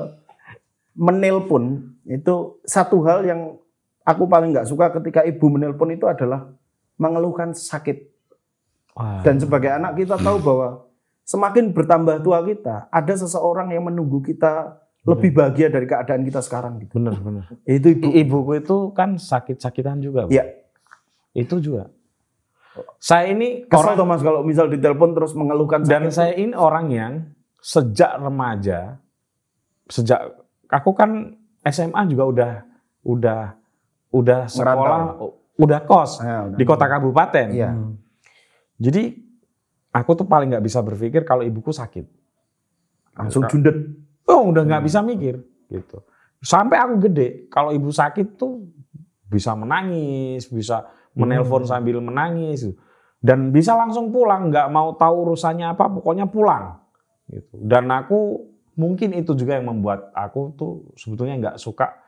menelpon 0.93 1.89
itu 2.05 2.59
satu 2.65 3.01
hal 3.05 3.25
yang 3.25 3.41
aku 4.03 4.23
paling 4.25 4.53
nggak 4.53 4.67
suka 4.67 4.93
ketika 4.93 5.25
ibu 5.25 5.45
menelpon 5.49 5.89
itu 5.89 6.05
adalah 6.05 6.49
mengeluhkan 6.97 7.53
sakit. 7.53 7.97
Wah. 8.93 9.23
Dan 9.23 9.39
sebagai 9.39 9.71
anak 9.71 9.95
kita 9.95 10.19
tahu 10.19 10.37
bahwa 10.43 10.85
semakin 11.23 11.71
bertambah 11.71 12.19
tua 12.19 12.43
kita, 12.43 12.89
ada 12.89 13.13
seseorang 13.15 13.71
yang 13.71 13.87
menunggu 13.87 14.19
kita 14.19 14.75
lebih 15.07 15.31
bahagia 15.31 15.71
dari 15.71 15.87
keadaan 15.87 16.21
kita 16.21 16.43
sekarang 16.43 16.77
gitu. 16.83 16.99
bener 16.99 17.15
bener. 17.17 17.43
Itu 17.63 17.87
ibu. 17.95 18.11
Ibuku 18.11 18.51
itu 18.59 18.77
kan 18.91 19.15
sakit-sakitan 19.15 20.03
juga. 20.03 20.27
Iya. 20.27 20.45
Itu 21.33 21.61
juga. 21.61 21.89
Saya 23.01 23.33
ini 23.33 23.65
Kesel 23.67 23.75
orang 23.75 23.93
tuh 23.97 24.07
mas 24.07 24.21
kalau 24.23 24.41
misal 24.45 24.71
ditelepon 24.71 25.11
terus 25.11 25.33
mengeluhkan 25.35 25.83
dan 25.83 26.07
sakit. 26.07 26.15
saya 26.15 26.33
ini 26.37 26.53
orang 26.55 26.85
yang 26.93 27.13
sejak 27.59 28.15
remaja, 28.15 29.01
sejak 29.89 30.19
aku 30.69 30.95
kan 30.95 31.35
SMA 31.65 32.01
juga 32.07 32.23
udah 32.29 32.51
udah 33.03 33.41
udah 34.15 34.41
sekolah, 34.47 34.99
udah 35.59 35.79
kos 35.83 36.23
Ah, 36.23 36.47
udah. 36.47 36.55
di 36.55 36.63
kota 36.63 36.85
kabupaten. 36.87 37.47
Iya. 37.51 37.69
Hmm. 37.75 37.99
Jadi 38.79 39.11
aku 39.91 40.11
tuh 40.15 40.27
paling 40.29 40.55
nggak 40.55 40.63
bisa 40.63 40.79
berpikir 40.79 41.27
kalau 41.27 41.43
ibuku 41.43 41.75
sakit. 41.75 42.05
Langsung 43.19 43.43
jundet. 43.51 43.75
Oh 44.23 44.47
udah 44.55 44.63
nggak 44.63 44.83
bisa 44.87 45.03
mikir 45.03 45.41
gitu. 45.67 45.99
Sampai 46.39 46.79
aku 46.79 47.11
gede, 47.11 47.51
kalau 47.51 47.75
ibu 47.75 47.91
sakit 47.91 48.39
tuh 48.39 48.63
bisa 49.27 49.51
menangis, 49.59 50.47
bisa 50.47 50.87
menelpon 51.19 51.63
sambil 51.67 51.99
menangis, 51.99 52.65
dan 53.19 53.51
bisa 53.51 53.75
langsung 53.75 54.15
pulang, 54.15 54.47
nggak 54.47 54.67
mau 54.71 54.95
tahu 54.95 55.27
urusannya 55.29 55.75
apa, 55.75 55.91
pokoknya 55.91 56.31
pulang. 56.31 56.79
Gitu. 57.27 57.59
Dan 57.59 57.91
aku 57.91 58.47
mungkin 58.79 59.11
itu 59.11 59.35
juga 59.35 59.59
yang 59.59 59.67
membuat 59.67 60.15
aku 60.15 60.55
tuh 60.55 60.71
sebetulnya 60.95 61.35
nggak 61.35 61.57
suka 61.59 61.99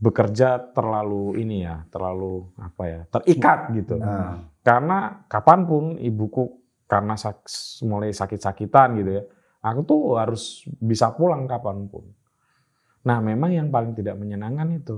bekerja 0.00 0.74
terlalu 0.74 1.38
ini 1.38 1.62
ya, 1.62 1.86
terlalu 1.88 2.50
apa 2.58 2.82
ya, 2.84 3.00
terikat 3.08 3.70
gitu. 3.78 3.94
Nah. 4.00 4.42
Karena 4.60 5.24
kapan 5.30 5.64
pun 5.64 5.84
ibuku 5.96 6.50
karena 6.90 7.14
sak- 7.14 7.46
mulai 7.86 8.10
sakit-sakitan 8.10 8.98
gitu 8.98 9.10
ya, 9.22 9.24
Aku 9.60 9.84
tuh 9.84 10.16
harus 10.16 10.64
bisa 10.80 11.12
pulang 11.12 11.44
kapan 11.44 11.84
pun. 11.84 12.08
Nah, 13.04 13.20
memang 13.20 13.52
yang 13.52 13.68
paling 13.68 13.92
tidak 13.92 14.16
menyenangkan 14.16 14.68
itu 14.72 14.96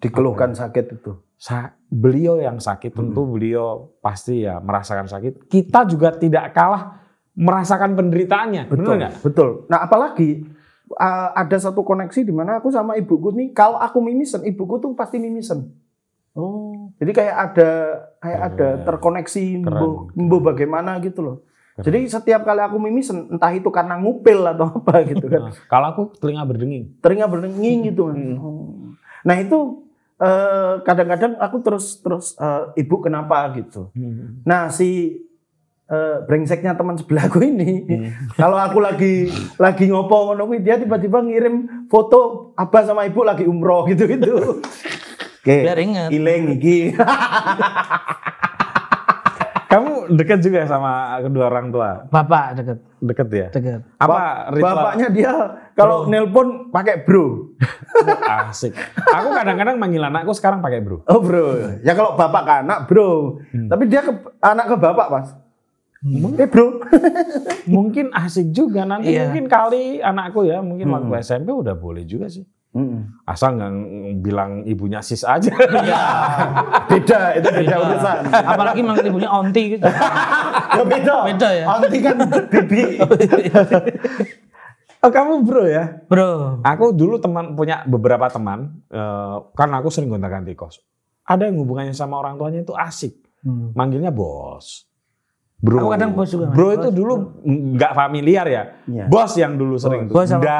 Dikeluhkan 0.00 0.56
sakit 0.56 1.00
itu. 1.00 1.12
Sa- 1.42 1.74
beliau 1.90 2.38
yang 2.38 2.62
sakit 2.62 2.94
tentu 2.94 3.26
beliau 3.26 3.90
pasti 3.98 4.46
ya 4.46 4.62
merasakan 4.62 5.10
sakit. 5.10 5.50
Kita 5.50 5.82
juga 5.90 6.14
tidak 6.14 6.54
kalah 6.54 7.02
merasakan 7.34 7.98
penderitaannya, 7.98 8.70
benar 8.70 8.78
Betul, 8.86 8.96
nggak? 9.02 9.12
betul. 9.26 9.48
Nah, 9.66 9.78
apalagi 9.82 10.46
uh, 10.94 11.28
ada 11.34 11.56
satu 11.58 11.82
koneksi 11.82 12.22
di 12.22 12.30
mana 12.30 12.62
aku 12.62 12.70
sama 12.70 12.94
ibuku 12.94 13.34
nih, 13.34 13.50
kalau 13.50 13.74
aku 13.74 13.98
mimisen, 13.98 14.46
ibuku 14.46 14.78
tuh 14.78 14.94
pasti 14.94 15.18
mimisen. 15.18 15.72
Oh, 16.32 16.88
Jadi 16.96 17.12
kayak 17.12 17.36
ada 17.36 17.70
kayak 18.22 18.40
Keren. 18.40 18.52
ada 18.56 18.68
terkoneksi 18.86 19.44
mbo, 20.16 20.36
bagaimana 20.40 20.96
gitu 21.02 21.20
loh. 21.20 21.36
Keren. 21.74 21.84
Jadi 21.90 21.98
setiap 22.06 22.46
kali 22.46 22.62
aku 22.62 22.78
mimisen, 22.78 23.28
entah 23.28 23.50
itu 23.50 23.68
karena 23.68 23.98
ngupil 23.98 24.46
atau 24.46 24.78
apa 24.78 25.02
gitu 25.04 25.26
kan. 25.26 25.50
Nah, 25.50 25.54
kalau 25.72 25.86
aku 25.90 26.02
telinga 26.22 26.46
berdenging. 26.46 27.02
Telinga 27.02 27.26
berdenging 27.26 27.78
gitu 27.90 28.08
kan. 28.08 28.16
Hmm. 28.16 28.36
Oh. 28.38 28.94
Nah, 29.26 29.36
itu 29.36 29.81
eh, 30.22 30.72
kadang-kadang 30.86 31.34
aku 31.42 31.56
terus 31.66 31.98
terus 31.98 32.26
eh, 32.38 32.80
ibu 32.86 33.02
kenapa 33.02 33.50
gitu. 33.58 33.90
Nah, 34.46 34.70
si 34.70 35.18
eh, 35.90 36.16
brengseknya 36.22 36.78
teman 36.78 36.94
sebelahku 36.94 37.42
ini, 37.42 37.84
kalau 38.38 38.56
aku 38.56 38.78
lagi 38.78 39.28
lagi 39.58 39.90
ngopo 39.90 40.32
ngono 40.32 40.46
dia 40.62 40.78
tiba-tiba 40.78 41.20
ngirim 41.26 41.86
foto 41.90 42.54
abah 42.54 42.82
sama 42.86 43.02
ibu 43.10 43.20
lagi 43.26 43.44
umroh 43.44 43.84
gitu-gitu. 43.90 44.62
Oke. 45.42 45.66
Biar 45.66 45.78
inget. 45.82 46.08
Ileng 46.14 46.54
iki. 46.54 46.94
Kamu 49.72 49.90
dekat 50.12 50.38
juga 50.38 50.68
sama 50.68 50.92
kedua 51.18 51.48
orang 51.48 51.72
tua? 51.72 52.04
Bapak 52.06 52.46
deket, 52.54 52.78
Deket 53.00 53.28
ya? 53.32 53.48
deket. 53.48 53.80
Apa 53.96 54.12
Ba- 54.12 54.44
ritual 54.52 54.76
Bapaknya 54.76 55.08
dia 55.08 55.32
kalau 55.72 56.04
nelpon 56.04 56.68
pakai 56.68 57.00
bro. 57.00 57.56
asik? 58.44 58.76
Aku 58.94 59.32
kadang-kadang 59.32 59.80
manggil 59.80 60.04
anakku 60.04 60.30
sekarang 60.30 60.60
pakai 60.60 60.78
bro. 60.78 61.00
Oh 61.06 61.18
bro. 61.18 61.80
Ya 61.80 61.92
kalau 61.92 62.14
bapak 62.14 62.42
ke 62.42 62.52
anak 62.60 62.78
bro. 62.84 63.40
Hmm. 63.48 63.66
Tapi 63.66 63.82
dia 63.86 64.00
ke 64.00 64.12
anak 64.38 64.66
ke 64.66 64.76
bapak 64.76 65.06
mas. 65.08 65.28
Eh 66.36 66.46
bro. 66.46 66.76
Mungkin 67.72 68.12
asik 68.12 68.50
juga 68.50 68.84
nanti 68.84 69.08
Iya. 69.10 69.24
mungkin 69.24 69.46
kali 69.46 69.98
anakku 69.98 70.44
ya 70.44 70.60
mungkin 70.60 70.84
Hmm. 70.84 71.08
waktu 71.08 71.24
SMP 71.24 71.48
udah 71.48 71.72
boleh 71.72 72.04
juga 72.04 72.28
sih. 72.28 72.44
Mm-mm. 72.72 73.20
Asal 73.28 73.60
nggak 73.60 73.68
ng- 73.68 73.88
bilang 74.24 74.64
ibunya 74.64 75.04
sis 75.04 75.28
aja. 75.28 75.52
Beda 76.90 77.36
itu 77.36 77.48
beda 77.52 77.76
urusan. 77.84 78.16
Apalagi 78.32 78.80
manggil 78.80 79.12
ibunya 79.12 79.28
onti 79.28 79.76
gitu. 79.76 79.84
Ya 80.72 80.84
beda. 80.88 81.16
Beda 81.28 81.48
ya? 81.52 81.64
Anti 81.68 81.98
kan 82.00 82.16
bibi. 82.48 82.96
oh, 85.04 85.10
kamu 85.12 85.44
bro 85.44 85.68
ya? 85.68 86.00
Bro, 86.08 86.64
Aku 86.64 86.96
dulu 86.96 87.20
teman 87.20 87.52
punya 87.52 87.84
beberapa 87.84 88.24
teman 88.32 88.80
eh, 88.88 89.36
karena 89.52 89.84
aku 89.84 89.92
sering 89.92 90.08
gonta-ganti 90.08 90.56
kos. 90.56 90.80
Ada 91.28 91.52
yang 91.52 91.60
hubungannya 91.60 91.92
sama 91.92 92.24
orang 92.24 92.40
tuanya 92.40 92.64
itu 92.64 92.72
asik. 92.72 93.20
Hmm. 93.44 93.76
Manggilnya 93.76 94.08
bos. 94.08 94.88
Bro. 95.62 95.78
Aku 95.78 95.88
kadang 95.90 96.10
bos 96.10 96.26
juga. 96.26 96.50
Bro 96.50 96.74
itu 96.74 96.88
Bos, 96.90 96.90
dulu 96.92 97.14
nggak 97.46 97.92
familiar 97.94 98.42
ya. 98.44 98.62
Iya. 98.82 99.06
Bos 99.06 99.30
yang 99.32 99.54
dulu 99.54 99.78
sering 99.78 100.10
tuh. 100.10 100.14
Bos 100.14 100.26
sama 100.26 100.42
Nda, 100.42 100.58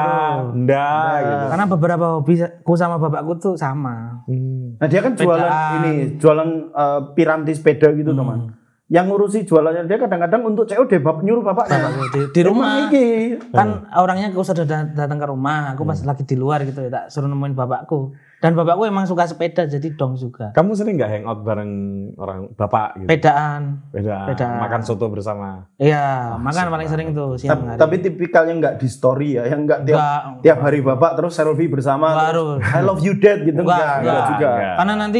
nda 0.55 0.91
gitu. 1.19 1.45
karena 1.51 1.65
beberapa 1.67 2.05
hobiku 2.15 2.73
sama 2.73 2.95
bapakku 2.95 3.35
tuh 3.35 3.53
sama. 3.53 4.23
Hmm. 4.23 4.79
Nah 4.79 4.87
dia 4.87 5.03
kan 5.03 5.11
jualan 5.11 5.43
Sepedaan. 5.43 5.75
ini, 5.77 5.93
jualan 6.15 6.49
eh, 6.71 6.99
piranti 7.13 7.51
sepeda 7.51 7.91
gitu 7.91 8.09
Hmm. 8.09 8.19
teman. 8.23 8.39
Yang 8.87 9.05
ngurusi 9.09 9.39
jualannya 9.43 9.83
dia 9.83 9.97
kadang-kadang 9.97 10.41
untuk 10.45 10.63
COD 10.65 10.91
bap 10.99 11.19
nyuruh 11.19 11.41
bapaknya. 11.41 11.83
Di, 12.07 12.19
di 12.29 12.41
rumah. 12.41 12.63
Emang 12.63 12.87
iki. 12.87 13.07
Kan 13.49 13.67
orangnya 13.91 14.29
aku 14.29 14.39
sudah 14.39 14.63
dat- 14.63 14.93
datang 14.93 15.17
ke 15.17 15.25
rumah, 15.25 15.73
aku 15.73 15.83
pas 15.83 15.99
lagi 15.99 16.23
di 16.23 16.35
luar 16.35 16.63
gitu 16.63 16.79
ya, 16.79 16.89
tak 16.89 17.05
suruh 17.09 17.27
nemuin 17.27 17.51
bapakku. 17.53 18.15
Dan 18.43 18.59
bapakku 18.59 18.83
emang 18.83 19.07
suka 19.07 19.23
sepeda 19.23 19.63
jadi 19.63 19.95
dong 19.95 20.19
juga. 20.19 20.51
Kamu 20.51 20.75
sering 20.75 20.99
nggak 20.99 21.11
hangout 21.15 21.47
bareng 21.47 21.71
orang 22.19 22.51
bapak 22.59 22.99
gitu? 22.99 23.07
Pedaan. 23.07 23.87
Beda. 23.87 24.27
Beda. 24.27 24.59
Makan 24.59 24.83
soto 24.83 25.07
bersama. 25.07 25.63
Iya, 25.79 26.35
makan 26.35 26.67
asik 26.67 26.73
paling 26.75 26.89
sering 26.91 27.07
tuh 27.15 27.39
Tapi, 27.39 27.39
siang 27.39 27.63
hari. 27.63 27.79
tapi 27.79 27.95
tipikalnya 28.03 28.53
nggak 28.59 28.75
di 28.83 28.87
story 28.91 29.39
ya, 29.39 29.47
yang 29.47 29.63
nggak 29.63 29.87
tiap 29.87 29.95
Enggak. 29.95 30.21
tiap 30.43 30.59
hari 30.59 30.83
bapak 30.83 31.11
terus 31.15 31.31
selfie 31.39 31.71
bersama. 31.71 32.11
Enggak 32.11 32.29
terus, 32.35 32.59
harus. 32.59 32.75
I 32.75 32.81
love 32.83 32.99
you 32.99 33.15
dad 33.15 33.47
gitu 33.47 33.63
Enggak, 33.63 33.79
enggak, 33.79 33.95
enggak 33.95 34.11
enggak. 34.11 34.27
juga. 34.35 34.49
Enggak. 34.51 34.75
Karena 34.75 34.93
nanti 34.99 35.19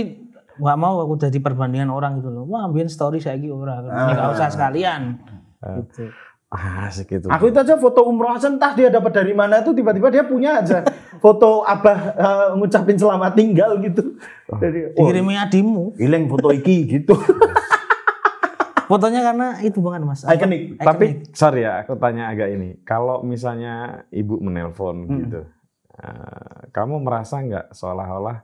nggak 0.53 0.77
mau 0.83 0.95
aku 0.99 1.13
jadi 1.15 1.37
perbandingan 1.39 1.89
orang 1.95 2.11
gitu 2.19 2.27
loh. 2.27 2.43
Wah, 2.51 2.67
ambilin 2.67 2.91
story 2.91 3.23
saya 3.23 3.39
gitu 3.39 3.55
orang. 3.55 3.87
Ini 3.87 4.11
nggak 4.19 4.31
usah 4.35 4.51
sekalian. 4.51 5.01
Gitu. 5.63 6.11
Asik 6.53 7.17
itu. 7.17 7.27
Aku 7.33 7.49
itu 7.49 7.57
aja 7.57 7.73
foto 7.81 8.05
umroh 8.05 8.37
aja 8.37 8.45
entah 8.45 8.77
dia 8.77 8.93
dapat 8.93 9.09
dari 9.09 9.33
mana 9.33 9.65
tuh 9.65 9.73
tiba-tiba 9.73 10.13
dia 10.13 10.21
punya 10.21 10.61
aja 10.61 10.85
foto 11.23 11.65
abah 11.65 11.99
eh, 12.13 12.49
ngucapin 12.61 12.93
selamat 12.93 13.33
tinggal 13.33 13.81
gitu. 13.81 14.21
Jadi, 14.61 14.93
oh, 14.93 15.09
adimu. 15.09 15.97
ileng 15.97 16.29
foto 16.29 16.53
iki 16.53 17.01
gitu. 17.01 17.17
Fotonya 18.83 19.23
karena 19.23 19.47
itu 19.63 19.79
banget 19.79 20.05
mas. 20.05 20.21
Ikonik. 20.27 20.77
Tapi 20.77 21.25
sorry 21.33 21.65
ya, 21.65 21.81
aku 21.81 21.97
tanya 21.97 22.29
agak 22.29 22.51
ini. 22.51 22.77
Kalau 22.83 23.23
misalnya 23.23 24.05
ibu 24.11 24.37
menelpon 24.37 25.07
Hmm. 25.07 25.17
gitu, 25.23 25.41
eh, 25.97 26.59
kamu 26.69 27.01
merasa 27.01 27.39
nggak 27.41 27.73
seolah-olah 27.73 28.43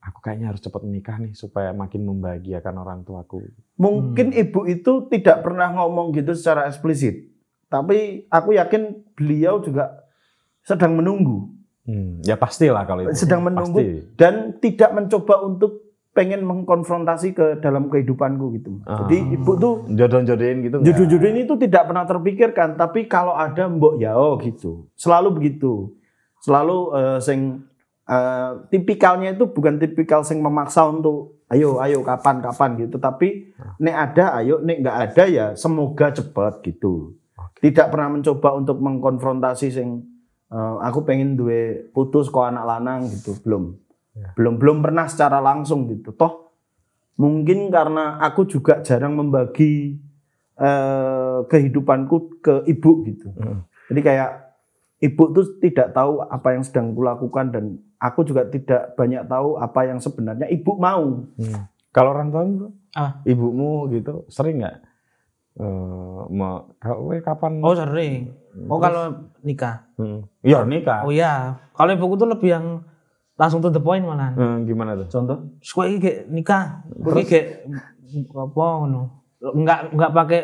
aku 0.00 0.18
kayaknya 0.24 0.52
harus 0.52 0.64
cepat 0.64 0.80
menikah 0.84 1.16
nih 1.20 1.36
supaya 1.36 1.72
makin 1.72 2.06
membahagiakan 2.08 2.74
orang 2.76 3.00
tuaku? 3.04 3.44
Mungkin 3.76 4.32
ibu 4.36 4.68
itu 4.68 5.08
tidak 5.12 5.42
pernah 5.44 5.72
ngomong 5.76 6.12
gitu 6.16 6.36
secara 6.36 6.68
eksplisit. 6.68 7.29
Tapi 7.70 8.26
aku 8.26 8.58
yakin 8.58 9.14
beliau 9.14 9.62
juga 9.62 10.10
sedang 10.66 10.98
menunggu. 10.98 11.54
Hmm, 11.86 12.18
ya 12.26 12.34
pastilah 12.34 12.82
kalau 12.84 13.06
itu. 13.06 13.14
Sedang 13.14 13.46
menunggu 13.46 13.78
Pasti. 13.78 14.18
dan 14.18 14.58
tidak 14.58 14.90
mencoba 14.92 15.46
untuk 15.46 15.90
pengen 16.10 16.42
mengkonfrontasi 16.42 17.32
ke 17.32 17.46
dalam 17.62 17.86
kehidupanku 17.86 18.58
gitu. 18.58 18.82
Ah. 18.82 19.06
Jadi 19.06 19.38
ibu 19.38 19.52
tuh 19.54 19.86
Jodoh-jodohin 19.94 20.66
gitu 20.66 20.82
nggak? 20.82 20.86
jodoh-jodoh 20.90 21.30
ini 21.30 21.42
tuh 21.46 21.58
tidak 21.62 21.86
pernah 21.86 22.04
terpikirkan, 22.04 22.74
tapi 22.74 23.06
kalau 23.06 23.38
ada 23.38 23.70
mbok 23.70 24.02
ya 24.02 24.18
oh 24.18 24.34
gitu. 24.42 24.90
Selalu 24.98 25.38
begitu. 25.38 25.94
Selalu 26.42 26.78
eh, 26.98 27.18
sing 27.22 27.62
eh, 28.10 28.50
tipikalnya 28.74 29.38
itu 29.38 29.46
bukan 29.46 29.78
tipikal 29.78 30.26
sing 30.26 30.42
memaksa 30.42 30.90
untuk 30.90 31.38
ayo 31.46 31.78
ayo 31.78 32.02
kapan 32.02 32.42
kapan 32.42 32.70
gitu, 32.82 32.98
tapi 32.98 33.54
nek 33.78 33.96
ada 34.10 34.42
ayo 34.42 34.58
nek 34.58 34.82
nggak 34.82 34.98
ada 35.10 35.24
ya 35.30 35.46
semoga 35.54 36.10
cepat 36.10 36.58
gitu. 36.66 37.19
Tidak 37.60 37.86
pernah 37.92 38.08
mencoba 38.08 38.56
untuk 38.56 38.80
mengkonfrontasi 38.80 39.68
sing 39.68 39.88
eh, 40.48 40.76
aku 40.80 41.04
pengen 41.04 41.36
duwe 41.36 41.92
putus 41.92 42.32
kok 42.32 42.48
anak 42.48 42.64
lanang 42.64 43.08
gitu, 43.12 43.36
belum. 43.44 43.76
Belum 44.36 44.60
belum 44.60 44.78
pernah 44.84 45.06
secara 45.08 45.38
langsung 45.40 45.88
gitu. 45.88 46.12
Toh 46.12 46.52
mungkin 47.20 47.68
karena 47.68 48.16
aku 48.20 48.48
juga 48.48 48.80
jarang 48.80 49.16
membagi 49.16 50.00
eh, 50.56 51.38
kehidupanku 51.46 52.40
ke 52.40 52.54
ibu 52.68 52.90
gitu. 53.06 53.28
Hmm. 53.36 53.64
Jadi 53.92 54.00
kayak 54.00 54.30
ibu 55.00 55.24
tuh 55.32 55.56
tidak 55.60 55.92
tahu 55.96 56.20
apa 56.24 56.48
yang 56.56 56.64
sedang 56.64 56.92
kulakukan 56.92 57.46
dan 57.52 57.64
aku 58.00 58.24
juga 58.24 58.48
tidak 58.48 58.96
banyak 58.96 59.24
tahu 59.28 59.56
apa 59.60 59.80
yang 59.88 59.98
sebenarnya 60.00 60.48
ibu 60.48 60.72
mau. 60.76 61.28
Hmm. 61.36 61.68
Kalau 61.90 62.14
orang 62.14 62.28
tua 62.30 62.44
Ah. 62.90 63.22
ibumu 63.22 63.86
gitu 63.94 64.26
sering 64.26 64.62
nggak? 64.62 64.82
Eh, 65.60 66.20
me- 66.30 66.64
kapan? 67.20 67.60
Oh 67.60 67.76
sering. 67.76 68.32
Oh 68.64 68.80
kalau 68.80 69.12
nikah. 69.40 69.84
Hmm. 69.94 70.24
Ya 70.40 70.64
nikah. 70.64 71.04
Oh 71.04 71.12
iya. 71.12 71.60
Kalau 71.72 71.92
ibuku 71.92 72.16
tuh 72.16 72.26
lebih 72.26 72.48
yang 72.50 72.66
langsung 73.36 73.60
to 73.60 73.68
the 73.68 73.78
point 73.78 74.00
malah. 74.00 74.32
Hmm, 74.32 74.64
gimana 74.64 74.96
tuh? 74.96 75.06
Contoh? 75.10 75.38
Kowe 75.62 75.84
iki 75.84 75.98
kayak 75.98 76.20
nikah. 76.26 76.64
Kowe 76.94 77.20
iki 77.20 77.28
kayak 77.28 77.68
apa 78.32 78.64
ngono. 78.78 79.02
Enggak 79.40 79.78
enggak 79.90 80.12
pakai 80.12 80.40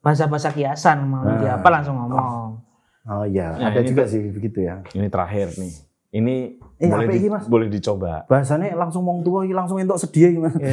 bahasa-bahasa 0.00 0.48
kiasan 0.50 1.04
mau 1.06 1.22
Ah. 1.22 1.36
dia 1.36 1.52
apa 1.54 1.68
langsung 1.70 1.96
ngomong. 1.96 2.60
Oh 3.04 3.24
iya, 3.24 3.52
Nah, 3.54 3.68
ada 3.68 3.80
juga 3.80 4.04
sih 4.04 4.20
begitu 4.26 4.64
ya. 4.64 4.80
Ini 4.90 5.08
terakhir 5.08 5.52
nih. 5.54 5.72
Ini 6.14 6.34
Eh, 6.74 6.88
boleh, 6.88 7.04
apa 7.04 7.12
di- 7.12 7.18
ini, 7.18 7.28
Mas? 7.28 7.44
boleh 7.46 7.68
dicoba. 7.68 8.24
Bahasanya 8.24 8.72
langsung 8.74 9.02
wong 9.02 9.20
tua 9.20 9.44
iki 9.44 9.52
langsung 9.52 9.76
entuk 9.76 9.96
sedia 9.96 10.28
gimana? 10.28 10.56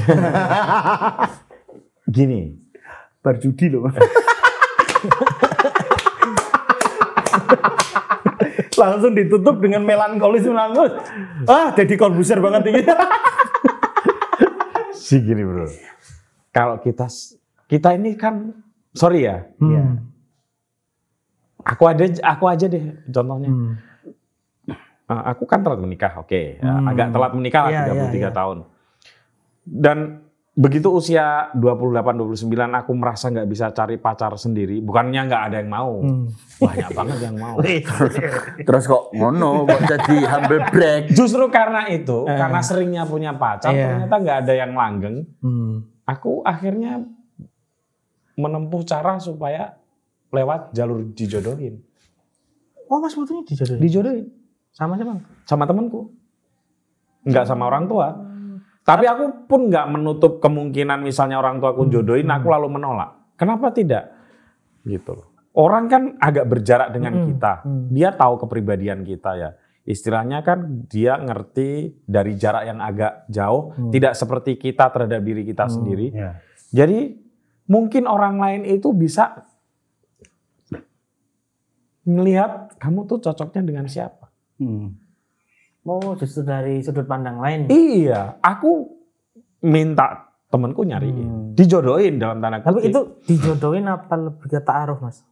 Gini, 2.07 2.55
Bar 3.21 3.37
judi 3.37 3.69
loh. 3.69 3.85
Langsung 8.81 9.13
ditutup 9.13 9.61
dengan 9.61 9.85
melankolis 9.85 10.41
melankolis. 10.41 10.95
Ah, 11.45 11.69
jadi 11.75 11.93
korbuser 11.93 12.41
banget 12.41 12.73
ini. 12.73 12.81
sih 15.05 15.21
gini 15.21 15.43
bro. 15.43 15.67
Kalau 16.49 16.79
kita 16.79 17.05
kita 17.67 17.93
ini 17.93 18.17
kan 18.17 18.55
sorry 18.91 19.27
ya, 19.27 19.45
Iya. 19.59 19.83
Hmm. 19.85 19.97
aku 21.61 21.83
ada 21.85 22.09
aku 22.25 22.43
aja 22.49 22.65
deh 22.65 22.81
contohnya. 23.05 23.49
Hmm. 23.51 23.77
Uh, 25.11 25.23
aku 25.27 25.43
kan 25.43 25.59
telat 25.59 25.79
menikah, 25.83 26.15
oke, 26.17 26.57
Ya, 26.57 26.71
Hmm. 26.71 26.87
agak 26.87 27.11
telat 27.11 27.31
menikah 27.35 27.67
lah 27.67 27.71
Iya, 27.71 27.81
33 27.91 28.15
iya, 28.15 28.19
iya. 28.23 28.29
tahun. 28.31 28.57
Dan 29.61 29.97
begitu 30.51 30.91
usia 30.91 31.47
28 31.55 31.95
29 32.43 32.43
aku 32.51 32.91
merasa 32.91 33.31
nggak 33.31 33.47
bisa 33.47 33.71
cari 33.71 33.95
pacar 33.95 34.35
sendiri, 34.35 34.83
bukannya 34.83 35.21
nggak 35.23 35.43
ada 35.47 35.55
yang 35.63 35.71
mau. 35.71 36.03
Hmm. 36.03 36.27
Banyak 36.59 36.91
banget 36.91 37.17
yang 37.23 37.35
mau. 37.39 37.55
Terus 38.67 38.83
kok 38.83 39.15
ngono 39.15 39.63
kok 39.63 39.81
jadi 39.87 40.15
humble 40.27 40.61
break. 40.67 41.15
Justru 41.15 41.47
karena 41.47 41.87
itu, 41.87 42.27
karena 42.27 42.59
seringnya 42.59 43.03
punya 43.07 43.31
pacar, 43.31 43.71
Iya. 43.71 43.95
ternyata 44.03 44.15
nggak 44.19 44.37
ada 44.43 44.53
yang 44.53 44.71
langgeng. 44.75 45.17
Hmm. 45.39 45.87
Aku 46.03 46.43
akhirnya 46.43 46.99
menempuh 48.35 48.83
cara 48.83 49.19
supaya 49.19 49.79
lewat 50.31 50.71
jalur 50.71 51.03
dijodohin. 51.11 51.79
Oh 52.91 52.99
Mas 52.99 53.15
Putunya 53.15 53.43
dijodohin? 53.47 53.79
Dijodohin 53.79 54.25
Sama 54.71 54.99
siapa? 54.99 55.15
sama 55.47 55.63
temanku. 55.63 56.11
Nggak 57.23 57.47
sama 57.47 57.67
orang 57.67 57.87
tua. 57.87 58.07
Tapi 58.81 59.05
aku 59.05 59.45
pun 59.45 59.69
nggak 59.69 59.87
menutup 59.93 60.41
kemungkinan 60.41 61.05
misalnya 61.05 61.37
orang 61.37 61.61
tua 61.61 61.71
aku 61.73 61.85
jodohin, 61.87 62.25
aku 62.27 62.49
lalu 62.49 62.81
menolak. 62.81 63.13
Kenapa 63.37 63.69
tidak? 63.69 64.09
Gitu 64.81 65.13
loh. 65.13 65.27
Orang 65.53 65.91
kan 65.91 66.15
agak 66.17 66.47
berjarak 66.47 66.89
dengan 66.95 67.13
Mm-mm. 67.13 67.27
kita. 67.35 67.53
Mm. 67.67 67.85
Dia 67.91 68.09
tahu 68.15 68.33
kepribadian 68.41 69.03
kita 69.03 69.31
ya. 69.37 69.49
Istilahnya 69.81 70.45
kan 70.45 70.85
dia 70.85 71.17
ngerti 71.17 71.99
dari 72.05 72.37
jarak 72.37 72.69
yang 72.69 72.77
agak 72.79 73.25
jauh, 73.27 73.73
Hmm. 73.73 73.89
tidak 73.89 74.13
seperti 74.13 74.53
kita 74.55 74.93
terhadap 74.93 75.25
diri 75.25 75.41
kita 75.41 75.65
Hmm. 75.65 75.73
sendiri. 75.73 76.07
Ya. 76.13 76.37
Jadi 76.69 77.17
mungkin 77.65 78.05
orang 78.05 78.37
lain 78.37 78.61
itu 78.69 78.93
bisa 78.93 79.49
melihat 82.05 82.73
kamu 82.77 83.09
tuh 83.09 83.21
cocoknya 83.21 83.61
dengan 83.65 83.85
siapa. 83.89 84.29
Hmm. 84.61 85.00
Oh 85.81 86.13
justru 86.13 86.41
dari 86.41 86.79
sudut 86.79 87.03
pandang 87.03 87.37
lain. 87.37 87.65
Iya, 87.67 88.37
aku 88.37 88.85
minta 89.61 90.29
temenku 90.47 90.83
nyariin, 90.83 91.15
Hmm. 91.15 91.47
dijodohin 91.53 92.19
dalam 92.19 92.37
tanda 92.37 92.59
Tapi 92.59 92.83
kutip. 92.83 92.91
itu 92.91 93.01
dijodohin 93.27 93.87
apa 93.87 94.13
lebih 94.13 94.47
ke 94.47 94.59
ta'aruf 94.59 94.99
Mas? 94.99 95.23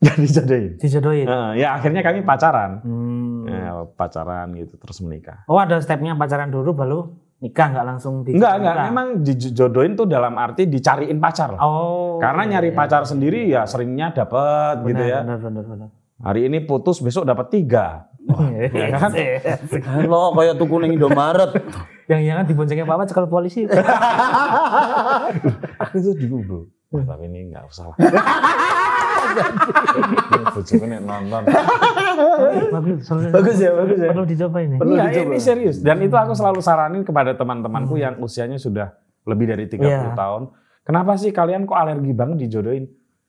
ya 0.04 0.14
dijodohin. 0.14 0.78
Dijodohin. 0.78 1.26
Nah, 1.26 1.52
ya 1.52 1.74
akhirnya 1.74 2.00
kami 2.00 2.22
pacaran, 2.22 2.80
Hmm. 2.82 3.44
Ya, 3.44 3.70
pacaran 3.88 4.50
gitu 4.54 4.74
terus 4.76 4.98
menikah. 4.98 5.44
Oh 5.46 5.58
ada 5.58 5.78
stepnya 5.78 6.14
pacaran 6.14 6.48
dulu 6.48 6.72
baru 6.72 6.98
nikah 7.38 7.70
nggak 7.70 7.86
langsung 7.86 8.26
di 8.26 8.34
Enggak, 8.34 8.58
enggak, 8.58 8.74
nikah? 8.74 8.86
memang 8.90 9.06
dijodohin 9.22 9.92
tuh 9.94 10.06
dalam 10.06 10.34
arti 10.34 10.66
dicariin 10.66 11.18
pacar. 11.18 11.54
lah. 11.54 11.60
Oh. 11.60 12.18
Karena 12.18 12.42
nyari 12.48 12.72
iya, 12.72 12.76
pacar 12.76 13.02
iya. 13.04 13.08
sendiri 13.08 13.40
ya 13.46 13.62
seringnya 13.62 14.10
dapat 14.10 14.82
gitu 14.82 15.02
ya. 15.02 15.22
Benar 15.22 15.38
benar 15.38 15.64
benar. 15.64 15.88
Hari 16.18 16.50
ini 16.50 16.58
putus, 16.60 16.98
besok 16.98 17.22
dapat 17.22 17.46
tiga. 17.48 18.07
Ya 18.28 18.86
kan? 18.92 19.10
Halo, 19.80 20.22
kayak 20.32 20.54
tuku 20.56 20.74
ning 20.78 20.92
Indomaret. 20.94 21.50
Yang 22.06 22.20
jangan 22.24 22.44
diboncengin 22.44 22.84
papa 22.84 23.04
cekal 23.04 23.26
polisi. 23.26 23.64
Aku 25.82 25.96
tuh 25.98 26.14
dulu 26.14 26.68
Wah, 26.88 27.04
tapi 27.04 27.28
ini 27.28 27.52
nggak 27.52 27.64
usah 27.68 27.84
lah. 27.88 27.96
Nek 30.80 31.00
nonton. 31.04 31.42
bagus, 32.72 33.00
Bagus 33.28 33.56
ya, 33.60 33.70
bagus 33.76 33.98
ya. 34.00 34.08
Perlu 34.08 34.24
dicoba 34.24 34.58
ini. 34.64 34.76
Perlu 34.80 34.92
Iya, 34.96 35.04
dicoba. 35.06 35.24
ini 35.26 35.36
serius. 35.38 35.76
Dan 35.84 36.00
itu 36.00 36.16
aku 36.16 36.32
selalu 36.32 36.58
saranin 36.58 37.04
kepada 37.04 37.32
teman-temanku 37.32 37.94
yang 37.94 38.16
usianya 38.18 38.56
sudah 38.56 38.96
lebih 39.28 39.46
dari 39.46 39.64
30 39.68 39.84
Iya. 39.84 40.16
tahun. 40.16 40.48
Kenapa 40.80 41.20
sih 41.20 41.28
kalian 41.28 41.68
kok 41.68 41.76
alergi 41.76 42.12
banget 42.16 42.48
dijodohin? 42.48 42.88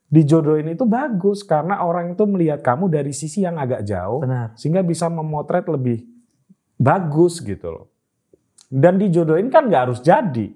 Dijodohin 0.09 0.65
itu 0.67 0.83
bagus 0.83 1.45
karena 1.45 1.79
orang 1.79 2.11
itu 2.11 2.25
melihat 2.25 2.59
kamu 2.59 2.89
dari 2.89 3.13
sisi 3.13 3.45
yang 3.45 3.55
agak 3.55 3.85
jauh 3.85 4.19
Benar. 4.19 4.57
sehingga 4.57 4.81
bisa 4.81 5.05
memotret 5.05 5.69
lebih 5.69 6.01
bagus 6.75 7.37
gitu 7.39 7.69
loh. 7.69 7.85
Dan 8.65 8.97
dijodohin 8.97 9.47
kan 9.47 9.69
nggak 9.69 9.83
harus 9.85 10.01
jadi. 10.01 10.49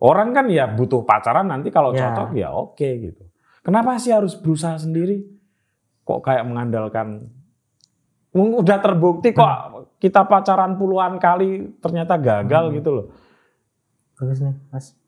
Orang 0.00 0.32
kan 0.32 0.48
ya 0.48 0.66
butuh 0.66 1.04
pacaran 1.04 1.46
nanti 1.46 1.68
kalau 1.68 1.92
Ya. 1.92 2.10
cocok 2.10 2.30
ya 2.34 2.48
oke 2.50 2.88
gitu. 3.00 3.22
Kenapa 3.60 3.94
sih 3.94 4.10
harus 4.10 4.34
berusaha 4.34 4.74
sendiri? 4.74 5.22
Kok 6.02 6.20
kayak 6.20 6.42
mengandalkan 6.42 7.30
udah 8.32 8.78
terbukti 8.78 9.30
kok 9.30 9.50
kita 9.98 10.24
pacaran 10.24 10.74
puluhan 10.74 11.18
kali 11.18 11.78
ternyata 11.78 12.14
gagal 12.16 12.70
Hmm. 12.70 12.74
gitu 12.74 12.90
loh. 12.90 13.06
Bagus 14.16 14.38
nih, 14.40 14.54
Mas. 14.68 14.98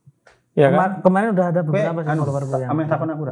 Ya 0.53 0.69
kan? 0.69 0.77
Kemar- 0.77 0.99
kemarin 1.01 1.29
udah 1.33 1.47
ada 1.49 1.61
beberapa 1.63 1.99
sih 1.99 2.11
anu, 2.13 2.23
follower 2.23 2.45
yang 2.61 2.71
ame 2.71 2.83
takon 2.85 3.11
aku. 3.11 3.25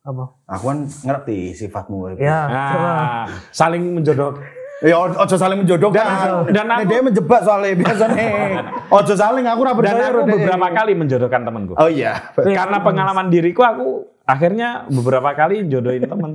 Apa? 0.00 0.24
Aku 0.46 0.64
kan 0.66 0.78
ngerti 0.84 1.52
sifatmu. 1.54 2.16
Ya, 2.16 2.46
coba. 2.46 2.88
Nah, 2.88 3.26
saling 3.50 3.82
menjodoh. 3.92 4.38
Ya 4.78 4.94
ojo 4.94 5.34
saling 5.34 5.58
menjodohkan. 5.58 6.06
Dan- 6.46 6.54
dan 6.54 6.64
Nek 6.64 6.76
aku- 6.78 6.86
dia 6.86 7.00
menjebak 7.02 7.40
soalnya 7.42 7.74
biasanya. 7.74 8.26
Ojo 8.88 9.12
saling 9.12 9.42
aku 9.42 9.60
ora 9.60 9.72
Dan 9.74 9.98
aku 9.98 10.20
beberapa 10.24 10.68
kali 10.70 10.92
menjodohkan 10.94 11.42
temanku. 11.42 11.74
Oh 11.74 11.90
iya. 11.90 12.30
Karena 12.32 12.78
pengalaman 12.78 13.26
diriku 13.26 13.66
aku 13.66 13.86
akhirnya 14.22 14.86
beberapa 14.86 15.34
kali 15.34 15.66
jodohin 15.66 16.06
temen. 16.06 16.30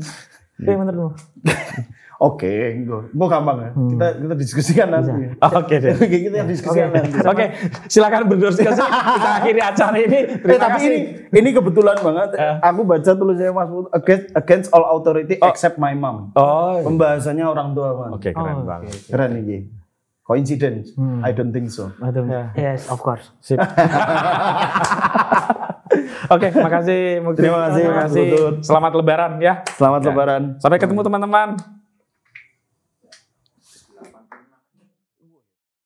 Oke, 0.54 0.72
menurutmu? 0.72 1.10
Oke, 2.20 2.50
engko. 2.74 3.10
Engko 3.10 3.26
gampang 3.26 3.58
ya. 3.60 3.70
Hmm. 3.72 3.90
Kita 3.90 4.08
kita 4.16 4.36
diskusikan 4.36 4.88
nanti. 4.90 5.12
Oke 5.60 5.76
deh. 5.78 5.94
Oke, 5.94 6.18
kita 6.24 6.46
diskusikan 6.46 6.90
nanti. 6.90 7.18
Oke, 7.20 7.46
silakan 7.86 8.22
berdiskusi. 8.28 8.64
Kita 8.64 9.30
akhiri 9.38 9.60
acara 9.60 9.98
ini. 9.98 10.08
Eh, 10.14 10.24
Terima 10.38 10.60
tapi 10.62 10.74
kasih. 10.78 10.88
ini 10.88 11.00
ini 11.34 11.50
kebetulan 11.52 11.98
banget. 11.98 12.30
Eh. 12.36 12.56
Aku 12.64 12.82
baca 12.84 13.12
tulisannya 13.12 13.52
Mas 13.52 13.68
Putu 13.68 13.90
against, 13.92 14.26
against 14.34 14.68
all 14.70 14.86
authority 14.90 15.36
except 15.38 15.76
my 15.76 15.92
mom. 15.92 16.32
Oh, 16.34 16.80
Pembahasannya 16.82 17.44
orang 17.44 17.74
tua, 17.74 17.90
Bang. 17.94 18.12
oke 18.16 18.30
keren 18.30 18.56
Oh, 18.56 18.64
banget. 18.64 18.94
oke. 18.94 19.10
Keren 19.10 19.32
ini. 19.40 19.58
Coincidence? 20.24 20.96
Hmm. 20.96 21.20
I 21.20 21.36
don't 21.36 21.52
think 21.52 21.68
so. 21.68 21.92
Aduh. 22.00 22.24
Ya. 22.24 22.56
Yes, 22.56 22.88
of 22.88 22.98
course. 22.98 23.36
Sip. 23.40 23.60
Oke, 26.26 26.50
makasih 26.50 27.22
Mukti. 27.22 27.44
Terima 27.44 27.68
kasih, 27.68 27.84
Terima 27.84 28.02
kasih. 28.08 28.26
Selamat 28.64 28.92
lebaran 28.96 29.32
ya. 29.38 29.62
Selamat 29.76 30.02
Ya. 30.02 30.08
lebaran. 30.10 30.42
Sampai 30.58 30.80
ketemu 30.80 31.04
teman-teman. 31.04 31.60